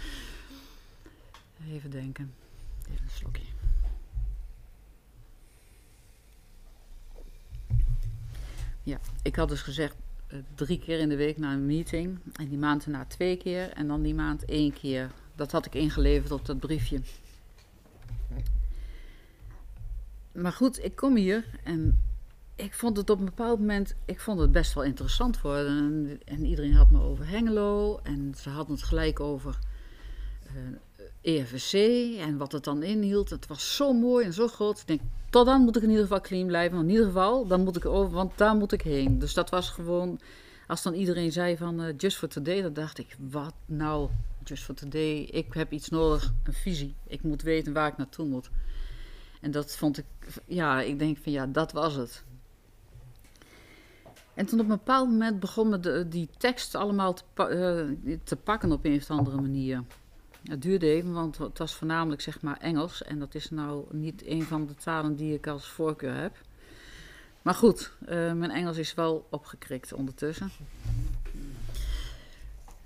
Even 1.67 1.89
denken. 1.89 2.33
Even 2.89 3.03
een 3.03 3.09
slokje. 3.09 3.43
Ja, 8.83 8.99
ik 9.21 9.35
had 9.35 9.49
dus 9.49 9.61
gezegd 9.61 9.95
uh, 10.33 10.39
drie 10.55 10.79
keer 10.79 10.99
in 10.99 11.09
de 11.09 11.15
week 11.15 11.37
naar 11.37 11.53
een 11.53 11.65
meeting. 11.65 12.19
En 12.33 12.47
die 12.47 12.57
maand 12.57 12.85
daarna 12.85 13.05
twee 13.05 13.37
keer. 13.37 13.69
En 13.69 13.87
dan 13.87 14.01
die 14.01 14.13
maand 14.13 14.45
één 14.45 14.73
keer. 14.73 15.11
Dat 15.35 15.51
had 15.51 15.65
ik 15.65 15.75
ingeleverd 15.75 16.31
op 16.31 16.45
dat 16.45 16.59
briefje. 16.59 17.01
Maar 20.33 20.51
goed, 20.51 20.83
ik 20.83 20.95
kom 20.95 21.15
hier 21.15 21.45
en 21.63 22.03
ik 22.55 22.73
vond 22.73 22.97
het 22.97 23.09
op 23.09 23.19
een 23.19 23.25
bepaald 23.25 23.59
moment, 23.59 23.95
ik 24.05 24.19
vond 24.19 24.39
het 24.39 24.51
best 24.51 24.73
wel 24.73 24.83
interessant 24.83 25.41
worden. 25.41 25.77
En, 25.77 26.19
en 26.25 26.45
iedereen 26.45 26.73
had 26.73 26.91
me 26.91 27.01
over 27.01 27.27
Hengelo 27.27 27.99
en 28.03 28.33
ze 28.37 28.49
hadden 28.49 28.75
het 28.75 28.85
gelijk 28.85 29.19
over 29.19 29.59
uh, 30.55 30.77
EFC 31.21 31.73
en 32.19 32.37
wat 32.37 32.51
het 32.51 32.63
dan 32.63 32.83
inhield. 32.83 33.29
Het 33.29 33.47
was 33.47 33.75
zo 33.75 33.93
mooi 33.93 34.25
en 34.25 34.33
zo 34.33 34.47
groot. 34.47 34.79
Ik 34.79 34.87
denk, 34.87 35.01
tot 35.29 35.45
dan 35.45 35.61
moet 35.61 35.75
ik 35.75 35.81
in 35.81 35.89
ieder 35.89 36.03
geval 36.03 36.21
clean 36.21 36.47
blijven. 36.47 36.75
Want 36.75 36.87
in 36.87 36.91
ieder 36.91 37.07
geval, 37.07 37.47
dan 37.47 37.63
moet 37.63 37.75
ik 37.75 37.85
over, 37.85 38.11
want 38.11 38.37
daar 38.37 38.55
moet 38.55 38.71
ik 38.71 38.81
heen. 38.81 39.19
Dus 39.19 39.33
dat 39.33 39.49
was 39.49 39.69
gewoon, 39.69 40.19
als 40.67 40.81
dan 40.81 40.93
iedereen 40.93 41.31
zei 41.31 41.57
van 41.57 41.81
uh, 41.81 41.93
Just 41.97 42.17
for 42.17 42.27
Today, 42.27 42.61
dan 42.61 42.73
dacht 42.73 42.97
ik, 42.97 43.15
wat 43.29 43.53
nou, 43.65 44.09
Just 44.43 44.63
for 44.63 44.75
Today, 44.75 45.19
ik 45.21 45.53
heb 45.53 45.71
iets 45.71 45.89
nodig, 45.89 46.33
een 46.43 46.53
visie. 46.53 46.95
Ik 47.07 47.23
moet 47.23 47.41
weten 47.41 47.73
waar 47.73 47.87
ik 47.87 47.97
naartoe 47.97 48.25
moet. 48.25 48.49
En 49.41 49.51
dat 49.51 49.75
vond 49.75 49.97
ik, 49.97 50.05
ja, 50.45 50.81
ik 50.81 50.99
denk 50.99 51.17
van 51.17 51.31
ja, 51.31 51.45
dat 51.45 51.71
was 51.71 51.95
het. 51.95 52.23
En 54.33 54.45
toen 54.45 54.59
op 54.59 54.69
een 54.69 54.77
bepaald 54.77 55.09
moment 55.09 55.39
begon 55.39 55.81
die 56.09 56.29
tekst 56.37 56.75
allemaal 56.75 57.13
te, 57.13 57.23
uh, 57.37 58.17
te, 58.23 58.35
pakken 58.35 58.71
op 58.71 58.85
een 58.85 58.95
of 58.95 59.09
andere 59.09 59.41
manier. 59.41 59.83
Het 60.43 60.61
duurde 60.61 60.85
even, 60.85 61.13
want 61.13 61.37
het 61.37 61.57
was 61.57 61.75
voornamelijk 61.75 62.21
zeg 62.21 62.41
maar 62.41 62.57
Engels. 62.57 63.03
En 63.03 63.19
dat 63.19 63.35
is 63.35 63.49
nou 63.49 63.85
niet 63.91 64.25
een 64.25 64.43
van 64.43 64.65
de 64.65 64.75
talen 64.75 65.15
die 65.15 65.33
ik 65.33 65.47
als 65.47 65.67
voorkeur 65.67 66.15
heb. 66.15 66.35
Maar 67.41 67.53
goed, 67.53 67.91
uh, 68.01 68.09
mijn 68.33 68.51
Engels 68.51 68.77
is 68.77 68.93
wel 68.93 69.27
opgekrikt 69.29 69.93
ondertussen. 69.93 70.49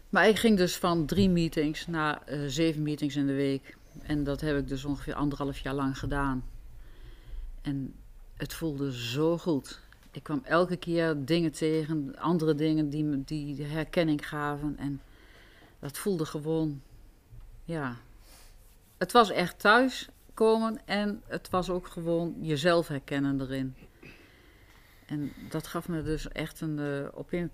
Maar 0.09 0.27
ik 0.27 0.37
ging 0.37 0.57
dus 0.57 0.77
van 0.77 1.05
drie 1.05 1.29
meetings 1.29 1.87
naar 1.87 2.21
uh, 2.29 2.47
zeven 2.47 2.83
meetings 2.83 3.15
in 3.15 3.27
de 3.27 3.33
week. 3.33 3.77
En 4.01 4.23
dat 4.23 4.41
heb 4.41 4.58
ik 4.58 4.67
dus 4.67 4.86
ongeveer 4.86 5.13
anderhalf 5.13 5.60
jaar 5.60 5.73
lang 5.73 5.99
gedaan. 5.99 6.43
En 7.62 7.95
het 8.38 8.53
voelde 8.53 8.93
zo 8.93 9.38
goed. 9.38 9.79
ik 10.12 10.23
kwam 10.23 10.41
elke 10.43 10.77
keer 10.77 11.25
dingen 11.25 11.51
tegen, 11.51 12.15
andere 12.19 12.55
dingen 12.55 12.89
die 12.89 13.03
me 13.03 13.23
die 13.23 13.63
herkenning 13.63 14.27
gaven. 14.27 14.77
En 14.77 15.01
dat 15.79 15.97
voelde 15.97 16.25
gewoon, 16.25 16.81
ja. 17.63 17.95
Het 18.97 19.12
was 19.12 19.29
echt 19.29 19.60
thuiskomen 19.60 20.79
en 20.86 21.21
het 21.27 21.49
was 21.49 21.69
ook 21.69 21.88
gewoon 21.88 22.36
jezelf 22.41 22.88
herkennen 22.88 23.41
erin. 23.41 23.75
En 25.05 25.31
dat 25.49 25.67
gaf 25.67 25.88
me 25.88 26.03
dus 26.03 26.27
echt 26.27 26.62
een, 26.62 26.77
uh, 26.79 27.08
op 27.13 27.34
een, 27.34 27.51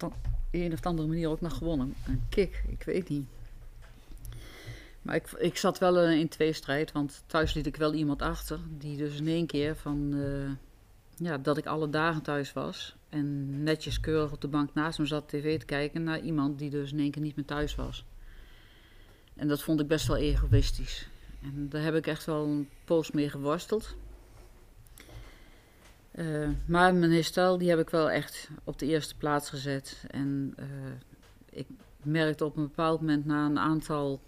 een, 0.52 0.74
of 0.74 0.86
andere 0.86 1.08
manier 1.08 1.30
ook 1.30 1.42
nog 1.42 1.58
gewoon 1.58 1.80
een, 1.80 1.96
een 2.08 2.22
kick. 2.30 2.64
Ik 2.68 2.84
weet 2.84 3.10
niet. 3.10 3.26
Maar 5.02 5.22
ik, 5.38 5.58
zat 5.58 5.78
wel 5.78 6.08
uh, 6.08 6.20
in 6.20 6.28
tweestrijd, 6.28 6.92
want 6.92 7.24
thuis 7.26 7.54
liet 7.54 7.66
ik 7.66 7.76
wel 7.76 7.94
iemand 7.94 8.22
achter. 8.22 8.60
Die 8.78 8.98
dus 8.98 9.20
in 9.20 9.28
één 9.28 9.46
keer 9.46 9.76
van, 9.76 10.12
uh, 10.14 10.50
ja, 11.16 11.38
dat 11.38 11.58
ik 11.58 11.66
alle 11.66 11.90
dagen 11.90 12.22
thuis 12.22 12.54
was. 12.54 12.96
En 13.10 13.64
netjes 13.64 14.00
keurig 14.00 14.32
op 14.32 14.42
de 14.42 14.48
bank 14.48 14.74
naast 14.74 15.00
me 15.00 15.06
zat 15.06 15.30
tv 15.30 15.60
te 15.60 15.66
kijken 15.66 16.04
naar 16.04 16.20
iemand 16.20 16.60
die 16.60 16.70
dus 16.70 16.92
in 16.92 17.00
één 17.00 17.12
keer 17.12 17.22
niet 17.22 17.36
meer 17.36 17.46
thuis 17.46 17.76
was. 17.76 18.06
En 19.36 19.48
dat 19.48 19.62
vond 19.62 19.80
ik 19.80 19.88
best 19.88 20.08
wel 20.08 20.18
egoïstisch. 20.18 21.10
En 21.42 21.70
daar 21.70 21.84
heb 21.84 21.96
ik 21.96 22.08
echt 22.08 22.26
wel 22.26 22.46
een 22.46 22.70
poos 22.86 23.12
mee 23.12 23.30
geworsteld. 23.30 23.96
Uh, 26.16 26.50
maar 26.66 26.96
mijn 26.96 27.12
herstel, 27.12 27.58
die 27.58 27.70
heb 27.70 27.80
ik 27.80 27.90
wel 27.90 28.10
echt 28.10 28.50
op 28.64 28.80
de 28.80 28.86
eerste 28.86 29.18
plaats 29.18 29.50
gezet. 29.50 30.04
En 30.08 30.56
ik 31.50 31.68
merkte 32.04 32.46
op 32.46 32.58
een 32.58 32.64
bepaald 32.64 33.00
moment 33.00 33.26
na 33.26 33.46
een 33.46 33.60
aantal, 33.60 34.22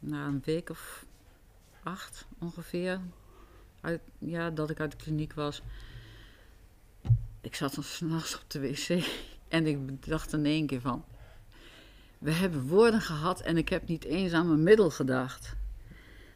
na 0.00 0.26
een 0.26 0.42
week 0.44 0.70
of 0.70 1.04
acht 1.82 2.26
ongeveer, 2.38 3.00
ja, 4.18 4.50
dat 4.50 4.70
ik 4.70 4.80
uit 4.80 4.90
de 4.90 4.96
kliniek 4.96 5.32
was. 5.32 5.62
Ik 7.40 7.54
zat 7.54 7.74
dan 7.74 7.84
s'nachts 7.84 8.34
op 8.34 8.50
de 8.50 8.60
wc 8.60 9.04
en 9.48 9.66
ik 9.66 10.06
dacht 10.06 10.32
in 10.32 10.44
één 10.44 10.66
keer 10.66 10.80
van, 10.80 11.04
we 12.18 12.30
hebben 12.30 12.66
woorden 12.66 13.00
gehad 13.00 13.40
en 13.40 13.56
ik 13.56 13.68
heb 13.68 13.88
niet 13.88 14.04
eens 14.04 14.32
aan 14.32 14.48
mijn 14.48 14.62
middel 14.62 14.90
gedacht. 14.90 15.54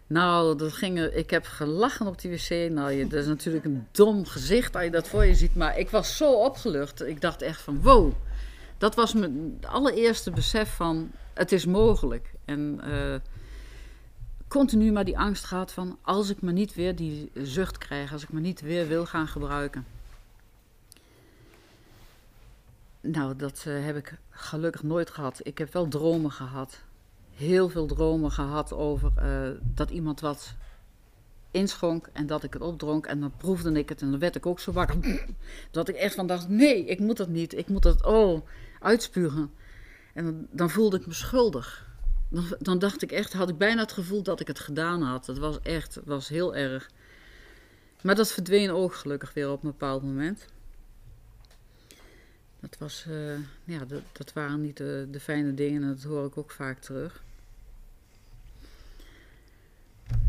Nou, 0.06 0.56
dat 0.56 0.72
ging, 0.72 1.00
ik 1.00 1.30
heb 1.30 1.44
gelachen 1.44 2.06
op 2.06 2.20
die 2.20 2.30
wc. 2.30 2.70
Nou, 2.70 2.90
je, 2.90 3.06
dat 3.06 3.20
is 3.20 3.26
natuurlijk 3.26 3.64
een 3.64 3.86
dom 3.90 4.26
gezicht 4.26 4.74
als 4.74 4.84
je 4.84 4.90
dat 4.90 5.08
voor 5.08 5.24
je 5.24 5.34
ziet. 5.34 5.54
Maar 5.54 5.78
ik 5.78 5.90
was 5.90 6.16
zo 6.16 6.32
opgelucht. 6.32 7.02
Ik 7.02 7.20
dacht 7.20 7.42
echt 7.42 7.60
van, 7.60 7.82
wow. 7.82 8.12
Dat 8.78 8.94
was 8.94 9.14
mijn 9.14 9.58
allereerste 9.66 10.30
besef 10.30 10.74
van, 10.74 11.10
het 11.34 11.52
is 11.52 11.66
mogelijk. 11.66 12.32
En 12.44 12.80
uh, 12.84 13.14
continu 14.54 14.92
maar 14.92 15.04
die 15.04 15.18
angst 15.18 15.44
gehad 15.44 15.72
van, 15.72 15.98
als 16.02 16.30
ik 16.30 16.42
me 16.42 16.52
niet 16.52 16.74
weer 16.74 16.96
die 16.96 17.30
zucht 17.34 17.78
krijg. 17.78 18.12
Als 18.12 18.22
ik 18.22 18.32
me 18.32 18.40
niet 18.40 18.60
weer 18.60 18.88
wil 18.88 19.06
gaan 19.06 19.28
gebruiken. 19.28 19.86
Nou, 23.00 23.36
dat 23.36 23.64
uh, 23.68 23.84
heb 23.84 23.96
ik 23.96 24.18
gelukkig 24.30 24.82
nooit 24.82 25.10
gehad. 25.10 25.40
Ik 25.42 25.58
heb 25.58 25.72
wel 25.72 25.88
dromen 25.88 26.30
gehad 26.30 26.82
heel 27.34 27.68
veel 27.68 27.86
dromen 27.86 28.30
gehad 28.30 28.72
over 28.72 29.12
uh, 29.18 29.58
dat 29.74 29.90
iemand 29.90 30.20
wat 30.20 30.54
inschonk 31.50 32.08
en 32.12 32.26
dat 32.26 32.42
ik 32.42 32.52
het 32.52 32.62
opdronk. 32.62 33.06
En 33.06 33.20
dan 33.20 33.32
proefde 33.36 33.72
ik 33.72 33.88
het 33.88 34.02
en 34.02 34.10
dan 34.10 34.20
werd 34.20 34.36
ik 34.36 34.46
ook 34.46 34.60
zo 34.60 34.72
wakker. 34.72 34.96
Dat 35.70 35.88
ik 35.88 35.94
echt 35.94 36.14
van 36.14 36.26
dacht, 36.26 36.48
nee, 36.48 36.84
ik 36.84 36.98
moet 36.98 37.16
dat 37.16 37.28
niet. 37.28 37.56
Ik 37.56 37.68
moet 37.68 37.82
dat, 37.82 38.04
oh, 38.04 38.46
uitspugen. 38.80 39.50
En 40.12 40.24
dan, 40.24 40.46
dan 40.50 40.70
voelde 40.70 40.96
ik 40.96 41.06
me 41.06 41.12
schuldig. 41.12 41.93
Dan, 42.34 42.56
dan, 42.58 42.78
dacht 42.78 43.02
ik 43.02 43.12
echt, 43.12 43.32
had 43.32 43.48
ik 43.48 43.58
bijna 43.58 43.80
het 43.80 43.92
gevoel 43.92 44.22
dat 44.22 44.40
ik 44.40 44.46
het 44.46 44.58
gedaan 44.58 45.02
had. 45.02 45.24
Dat 45.24 45.38
was 45.38 45.60
echt, 45.60 45.98
was 46.04 46.28
heel 46.28 46.54
erg. 46.54 46.90
Maar 48.02 48.14
dat 48.14 48.32
verdween 48.32 48.70
ook 48.70 48.94
gelukkig 48.94 49.32
weer 49.32 49.50
op 49.50 49.62
een 49.62 49.70
bepaald 49.70 50.02
moment. 50.02 50.46
Dat, 52.60 52.76
was, 52.78 53.04
uh, 53.08 53.38
ja, 53.64 53.84
dat, 53.84 54.02
dat, 54.12 54.32
waren 54.32 54.60
niet 54.60 54.76
de, 54.76 55.08
de, 55.10 55.20
fijne 55.20 55.54
dingen 55.54 55.82
en 55.82 55.88
dat 55.88 56.02
hoor 56.02 56.26
ik 56.26 56.38
ook 56.38 56.50
vaak 56.50 56.78
terug. 56.78 57.22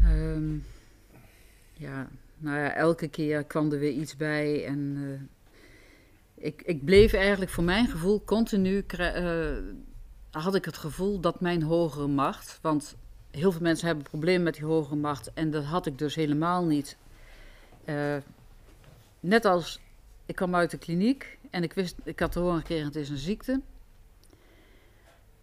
Um, 0.03 0.65
ja, 1.73 2.09
nou 2.37 2.57
ja, 2.57 2.73
elke 2.73 3.07
keer 3.07 3.43
kwam 3.43 3.71
er 3.71 3.79
weer 3.79 3.91
iets 3.91 4.15
bij 4.15 4.65
en 4.65 4.79
uh, 4.79 5.19
ik, 6.45 6.61
ik 6.61 6.85
bleef 6.85 7.13
eigenlijk 7.13 7.51
voor 7.51 7.63
mijn 7.63 7.87
gevoel 7.87 8.23
continu, 8.23 8.85
uh, 8.99 9.57
had 10.41 10.55
ik 10.55 10.65
het 10.65 10.77
gevoel 10.77 11.19
dat 11.19 11.39
mijn 11.39 11.63
hogere 11.63 12.07
macht, 12.07 12.59
want 12.61 12.95
heel 13.31 13.51
veel 13.51 13.61
mensen 13.61 13.87
hebben 13.87 14.05
problemen 14.05 14.43
met 14.43 14.53
die 14.53 14.65
hogere 14.65 14.95
macht 14.95 15.33
en 15.33 15.51
dat 15.51 15.63
had 15.63 15.85
ik 15.85 15.97
dus 15.97 16.15
helemaal 16.15 16.65
niet. 16.65 16.97
net 19.19 19.45
als 19.45 19.79
ik 20.25 20.35
kwam 20.35 20.55
uit 20.55 20.71
de 20.71 20.77
kliniek 20.77 21.37
en 21.49 21.63
ik 21.63 21.73
wist, 21.73 21.95
ik 22.03 22.19
had 22.19 22.31
te 22.31 22.39
horen 22.39 22.57
gekregen, 22.57 22.85
het 22.85 22.95
is 22.95 23.09
een 23.09 23.17
ziekte. 23.17 23.61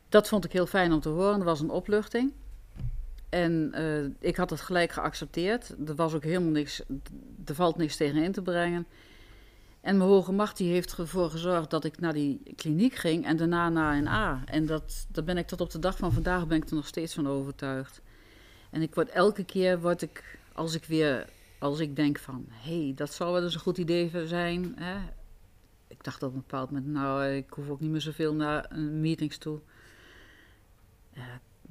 Dat 0.09 0.28
vond 0.28 0.44
ik 0.44 0.52
heel 0.52 0.66
fijn 0.66 0.92
om 0.92 1.00
te 1.00 1.09
horen, 1.09 1.37
dat 1.37 1.46
was 1.46 1.61
een 1.61 1.70
opluchting. 1.70 2.33
En 3.28 3.72
uh, 3.74 4.05
ik 4.18 4.37
had 4.37 4.50
het 4.50 4.61
gelijk 4.61 4.92
geaccepteerd. 4.92 5.74
Er 5.87 5.94
was 5.94 6.14
ook 6.14 6.24
helemaal 6.24 6.50
niks, 6.50 6.83
er 7.44 7.55
valt 7.55 7.76
niks 7.76 7.96
tegen 7.96 8.22
in 8.22 8.33
te 8.33 8.42
brengen. 8.42 8.87
En 9.83 9.97
mijn 9.97 10.11
hoge 10.11 10.33
macht 10.33 10.57
die 10.57 10.73
heeft 10.73 10.97
ervoor 10.99 11.31
gezorgd 11.31 11.71
dat 11.71 11.85
ik 11.85 12.01
naar 12.01 12.12
die 12.12 12.42
kliniek 12.57 12.95
ging 12.95 13.25
en 13.25 13.37
daarna 13.37 13.68
naar 13.68 13.97
een 13.97 14.09
A. 14.09 14.42
En 14.45 14.66
dat, 14.66 15.07
daar 15.09 15.25
ben 15.25 15.37
ik 15.38 15.47
tot 15.47 15.61
op 15.61 15.71
de 15.71 15.79
dag 15.79 15.97
van 15.97 16.12
vandaag 16.12 16.47
ben 16.47 16.57
ik 16.57 16.68
er 16.68 16.75
nog 16.75 16.87
steeds 16.87 17.14
van 17.14 17.29
overtuigd. 17.29 18.01
En 18.71 18.83
ik 18.83 18.95
word 18.95 19.09
elke 19.09 19.45
keer 19.45 19.81
word 19.81 20.03
ik, 20.03 20.38
als 20.53 20.75
ik 20.75 20.85
weer, 20.85 21.29
als 21.59 21.79
ik 21.79 21.97
denk 21.97 22.18
van, 22.18 22.47
hé, 22.49 22.85
hey, 22.85 22.92
dat 22.95 23.14
zou 23.14 23.33
wel 23.33 23.42
eens 23.42 23.55
een 23.55 23.61
goed 23.61 23.79
idee 23.79 24.27
zijn. 24.27 24.73
Hè? 24.77 24.99
Ik 25.88 26.05
dacht 26.05 26.23
op 26.23 26.33
een 26.33 26.38
bepaald 26.38 26.71
moment, 26.71 26.92
nou, 26.92 27.25
ik 27.27 27.51
hoef 27.51 27.68
ook 27.68 27.81
niet 27.81 27.90
meer 27.90 28.01
zoveel 28.01 28.35
naar 28.35 28.77
meetings 28.79 29.38
toe. 29.38 29.61
Uh, 31.16 31.23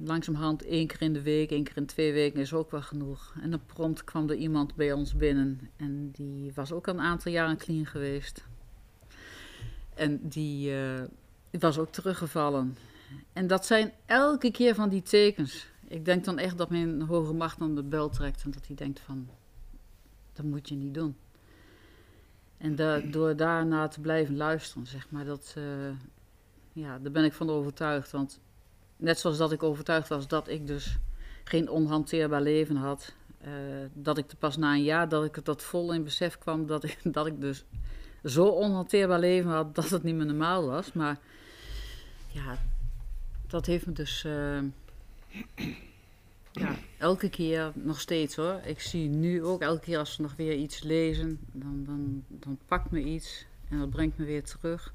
langzamerhand 0.04 0.64
één 0.64 0.86
keer 0.86 1.02
in 1.02 1.12
de 1.12 1.22
week, 1.22 1.50
één 1.50 1.64
keer 1.64 1.76
in 1.76 1.86
twee 1.86 2.12
weken 2.12 2.40
is 2.40 2.52
ook 2.52 2.70
wel 2.70 2.82
genoeg. 2.82 3.34
En 3.40 3.50
dan 3.50 3.60
prompt 3.66 4.04
kwam 4.04 4.30
er 4.30 4.36
iemand 4.36 4.74
bij 4.74 4.92
ons 4.92 5.14
binnen 5.14 5.70
en 5.76 6.10
die 6.10 6.52
was 6.54 6.72
ook 6.72 6.88
al 6.88 6.94
een 6.94 7.00
aantal 7.00 7.32
jaren 7.32 7.56
clean 7.56 7.86
geweest. 7.86 8.44
En 9.94 10.28
die, 10.28 10.72
die 11.50 11.60
was 11.60 11.78
ook 11.78 11.92
teruggevallen. 11.92 12.76
En 13.32 13.46
dat 13.46 13.66
zijn 13.66 13.92
elke 14.06 14.50
keer 14.50 14.74
van 14.74 14.88
die 14.88 15.02
tekens. 15.02 15.66
Ik 15.88 16.04
denk 16.04 16.24
dan 16.24 16.38
echt 16.38 16.58
dat 16.58 16.70
mijn 16.70 17.02
hoge 17.02 17.32
macht 17.32 17.60
aan 17.60 17.74
de 17.74 17.82
bel 17.82 18.08
trekt 18.08 18.42
en 18.44 18.50
dat 18.50 18.66
hij 18.66 18.76
denkt 18.76 19.00
van, 19.00 19.28
dat 20.32 20.44
moet 20.44 20.68
je 20.68 20.74
niet 20.74 20.94
doen. 20.94 21.16
En 22.56 22.76
door 23.10 23.36
daarna 23.36 23.88
te 23.88 24.00
blijven 24.00 24.36
luisteren, 24.36 24.86
zeg 24.86 25.10
maar, 25.10 25.24
dat, 25.24 25.54
uh, 25.58 25.64
ja, 26.72 26.98
daar 26.98 27.12
ben 27.12 27.24
ik 27.24 27.32
van 27.32 27.50
overtuigd. 27.50 28.10
Want 28.10 28.40
net 29.02 29.18
zoals 29.18 29.36
dat 29.36 29.52
ik 29.52 29.62
overtuigd 29.62 30.08
was 30.08 30.28
dat 30.28 30.48
ik 30.48 30.66
dus 30.66 30.96
geen 31.44 31.68
onhanteerbaar 31.68 32.42
leven 32.42 32.76
had. 32.76 33.14
Uh, 33.46 33.50
dat 33.92 34.18
ik 34.18 34.26
pas 34.38 34.56
na 34.56 34.72
een 34.72 34.82
jaar 34.82 35.08
dat 35.08 35.24
ik 35.24 35.34
het 35.34 35.44
dat 35.44 35.62
vol 35.62 35.92
in 35.92 36.04
besef 36.04 36.38
kwam 36.38 36.66
dat 36.66 36.84
ik, 36.84 36.98
dat 37.04 37.26
ik 37.26 37.40
dus 37.40 37.64
zo 38.24 38.46
onhanteerbaar 38.46 39.18
leven 39.18 39.50
had 39.50 39.74
dat 39.74 39.90
het 39.90 40.02
niet 40.02 40.14
meer 40.14 40.26
normaal 40.26 40.66
was. 40.66 40.92
Maar 40.92 41.18
ja, 42.28 42.58
dat 43.46 43.66
heeft 43.66 43.86
me 43.86 43.92
dus 43.92 44.24
uh, 44.24 44.58
ja, 46.52 46.74
elke 46.98 47.30
keer 47.30 47.72
nog 47.74 48.00
steeds 48.00 48.36
hoor. 48.36 48.60
Ik 48.64 48.80
zie 48.80 49.08
nu 49.08 49.44
ook 49.44 49.60
elke 49.60 49.80
keer 49.84 49.98
als 49.98 50.16
we 50.16 50.22
nog 50.22 50.36
weer 50.36 50.54
iets 50.54 50.82
lezen, 50.82 51.38
dan, 51.52 51.84
dan, 51.84 52.24
dan 52.28 52.58
pakt 52.66 52.90
me 52.90 53.00
iets 53.00 53.46
en 53.68 53.78
dat 53.78 53.90
brengt 53.90 54.18
me 54.18 54.24
weer 54.24 54.44
terug. 54.44 54.92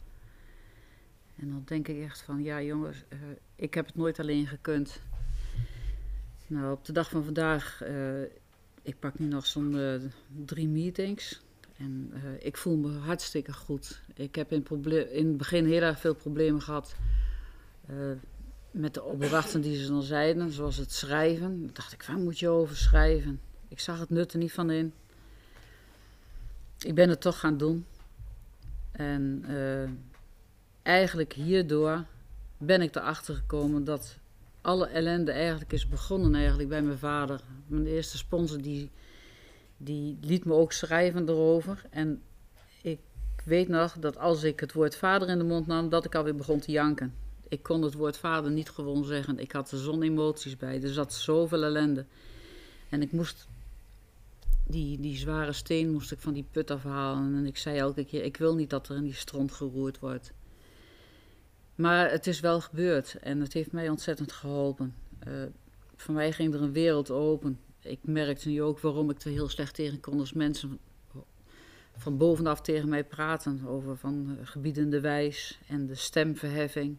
En 1.38 1.50
dan 1.50 1.62
denk 1.66 1.88
ik 1.88 2.04
echt 2.04 2.22
van, 2.22 2.44
ja 2.44 2.62
jongens, 2.62 3.04
uh, 3.14 3.20
ik 3.56 3.74
heb 3.74 3.86
het 3.86 3.96
nooit 3.96 4.20
alleen 4.20 4.48
gekund. 4.48 5.02
Nou, 6.48 6.72
op 6.72 6.86
de 6.86 6.92
dag 6.92 7.10
van 7.10 7.24
vandaag, 7.24 7.82
uh, 7.84 8.22
ik 8.82 9.00
pak 9.00 9.20
nu 9.20 9.26
nog 9.26 9.46
zo'n 9.46 9.74
uh, 9.74 10.02
drie 10.46 10.68
meetings. 10.68 11.42
En 11.78 12.14
ik 12.40 12.58
voel 12.58 12.78
me 12.78 12.98
hartstikke 12.98 13.54
goed. 13.54 14.02
Ik 14.14 14.36
heb 14.36 14.52
in, 14.52 14.66
in 15.12 15.28
het 15.28 15.38
begin 15.38 15.66
heel 15.66 15.82
erg 15.82 16.00
veel 16.00 16.16
problemen 16.16 16.62
gehad 16.62 16.96
met 18.72 18.94
de 18.94 19.04
opdrachten 19.04 19.62
die 19.62 19.76
ze 19.84 19.88
dan 19.88 20.02
zeiden, 20.02 20.52
zoals 20.52 20.78
het 20.78 20.92
schrijven. 20.92 21.62
Dan 21.62 21.70
dacht 21.74 21.94
ik, 21.94 22.04
waar 22.04 22.18
moet 22.18 22.40
je 22.40 22.50
over 22.50 22.78
schrijven? 22.78 23.42
Ik 23.68 23.80
zag 23.80 24.00
het 24.00 24.10
nut 24.10 24.34
er 24.34 24.40
niet 24.40 24.52
van 24.52 24.70
in. 24.70 24.94
Ik 26.80 26.96
ben 26.96 27.10
het 27.10 27.22
toch 27.22 27.40
gaan 27.40 27.58
doen. 27.58 27.86
En 28.92 29.46
eigenlijk 30.88 31.34
hierdoor 31.34 32.06
ben 32.58 32.82
ik 32.82 32.96
erachter 32.96 33.36
gekomen 33.36 33.84
dat 33.84 34.18
alle 34.62 34.88
ellende 34.88 35.32
eigenlijk 35.32 35.74
is 35.74 35.88
begonnen 35.88 36.36
eigenlijk 36.36 36.70
bij 36.70 36.82
mijn 36.82 36.98
vader. 36.98 37.42
Mijn 37.68 37.86
eerste 37.86 38.18
sponsor 38.18 38.62
die, 38.62 38.90
die 39.78 40.18
liet 40.22 40.46
me 40.46 40.54
ook 40.54 40.72
schrijven 40.72 41.30
erover. 41.30 41.82
En 41.90 42.22
ik 42.82 43.00
weet 43.44 43.68
nog 43.68 43.96
dat 44.00 44.18
als 44.18 44.44
ik 44.44 44.60
het 44.60 44.74
woord 44.74 44.96
vader 44.96 45.30
in 45.30 45.38
de 45.38 45.44
mond 45.44 45.68
nam, 45.68 45.90
dat 45.90 46.06
ik 46.06 46.16
alweer 46.16 46.36
begon 46.36 46.60
te 46.60 46.72
janken. 46.72 47.14
Ik 47.48 47.64
kon 47.64 47.82
het 47.82 47.94
woord 47.94 48.18
vader 48.18 48.52
niet 48.52 48.70
gewoon 48.70 49.06
zeggen. 49.06 49.40
Ik 49.40 49.52
had 49.52 49.72
er 49.72 49.78
zo'n 49.78 50.02
emoties 50.02 50.58
bij. 50.58 50.84
Er 50.84 50.94
zat 50.94 51.14
zoveel 51.14 51.64
ellende. 51.64 52.06
En 52.90 53.02
ik 53.02 53.12
moest 53.12 53.48
die, 54.66 55.00
die 55.00 55.18
zware 55.18 55.54
steen 55.54 55.92
moest 55.92 56.12
ik 56.12 56.20
van 56.20 56.34
die 56.34 56.46
put 56.52 56.72
afhalen. 56.72 57.36
En 57.36 57.46
ik 57.46 57.58
zei 57.58 57.78
elke 57.78 58.06
keer, 58.06 58.24
ik 58.24 58.38
wil 58.38 58.56
niet 58.56 58.70
dat 58.70 58.90
er 58.90 58.96
in 58.96 59.04
die 59.04 59.14
stront 59.14 59.52
geroerd 59.52 60.00
wordt. 60.00 60.32
Maar 61.78 62.12
het 62.12 62.28
is 62.28 62.40
wel 62.40 62.62
gebeurd 62.62 63.16
en 63.20 63.40
het 63.40 63.54
heeft 63.54 63.72
mij 63.72 63.90
ontzettend 63.90 64.32
geholpen. 64.32 64.96
Uh, 65.28 65.44
voor 65.96 66.14
mij 66.14 66.32
ging 66.32 66.54
er 66.54 66.62
een 66.62 66.72
wereld 66.72 67.12
open. 67.12 67.60
Ik 67.80 68.00
merkte 68.02 68.50
nu 68.50 68.62
ook 68.62 68.80
waarom 68.80 69.10
ik 69.10 69.22
er 69.22 69.32
heel 69.32 69.50
slecht 69.50 69.76
tegen 69.76 70.00
kon 70.00 70.20
als 70.20 70.34
mensen 70.34 70.80
van 71.98 72.18
bovenaf 72.18 72.62
tegen 72.62 72.90
mij 72.90 73.04
praten 73.04 73.66
over 73.66 73.98
van 73.98 74.38
gebiedende 74.44 75.00
wijs 75.00 75.60
en 75.68 75.86
de 75.86 75.96
stemverheffing. 75.96 76.98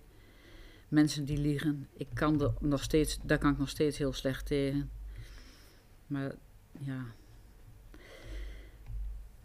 Mensen 0.89 1.24
die 1.24 1.39
liegen. 1.39 1.89
Ik 1.93 2.09
kan 2.14 2.43
er 2.43 2.53
nog 2.61 2.83
steeds, 2.83 3.18
daar 3.22 3.39
kan 3.39 3.53
ik 3.53 3.59
nog 3.59 3.68
steeds 3.68 3.99
heel 3.99 4.12
slecht 4.12 4.47
tegen. 4.47 4.91
Maar 6.07 6.35
ja. 6.79 7.05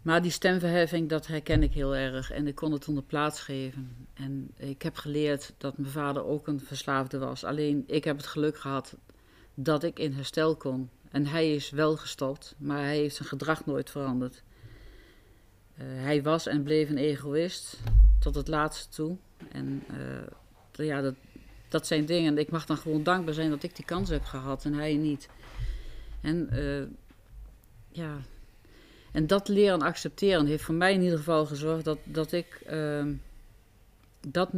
Maar 0.04 0.22
die 0.22 0.30
stemverheffing, 0.30 1.08
dat 1.08 1.26
herken 1.26 1.62
ik 1.62 1.72
heel 1.72 1.96
erg. 1.96 2.30
En 2.30 2.46
ik 2.46 2.54
kon 2.54 2.72
het 2.72 2.88
onder 2.88 3.02
plaats 3.02 3.40
geven. 3.40 4.06
En 4.14 4.50
ik 4.56 4.82
heb 4.82 4.96
geleerd 4.96 5.52
dat 5.58 5.78
mijn 5.78 5.92
vader 5.92 6.24
ook 6.24 6.46
een 6.46 6.60
verslaafde 6.60 7.18
was. 7.18 7.44
Alleen 7.44 7.84
ik 7.86 8.04
heb 8.04 8.16
het 8.16 8.26
geluk 8.26 8.58
gehad 8.58 8.96
dat 9.54 9.82
ik 9.82 9.98
in 9.98 10.12
herstel 10.12 10.56
kon. 10.56 10.90
En 11.10 11.26
hij 11.26 11.54
is 11.54 11.70
wel 11.70 11.96
gestopt, 11.96 12.54
maar 12.58 12.82
hij 12.82 12.96
heeft 12.96 13.16
zijn 13.16 13.28
gedrag 13.28 13.66
nooit 13.66 13.90
veranderd. 13.90 14.42
Uh, 15.78 15.84
hij 15.86 16.22
was 16.22 16.46
en 16.46 16.62
bleef 16.62 16.90
een 16.90 16.98
egoïst 16.98 17.80
tot 18.20 18.34
het 18.34 18.48
laatste 18.48 18.88
toe. 18.88 19.16
En 19.52 19.82
uh, 20.78 20.86
ja, 20.86 21.00
dat, 21.00 21.14
dat 21.68 21.86
zijn 21.86 22.04
dingen. 22.04 22.38
Ik 22.38 22.50
mag 22.50 22.66
dan 22.66 22.76
gewoon 22.76 23.02
dankbaar 23.02 23.34
zijn 23.34 23.50
dat 23.50 23.62
ik 23.62 23.76
die 23.76 23.84
kans 23.84 24.08
heb 24.08 24.24
gehad 24.24 24.64
en 24.64 24.74
hij 24.74 24.96
niet. 24.96 25.28
En 26.20 26.48
uh, 26.52 26.82
ja. 27.90 28.20
En 29.14 29.26
dat 29.26 29.48
leren 29.48 29.82
accepteren 29.82 30.46
heeft 30.46 30.64
voor 30.64 30.74
mij 30.74 30.92
in 30.92 31.02
ieder 31.02 31.18
geval 31.18 31.46
gezorgd 31.46 31.84
dat, 31.84 31.98
dat 32.04 32.32
ik. 32.32 32.62
Uh, 32.70 33.06
dat 34.28 34.50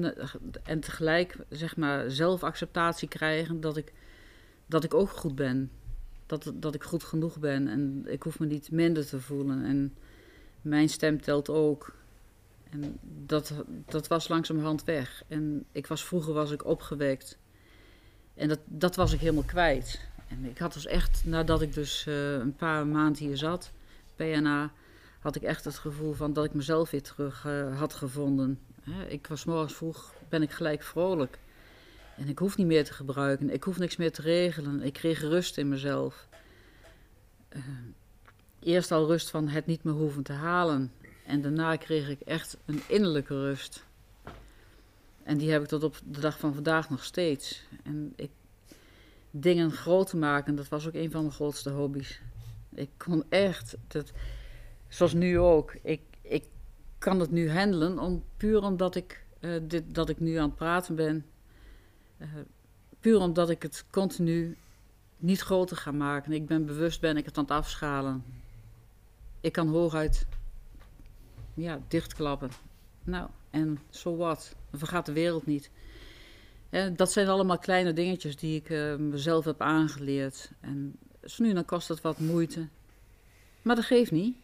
en 0.63 0.81
tegelijk 0.81 1.37
zeg 1.49 1.77
maar 1.77 2.11
zelfacceptatie 2.11 3.09
krijgen 3.09 3.61
dat 3.61 3.77
ik, 3.77 3.93
dat 4.67 4.85
ik 4.85 4.95
ook 4.95 5.11
goed 5.11 5.35
ben. 5.35 5.71
Dat, 6.27 6.53
dat 6.55 6.75
ik 6.75 6.83
goed 6.83 7.05
genoeg 7.05 7.39
ben 7.39 7.69
en 7.69 8.05
ik 8.09 8.23
hoef 8.23 8.39
me 8.39 8.47
niet 8.47 8.71
minder 8.71 9.07
te 9.07 9.21
voelen. 9.21 9.65
En 9.65 9.95
mijn 10.63 10.89
stem 10.89 11.21
telt 11.21 11.49
ook. 11.49 11.95
En 12.71 12.99
dat, 13.27 13.53
dat 13.87 14.07
was 14.07 14.29
langzamerhand 14.29 14.85
weg. 14.85 15.23
En 15.29 15.65
ik 15.73 15.87
was, 15.87 16.05
vroeger 16.05 16.33
was 16.33 16.51
ik 16.51 16.65
opgewekt. 16.65 17.39
En 18.35 18.49
dat, 18.49 18.61
dat 18.65 18.97
was 18.97 19.13
ik 19.13 19.21
helemaal 19.21 19.43
kwijt. 19.43 20.01
En 20.29 20.45
ik 20.45 20.59
had 20.59 20.73
dus 20.73 20.87
echt, 20.87 21.23
nadat 21.25 21.63
ik 21.63 21.75
dus 21.75 22.07
uh, 22.09 22.33
een 22.33 22.57
paar 22.57 22.87
maanden 22.87 23.25
hier 23.25 23.37
zat, 23.37 23.73
PNA, 24.17 24.73
had 25.21 25.37
ik 25.37 25.43
echt 25.43 25.65
het 25.65 25.79
gevoel 25.79 26.13
van 26.13 26.33
dat 26.33 26.45
ik 26.45 26.55
mezelf 26.55 26.91
weer 26.91 27.03
terug 27.03 27.45
uh, 27.45 27.79
had 27.79 27.95
gevonden. 27.95 28.61
Ik 29.09 29.27
was 29.27 29.45
morgens 29.45 29.75
vroeg, 29.75 30.15
ben 30.29 30.43
ik 30.43 30.51
gelijk 30.51 30.83
vrolijk. 30.83 31.39
En 32.17 32.29
ik 32.29 32.39
hoef 32.39 32.57
niet 32.57 32.67
meer 32.67 32.85
te 32.85 32.93
gebruiken, 32.93 33.51
ik 33.51 33.65
hoef 33.65 33.79
niks 33.79 33.97
meer 33.97 34.13
te 34.13 34.23
regelen. 34.23 34.83
Ik 34.83 34.93
kreeg 34.93 35.21
rust 35.21 35.59
in 35.59 35.69
mezelf. 35.69 36.29
Uh, 37.57 37.63
eerst 38.61 38.93
al 38.93 39.07
rust 39.07 39.31
van 39.31 39.49
het 39.49 39.67
niet 39.67 39.85
meer 39.85 39.95
hoeven 39.95 40.23
te 40.23 40.33
halen. 40.33 40.93
En 41.27 41.43
daarna 41.43 41.77
kreeg 41.77 42.09
ik 42.09 42.21
echt 42.21 42.57
een 42.65 42.83
innerlijke 42.89 43.35
rust. 43.35 43.85
En 45.23 45.39
die 45.39 45.51
heb 45.51 45.63
ik 45.63 45.69
tot 45.69 45.83
op 45.83 46.01
de 46.05 46.21
dag 46.21 46.39
van 46.39 46.55
vandaag 46.55 46.91
nog 46.91 47.05
steeds. 47.05 47.63
En 47.83 48.13
ik, 48.17 48.31
dingen 49.31 49.73
groot 49.73 50.11
te 50.11 50.17
maken, 50.17 50.55
dat 50.55 50.69
was 50.69 50.87
ook 50.87 50.95
een 50.95 51.11
van 51.11 51.21
mijn 51.21 51.35
grootste 51.35 51.71
hobby's. 51.71 52.21
Ik 52.77 52.91
kon 52.97 53.25
echt, 53.29 53.77
dat, 53.87 54.13
zoals 54.89 55.13
nu 55.13 55.39
ook, 55.39 55.77
ik, 55.83 56.01
ik 56.23 56.45
kan 56.99 57.21
het 57.21 57.31
nu 57.31 57.51
handelen, 57.51 57.99
om, 57.99 58.25
puur 58.37 58.63
omdat 58.63 58.95
ik, 58.95 59.25
uh, 59.41 59.61
dit, 59.63 59.95
dat 59.95 60.09
ik 60.09 60.21
nu 60.21 60.37
aan 60.37 60.49
het 60.49 60.57
praten 60.57 60.95
ben. 60.95 61.27
Uh, 62.19 62.29
puur 63.01 63.19
omdat 63.19 63.51
ik 63.51 63.63
het 63.63 63.85
continu 63.91 64.57
niet 65.17 65.41
groter 65.41 65.77
ga 65.77 65.93
maken. 65.93 66.33
Ik 66.33 66.47
ben 66.47 66.67
bewust, 66.67 67.01
ben 67.01 67.17
ik 67.17 67.25
het 67.25 67.39
aan 67.39 67.45
het 67.45 67.53
afschalen. 67.53 68.25
Ik 69.41 69.53
kan 69.53 69.69
hooguit 69.69 70.27
ja, 71.55 71.81
dichtklappen. 71.89 72.51
Nou, 73.05 73.29
en 73.51 73.79
zo 73.91 74.17
wat. 74.17 74.55
Dan 74.71 74.79
vergaat 74.79 75.07
de 75.07 75.13
wereld 75.13 75.47
niet. 75.47 75.71
En 76.71 76.97
dat 76.97 77.13
zijn 77.13 77.29
allemaal 77.29 77.59
kleine 77.59 77.93
dingetjes 77.93 78.37
die 78.37 78.63
ik 78.63 78.99
mezelf 78.99 79.45
heb 79.45 79.61
aangeleerd. 79.61 80.51
En 80.61 80.99
zo 81.27 81.43
nu 81.43 81.53
dan 81.53 81.65
kost 81.65 81.89
het 81.89 82.01
wat 82.01 82.19
moeite. 82.19 82.69
Maar 83.63 83.77
dat 83.77 83.85
geeft 83.85 84.11
niet. 84.11 84.37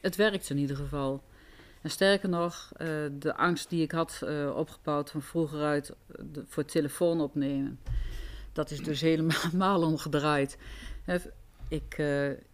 Het 0.00 0.16
werkt 0.16 0.50
in 0.50 0.58
ieder 0.58 0.76
geval. 0.76 1.22
En 1.82 1.90
sterker 1.90 2.28
nog, 2.28 2.72
uh, 2.72 2.88
de 3.18 3.36
angst 3.36 3.70
die 3.70 3.82
ik 3.82 3.92
had 3.92 4.20
uh, 4.24 4.56
opgebouwd 4.56 5.10
van 5.10 5.22
vroeger 5.22 5.62
uit 5.62 5.92
de, 6.06 6.44
voor 6.48 6.64
telefoon 6.64 7.20
opnemen, 7.20 7.80
dat 8.52 8.70
is 8.70 8.82
dus 8.82 9.00
helemaal 9.00 9.82
omgedraaid. 9.90 10.58
Ik, 11.68 12.02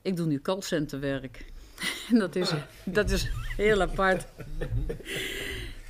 ik 0.02 0.16
doe 0.16 0.26
nu 0.26 0.40
callcenterwerk. 0.40 1.44
dat, 2.22 2.36
is, 2.36 2.52
dat 2.84 3.10
is 3.10 3.30
heel 3.56 3.80
apart. 3.80 4.26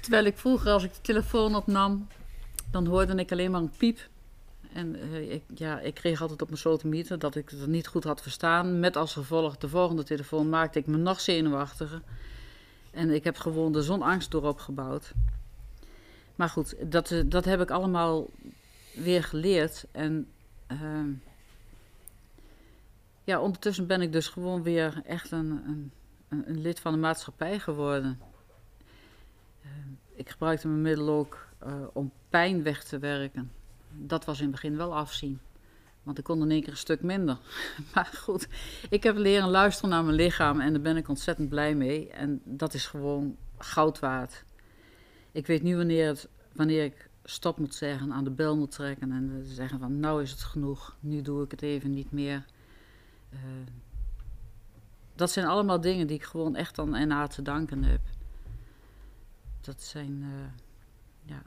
Terwijl 0.01 0.25
ik 0.25 0.37
vroeger, 0.39 0.73
als 0.73 0.85
ik 0.85 0.95
de 0.95 1.01
telefoon 1.01 1.55
opnam, 1.55 2.07
dan 2.71 2.87
hoorde 2.87 3.15
ik 3.15 3.33
alleen 3.33 3.51
maar 3.51 3.61
een 3.61 3.77
piep. 3.77 3.99
En 4.73 4.97
uh, 4.97 5.33
ik, 5.33 5.43
ja, 5.55 5.81
ik 5.81 5.95
kreeg 5.95 6.21
altijd 6.21 6.43
op 6.43 6.49
mijn 6.49 6.61
sotomieter 6.61 7.19
dat 7.19 7.35
ik 7.35 7.51
het 7.51 7.67
niet 7.67 7.87
goed 7.87 8.05
had 8.05 8.23
verstaan. 8.23 8.81
Met 8.81 8.97
als 8.97 9.13
gevolg, 9.13 9.57
de 9.57 9.69
volgende 9.69 10.05
telefoon 10.05 10.49
maakte 10.49 10.79
ik 10.79 10.87
me 10.87 10.97
nog 10.97 11.21
zenuwachtiger. 11.21 12.03
En 12.91 13.11
ik 13.11 13.25
heb 13.25 13.37
gewoon 13.37 13.73
de 13.73 13.83
zo'n 13.83 14.03
angst 14.03 14.31
door 14.31 14.43
opgebouwd. 14.43 15.13
Maar 16.35 16.49
goed, 16.49 16.93
dat, 16.93 17.11
uh, 17.11 17.23
dat 17.27 17.45
heb 17.45 17.61
ik 17.61 17.71
allemaal 17.71 18.27
weer 18.95 19.25
geleerd. 19.25 19.87
En 19.91 20.29
uh, 20.73 21.05
ja, 23.25 23.41
ondertussen 23.41 23.87
ben 23.87 24.01
ik 24.01 24.13
dus 24.13 24.29
gewoon 24.29 24.63
weer 24.63 25.01
echt 25.05 25.31
een, 25.31 25.51
een, 26.29 26.45
een 26.47 26.61
lid 26.61 26.81
van 26.81 26.93
de 26.93 26.99
maatschappij 26.99 27.59
geworden. 27.59 28.21
Uh, 29.65 29.71
ik 30.15 30.31
gebruikte 30.31 30.69
mijn 30.69 30.83
middel 30.83 31.09
ook 31.09 31.47
uh, 31.67 31.73
om 31.93 32.13
pijn 32.29 32.63
weg 32.63 32.85
te 32.85 32.99
werken. 32.99 33.53
Dat 34.01 34.25
was 34.25 34.39
in 34.39 34.43
het 34.43 34.53
begin 34.53 34.77
wel 34.77 34.97
afzien. 34.97 35.41
Want 36.03 36.19
ik 36.19 36.25
kon 36.25 36.43
in 36.43 36.51
één 36.51 36.61
keer 36.61 36.71
een 36.71 36.77
stuk 36.77 37.03
minder. 37.03 37.39
maar 37.95 38.11
goed, 38.19 38.49
ik 38.91 39.03
heb 39.03 39.17
leren 39.17 39.49
luisteren 39.49 39.91
naar 39.91 40.05
mijn 40.05 40.17
lichaam 40.17 40.61
en 40.61 40.73
daar 40.73 40.83
ben 40.83 40.97
ik 40.97 41.09
ontzettend 41.09 41.49
blij 41.49 41.75
mee. 41.75 42.11
En 42.11 42.41
dat 42.45 42.75
is 42.75 42.87
gewoon 42.87 43.37
goud 43.59 43.99
waard. 43.99 44.45
Ik 45.33 45.47
weet 45.47 45.63
nu 45.63 45.77
wanneer, 45.77 46.07
het, 46.07 46.29
wanneer 46.53 46.85
ik 46.85 47.11
stop 47.25 47.59
moet 47.59 47.75
zeggen, 47.75 48.13
aan 48.13 48.25
de 48.25 48.31
bel 48.31 48.57
moet 48.57 48.71
trekken 48.71 49.13
en 49.13 49.43
zeggen 49.47 49.79
van 49.79 50.01
nou 50.01 50.23
is 50.23 50.31
het 50.31 50.43
genoeg, 50.43 50.97
nu 51.01 51.23
doe 51.23 51.45
ik 51.45 51.51
het 51.51 51.63
even 51.63 51.91
niet 51.91 52.13
meer. 52.13 52.45
Uh, 53.33 53.39
dat 55.15 55.31
zijn 55.31 55.47
allemaal 55.47 55.81
dingen 55.81 56.07
die 56.07 56.17
ik 56.17 56.25
gewoon 56.25 56.57
echt 56.57 56.79
aan 56.79 57.09
NA 57.09 57.27
te 57.27 57.43
danken 57.43 57.85
heb. 57.85 58.01
Dat 59.61 59.83
zijn, 59.83 60.23
uh, 60.23 60.29
ja. 61.23 61.43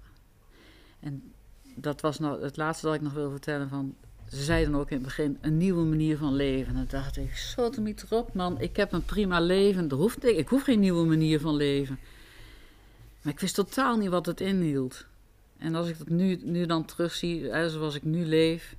En 0.99 1.30
dat 1.75 2.01
was 2.01 2.19
nou 2.19 2.43
het 2.43 2.57
laatste 2.57 2.85
dat 2.85 2.95
ik 2.95 3.01
nog 3.01 3.13
wil 3.13 3.31
vertellen 3.31 3.69
van... 3.69 3.95
Ze 4.29 4.43
zeiden 4.43 4.75
ook 4.75 4.89
in 4.89 4.95
het 4.95 5.05
begin, 5.05 5.37
een 5.41 5.57
nieuwe 5.57 5.83
manier 5.83 6.17
van 6.17 6.33
leven. 6.33 6.67
En 6.67 6.75
dan 6.75 6.99
dacht 7.01 7.17
ik, 7.17 7.35
zo 7.35 7.69
te 7.69 7.81
niet 7.81 8.05
erop 8.09 8.33
man, 8.33 8.59
ik 8.59 8.75
heb 8.75 8.91
een 8.91 9.05
prima 9.05 9.39
leven. 9.39 9.89
Er 9.89 9.95
hoeft, 9.95 10.25
ik 10.25 10.47
hoef 10.47 10.63
geen 10.63 10.79
nieuwe 10.79 11.05
manier 11.05 11.39
van 11.39 11.55
leven. 11.55 11.99
Maar 13.21 13.33
ik 13.33 13.39
wist 13.39 13.55
totaal 13.55 13.97
niet 13.97 14.09
wat 14.09 14.25
het 14.25 14.41
inhield. 14.41 15.05
En 15.57 15.75
als 15.75 15.87
ik 15.87 15.97
dat 15.97 16.09
nu, 16.09 16.39
nu 16.43 16.65
dan 16.65 16.85
terugzie, 16.85 17.69
zoals 17.69 17.95
ik 17.95 18.03
nu 18.03 18.25
leef 18.25 18.75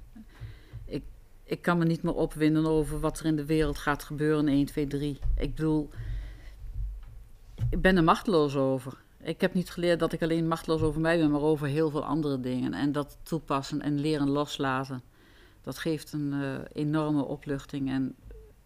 ik 1.53 1.63
kan 1.63 1.79
me 1.79 1.85
niet 1.85 2.03
meer 2.03 2.15
opwinden 2.15 2.67
over 2.67 3.01
wat 3.01 3.19
er 3.19 3.27
in 3.27 3.37
de 3.37 3.45
wereld 3.45 3.79
gaat 3.79 4.03
gebeuren 4.03 4.49
1, 4.49 4.65
2, 4.65 4.87
3. 4.87 5.19
Ik 5.37 5.55
bedoel, 5.55 5.91
ik 7.71 7.81
ben 7.81 7.97
er 7.97 8.05
machteloos 8.05 8.57
over. 8.57 9.02
Ik 9.23 9.41
heb 9.41 9.55
niet 9.55 9.71
geleerd 9.71 9.99
dat 9.99 10.13
ik 10.13 10.23
alleen 10.23 10.49
machteloos 10.49 10.81
over 10.81 11.01
mij 11.01 11.19
ben, 11.19 11.31
maar 11.31 11.41
over 11.41 11.67
heel 11.67 11.91
veel 11.91 12.05
andere 12.05 12.41
dingen. 12.41 12.75
En 12.75 12.93
dat 12.93 13.19
toepassen 13.23 13.81
en 13.81 14.01
leren 14.01 14.29
loslaten, 14.29 15.03
dat 15.61 15.79
geeft 15.79 16.13
een 16.13 16.33
uh, 16.33 16.59
enorme 16.73 17.25
opluchting 17.25 17.91
en 17.91 18.15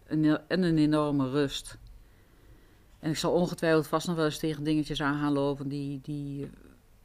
een, 0.07 0.39
en 0.47 0.63
een 0.63 0.77
enorme 0.77 1.29
rust. 1.29 1.77
En 2.99 3.09
ik 3.09 3.17
zal 3.17 3.31
ongetwijfeld 3.31 3.87
vast 3.87 4.07
nog 4.07 4.15
wel 4.15 4.25
eens 4.25 4.39
tegen 4.39 4.63
dingetjes 4.63 5.01
aan 5.01 5.19
gaan 5.19 5.33
lopen 5.33 5.67
die, 5.67 5.99
die, 6.01 6.49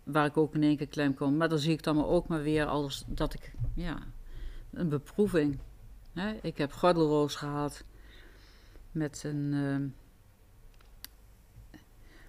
waar 0.03 0.27
ik 0.27 0.37
ook 0.37 0.55
in 0.55 0.63
één 0.63 0.77
keer 0.77 0.89
klem 0.89 1.15
kom. 1.15 1.37
Maar 1.37 1.49
dan 1.49 1.59
zie 1.59 1.73
ik 1.73 1.83
dan 1.83 1.97
maar 1.97 2.07
ook 2.09 2.29
maar 2.29 2.43
weer 2.43 2.67
als 2.67 3.05
dat 3.07 3.35
ik, 3.35 3.53
ja, 3.75 3.99
een 4.71 4.89
beproeving. 4.89 5.59
Hè? 6.13 6.33
Ik 6.43 6.59
heb 6.59 6.73
gordelroos 6.73 7.35
gehad 7.35 7.85
met 8.91 9.23
een. 9.25 9.53
Uh, 9.53 9.77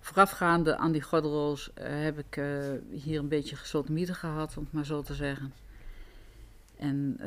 voorafgaande 0.04 0.78
aan 0.78 0.92
die 0.92 1.02
gordelroos 1.02 1.70
uh, 1.70 1.84
heb 1.88 2.20
ik 2.20 2.36
uh, 2.38 2.46
hier 2.90 3.20
een 3.20 3.28
beetje 3.28 3.56
gesotomieten 3.56 4.16
gehad, 4.16 4.58
om 4.58 4.64
het 4.64 4.74
maar 4.74 4.86
zo 4.86 5.02
te 5.02 5.14
zeggen. 5.14 5.54
En 6.78 7.20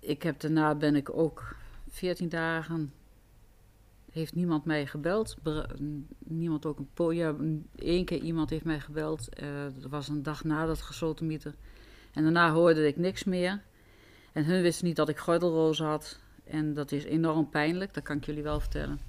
ik 0.00 0.22
heb 0.22 0.40
daarna 0.40 0.74
ben 0.74 0.96
ik 0.96 1.10
ook 1.16 1.56
14 1.88 2.28
dagen 2.28 2.92
heeft 4.16 4.34
niemand 4.34 4.64
mij 4.64 4.86
gebeld. 4.86 5.36
niemand 6.18 6.66
ook 6.66 6.78
een 6.78 7.16
ja, 7.16 7.34
één 7.76 8.04
keer 8.04 8.20
iemand 8.20 8.50
heeft 8.50 8.64
mij 8.64 8.80
gebeld. 8.80 9.28
dat 9.80 9.90
was 9.90 10.08
een 10.08 10.22
dag 10.22 10.44
na 10.44 10.66
dat 10.66 10.82
gesodemieter. 10.82 11.54
En 12.12 12.22
daarna 12.22 12.52
hoorde 12.52 12.86
ik 12.86 12.96
niks 12.96 13.24
meer. 13.24 13.62
En 14.32 14.44
hun 14.44 14.62
wisten 14.62 14.86
niet 14.86 14.96
dat 14.96 15.08
ik 15.08 15.18
gordelrozen 15.18 15.86
had. 15.86 16.18
En 16.44 16.74
dat 16.74 16.92
is 16.92 17.04
enorm 17.04 17.50
pijnlijk, 17.50 17.94
dat 17.94 18.02
kan 18.02 18.16
ik 18.16 18.24
jullie 18.24 18.42
wel 18.42 18.60
vertellen. 18.60 19.00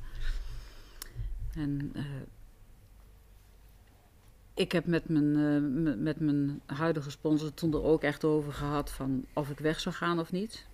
En 1.53 1.91
ik 4.57 4.71
heb 4.71 4.85
met 4.85 5.09
mijn, 5.09 5.37
uh, 5.37 5.95
met 5.97 6.19
mijn 6.19 6.61
huidige 6.65 7.11
sponsor 7.11 7.53
toen 7.53 7.73
er 7.73 7.83
ook 7.83 8.03
echt 8.03 8.23
over 8.23 8.53
gehad 8.53 8.91
van 8.91 9.25
of 9.33 9.49
ik 9.49 9.59
weg 9.59 9.79
zou 9.79 9.95
gaan 9.95 10.19
of 10.19 10.31
niet. 10.31 10.65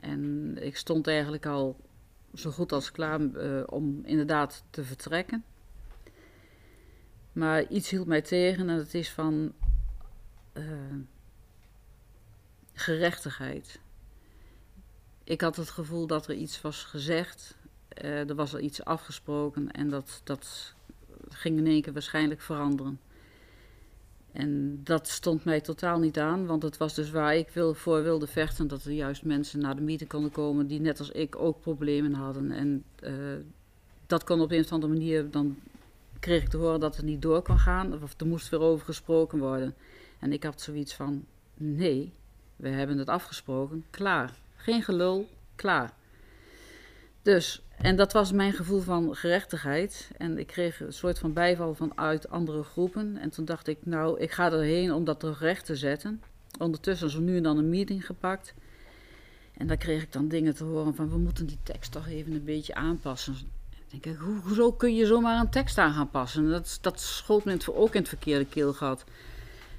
En 0.00 0.54
ik 0.60 0.76
stond 0.76 1.06
eigenlijk 1.06 1.46
al 1.46 1.76
zo 2.34 2.50
goed 2.50 2.72
als 2.72 2.90
klaar 2.90 3.20
uh, 3.20 3.62
om 3.66 4.00
inderdaad 4.04 4.64
te 4.70 4.84
vertrekken. 4.84 5.44
Maar 7.32 7.66
iets 7.68 7.90
hield 7.90 8.06
mij 8.06 8.22
tegen 8.22 8.68
en 8.68 8.76
dat 8.76 8.94
is 8.94 9.10
van 9.10 9.52
gerechtigheid. 12.72 13.80
Ik 15.24 15.40
had 15.40 15.56
het 15.56 15.70
gevoel 15.70 16.06
dat 16.06 16.28
er 16.28 16.34
iets 16.34 16.60
was 16.60 16.84
gezegd, 16.84 17.56
er 17.88 18.34
was 18.34 18.52
er 18.52 18.60
iets 18.60 18.84
afgesproken 18.84 19.70
en 19.70 19.88
dat, 19.88 20.20
dat 20.24 20.74
ging 21.28 21.58
in 21.58 21.66
één 21.66 21.82
keer 21.82 21.92
waarschijnlijk 21.92 22.40
veranderen. 22.40 23.00
En 24.34 24.80
dat 24.84 25.08
stond 25.08 25.44
mij 25.44 25.60
totaal 25.60 25.98
niet 25.98 26.18
aan, 26.18 26.46
want 26.46 26.62
het 26.62 26.76
was 26.76 26.94
dus 26.94 27.10
waar 27.10 27.36
ik 27.36 27.48
wil, 27.48 27.74
voor 27.74 28.02
wilde 28.02 28.26
vechten, 28.26 28.68
dat 28.68 28.84
er 28.84 28.92
juist 28.92 29.24
mensen 29.24 29.60
naar 29.60 29.74
de 29.74 29.82
meeting 29.82 30.10
konden 30.10 30.30
komen 30.30 30.66
die 30.66 30.80
net 30.80 30.98
als 30.98 31.10
ik 31.10 31.36
ook 31.36 31.60
problemen 31.60 32.12
hadden. 32.12 32.50
En 32.50 32.84
uh, 33.02 33.12
dat 34.06 34.24
kon 34.24 34.40
op 34.40 34.50
een 34.50 34.60
of 34.60 34.72
andere 34.72 34.92
manier, 34.92 35.30
dan 35.30 35.58
kreeg 36.18 36.42
ik 36.42 36.48
te 36.48 36.56
horen 36.56 36.80
dat 36.80 36.96
het 36.96 37.04
niet 37.04 37.22
door 37.22 37.42
kan 37.42 37.58
gaan, 37.58 38.02
of 38.02 38.20
er 38.20 38.26
moest 38.26 38.48
weer 38.48 38.60
over 38.60 38.84
gesproken 38.84 39.38
worden. 39.38 39.74
En 40.18 40.32
ik 40.32 40.42
had 40.42 40.60
zoiets 40.60 40.94
van, 40.94 41.24
nee, 41.54 42.12
we 42.56 42.68
hebben 42.68 42.98
het 42.98 43.08
afgesproken, 43.08 43.84
klaar. 43.90 44.32
Geen 44.56 44.82
gelul, 44.82 45.28
klaar. 45.54 45.92
Dus, 47.22 47.62
en 47.84 47.96
dat 47.96 48.12
was 48.12 48.32
mijn 48.32 48.52
gevoel 48.52 48.80
van 48.80 49.16
gerechtigheid. 49.16 50.10
En 50.16 50.38
ik 50.38 50.46
kreeg 50.46 50.80
een 50.80 50.92
soort 50.92 51.18
van 51.18 51.32
bijval 51.32 51.74
vanuit 51.74 52.28
andere 52.28 52.62
groepen. 52.62 53.16
En 53.16 53.30
toen 53.30 53.44
dacht 53.44 53.68
ik, 53.68 53.78
nou, 53.82 54.20
ik 54.20 54.32
ga 54.32 54.52
erheen 54.52 54.92
om 54.92 55.04
dat 55.04 55.38
recht 55.38 55.64
te 55.64 55.76
zetten. 55.76 56.22
Ondertussen 56.58 57.10
zo 57.10 57.20
nu 57.20 57.36
en 57.36 57.42
dan 57.42 57.58
een 57.58 57.68
meeting 57.68 58.06
gepakt. 58.06 58.54
En 59.56 59.66
daar 59.66 59.76
kreeg 59.76 60.02
ik 60.02 60.12
dan 60.12 60.28
dingen 60.28 60.54
te 60.54 60.64
horen 60.64 60.94
van, 60.94 61.10
we 61.10 61.18
moeten 61.18 61.46
die 61.46 61.58
tekst 61.62 61.92
toch 61.92 62.08
even 62.08 62.32
een 62.32 62.44
beetje 62.44 62.74
aanpassen. 62.74 63.34
Ik 63.90 64.02
denk, 64.02 64.18
hoezo 64.42 64.72
kun 64.72 64.94
je 64.94 65.06
zomaar 65.06 65.40
een 65.40 65.50
tekst 65.50 65.78
aan 65.78 65.92
gaan 65.92 66.10
passen? 66.10 66.50
Dat, 66.50 66.78
dat 66.80 67.00
schoot 67.00 67.44
me 67.44 67.74
ook 67.74 67.94
in 67.94 68.00
het 68.00 68.08
verkeerde 68.08 68.46
keelgat. 68.46 69.04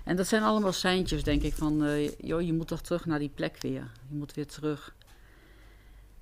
En 0.03 0.15
dat 0.15 0.27
zijn 0.27 0.43
allemaal 0.43 0.73
seintjes, 0.73 1.23
denk 1.23 1.41
ik, 1.41 1.53
van 1.53 1.83
uh, 1.83 2.09
joh, 2.09 2.41
je 2.41 2.53
moet 2.53 2.67
toch 2.67 2.81
terug 2.81 3.05
naar 3.05 3.19
die 3.19 3.31
plek 3.33 3.61
weer. 3.61 3.91
Je 4.09 4.15
moet 4.15 4.33
weer 4.33 4.47
terug. 4.47 4.95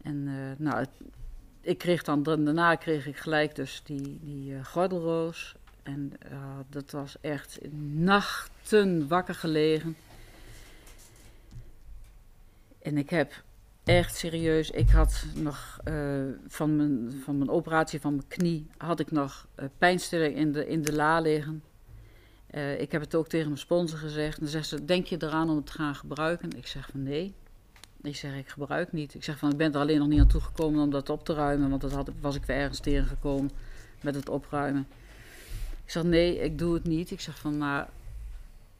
En 0.01 0.15
uh, 0.15 0.51
nou, 0.57 0.86
ik 1.64 1.78
kreeg 1.78 2.03
dan, 2.03 2.24
daarna 2.24 2.76
kreeg 2.76 3.07
ik 3.07 3.18
gelijk 3.18 3.55
dus 3.55 3.82
die, 3.86 4.20
die 4.22 4.51
uh, 4.51 4.66
gordelroos. 4.66 5.55
En 5.84 6.14
dat 6.70 6.91
was 6.91 7.16
echt 7.22 7.59
nachten 7.93 9.07
wakker 9.07 9.36
gelegen. 9.36 9.95
En 12.82 12.97
ik 12.97 13.09
heb 13.09 13.43
echt 13.84 14.16
serieus, 14.16 14.72
ik 14.72 14.89
had 14.89 15.26
nog 15.36 15.80
van, 16.47 16.76
mijn, 16.76 17.22
van 17.24 17.38
mijn 17.38 17.49
operatie 17.49 18.01
van 18.01 18.16
mijn 18.16 18.28
knie, 18.28 18.68
had 18.78 18.99
ik 18.99 19.11
nog 19.11 19.47
pijnstilling 19.78 20.36
in 20.36 20.51
de, 20.51 20.68
in 20.68 20.82
de 20.82 20.93
la 20.93 21.20
liggen. 21.20 21.64
Ik 22.78 22.91
heb 22.91 23.01
het 23.01 23.16
ook 23.16 23.28
tegen 23.28 23.47
mijn 23.47 23.59
sponsor 23.59 23.97
gezegd. 23.97 24.34
En 24.34 24.41
dan 24.41 24.51
zegt 24.51 24.68
ze, 24.68 24.86
denk 24.86 25.05
je 25.05 25.18
eraan 25.20 25.49
om 25.49 25.55
het 25.55 25.66
te 25.66 25.72
gaan 25.72 25.95
gebruiken? 25.95 26.57
Ik 26.57 26.68
zeg 26.68 26.89
van 26.91 27.03
nee. 27.03 27.34
Ik 28.04 28.16
zeg, 28.16 28.36
ik 28.36 28.47
gebruik 28.47 28.91
niet. 28.91 29.14
Ik 29.14 29.24
zeg 29.24 29.38
van, 29.38 29.51
ik 29.51 29.58
ben 29.58 29.74
er 29.74 29.80
alleen 29.80 29.99
nog 29.99 30.08
niet 30.08 30.20
aan 30.20 30.28
toegekomen 30.28 30.84
om 30.84 30.89
dat 30.89 31.10
op 31.10 31.26
te 31.26 31.34
ruimen. 31.34 31.70
Want 31.70 31.82
dat 31.82 31.91
had, 31.91 32.10
was 32.22 32.36
ik 32.36 32.45
weer 32.45 32.58
ergens 32.58 32.80
tegengekomen 32.80 33.51
met 34.01 34.16
het 34.16 34.30
opruimen. 34.30 34.88
Ik 35.84 35.91
zeg, 35.91 36.04
nee, 36.04 36.39
ik 36.39 36.58
doe 36.58 36.74
het 36.74 36.84
niet. 36.84 37.12
Ik 37.12 37.22
zeg 37.22 37.39
van, 37.39 37.58
maar 37.58 37.89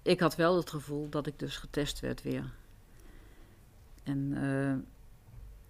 ik 0.02 0.20
had 0.20 0.36
wel 0.36 0.58
het 0.58 0.70
gevoel 0.70 1.10
dat 1.10 1.28
ik 1.28 1.40
dus 1.40 1.58
getest 1.58 2.00
werd 2.00 2.22
weer. 2.22 2.52
En 4.04 4.32
uh, 4.34 4.74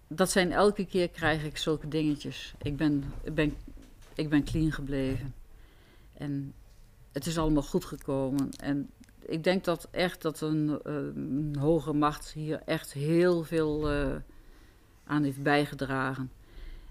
dat 0.08 0.30
zijn 0.30 0.52
elke 0.52 0.84
keer 0.84 1.08
krijg 1.08 1.44
ik 1.44 1.56
zulke 1.56 1.88
dingetjes. 1.88 2.54
Ik 2.62 2.76
ben, 2.76 3.12
ik 3.22 3.34
ben, 3.34 3.56
ik 4.14 4.28
ben 4.28 4.44
clean 4.44 4.72
gebleven. 4.72 5.34
En 6.12 6.54
het 7.12 7.26
is 7.26 7.38
allemaal 7.38 7.62
goed 7.62 7.84
gekomen. 7.84 8.50
En 8.50 8.90
ik 9.26 9.44
denk 9.44 9.64
dat 9.64 9.88
echt 9.90 10.22
dat 10.22 10.40
een, 10.40 10.68
uh, 10.68 10.94
een 10.94 11.56
hoge 11.58 11.92
macht 11.92 12.32
hier 12.32 12.62
echt 12.64 12.92
heel 12.92 13.42
veel 13.42 13.92
uh, 13.92 14.14
aan 15.04 15.22
heeft 15.22 15.42
bijgedragen. 15.42 16.30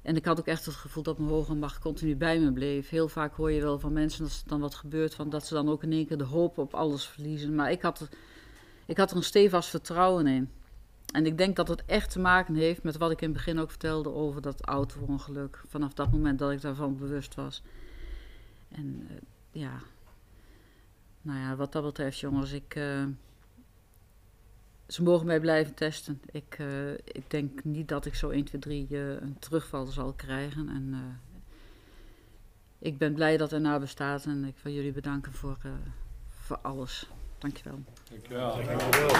En 0.02 0.16
ik 0.16 0.26
had 0.26 0.40
ook 0.40 0.48
echt 0.48 0.66
het 0.66 0.76
gevoel 0.76 1.04
dat 1.04 1.18
mijn 1.18 1.30
hoge 1.30 1.54
macht 1.54 1.80
continu 1.80 2.16
bij 2.16 2.40
me 2.40 2.52
bleef. 2.52 2.90
Heel 2.90 3.08
vaak 3.08 3.36
hoor 3.36 3.52
je 3.52 3.62
wel 3.62 3.80
van 3.80 3.94
mensen 3.94 4.24
als 4.24 4.42
er 4.42 4.48
dan 4.48 4.60
wat 4.60 4.76
gebeurt, 4.76 5.16
van 5.16 5.30
dat 5.30 5.46
ze 5.48 5.54
dan 5.54 5.70
ook 5.70 5.84
in 5.84 5.92
één 5.92 6.08
keer 6.08 6.18
de 6.18 6.24
hoop 6.24 6.58
op 6.58 6.74
alles 6.74 7.08
verliezen. 7.08 7.56
Maar 7.56 7.72
ik 7.72 7.82
had, 7.82 8.10
ik 8.86 8.98
had 8.98 9.12
er 9.12 9.18
een 9.18 9.24
stevast 9.24 9.70
vertrouwen 9.70 10.28
in. 10.28 10.50
En 11.14 11.26
ik 11.26 11.38
denk 11.38 11.56
dat 11.56 11.68
het 11.68 11.86
echt 11.86 12.12
te 12.12 12.20
maken 12.20 12.56
heeft 12.56 12.84
met 12.84 12.98
wat 12.98 13.12
ik 13.12 13.22
in 13.22 13.28
het 13.28 13.38
begin 13.38 13.60
ook 13.60 13.70
vertelde 13.70 14.14
over 14.14 14.42
dat 14.42 14.62
auto-ongeluk. 14.62 15.64
Vanaf 15.68 15.94
dat 15.94 16.12
moment 16.12 16.40
dat 16.40 16.52
ik 16.52 16.62
daarvan 16.62 16.98
bewust 16.98 17.36
was. 17.36 17.64
En 18.70 19.08
uh, 19.12 19.18
ja, 19.52 19.82
nou 21.24 21.40
ja, 21.40 21.56
wat 21.56 21.72
dat 21.72 21.84
betreft, 21.84 22.20
jongens, 22.20 22.52
ik. 22.52 22.76
Uh, 22.76 23.06
ze 24.88 25.04
mogen 25.04 25.26
mij 25.26 25.40
blijven 25.40 25.74
testen. 25.74 26.22
Ik, 26.32 26.58
uh, 26.60 26.92
ik 26.92 27.30
denk 27.30 27.64
niet 27.64 27.88
dat 27.88 28.06
ik 28.06 28.16
zo 28.16 28.30
1, 28.30 28.44
2, 28.44 28.62
3 28.62 28.88
uh, 28.90 29.10
een 29.10 29.40
terugval 29.40 29.86
zal 29.86 30.14
krijgen. 30.14 30.70
En 30.70 30.88
uh, 30.92 31.00
ik 32.80 32.98
ben 32.98 33.14
blij 33.14 33.38
dat 33.38 33.52
er 33.52 33.62
nou 33.62 33.80
bestaat 33.80 34.26
en 34.26 34.46
ik 34.46 34.56
wil 34.62 34.74
jullie 34.74 34.92
bedanken 34.92 35.34
voor, 35.34 35.58
voor 36.30 36.58
alles. 36.58 37.10
Dankjewel. 37.38 37.84
Dankjewel. 38.10 38.56
Dankjewel. 38.56 39.12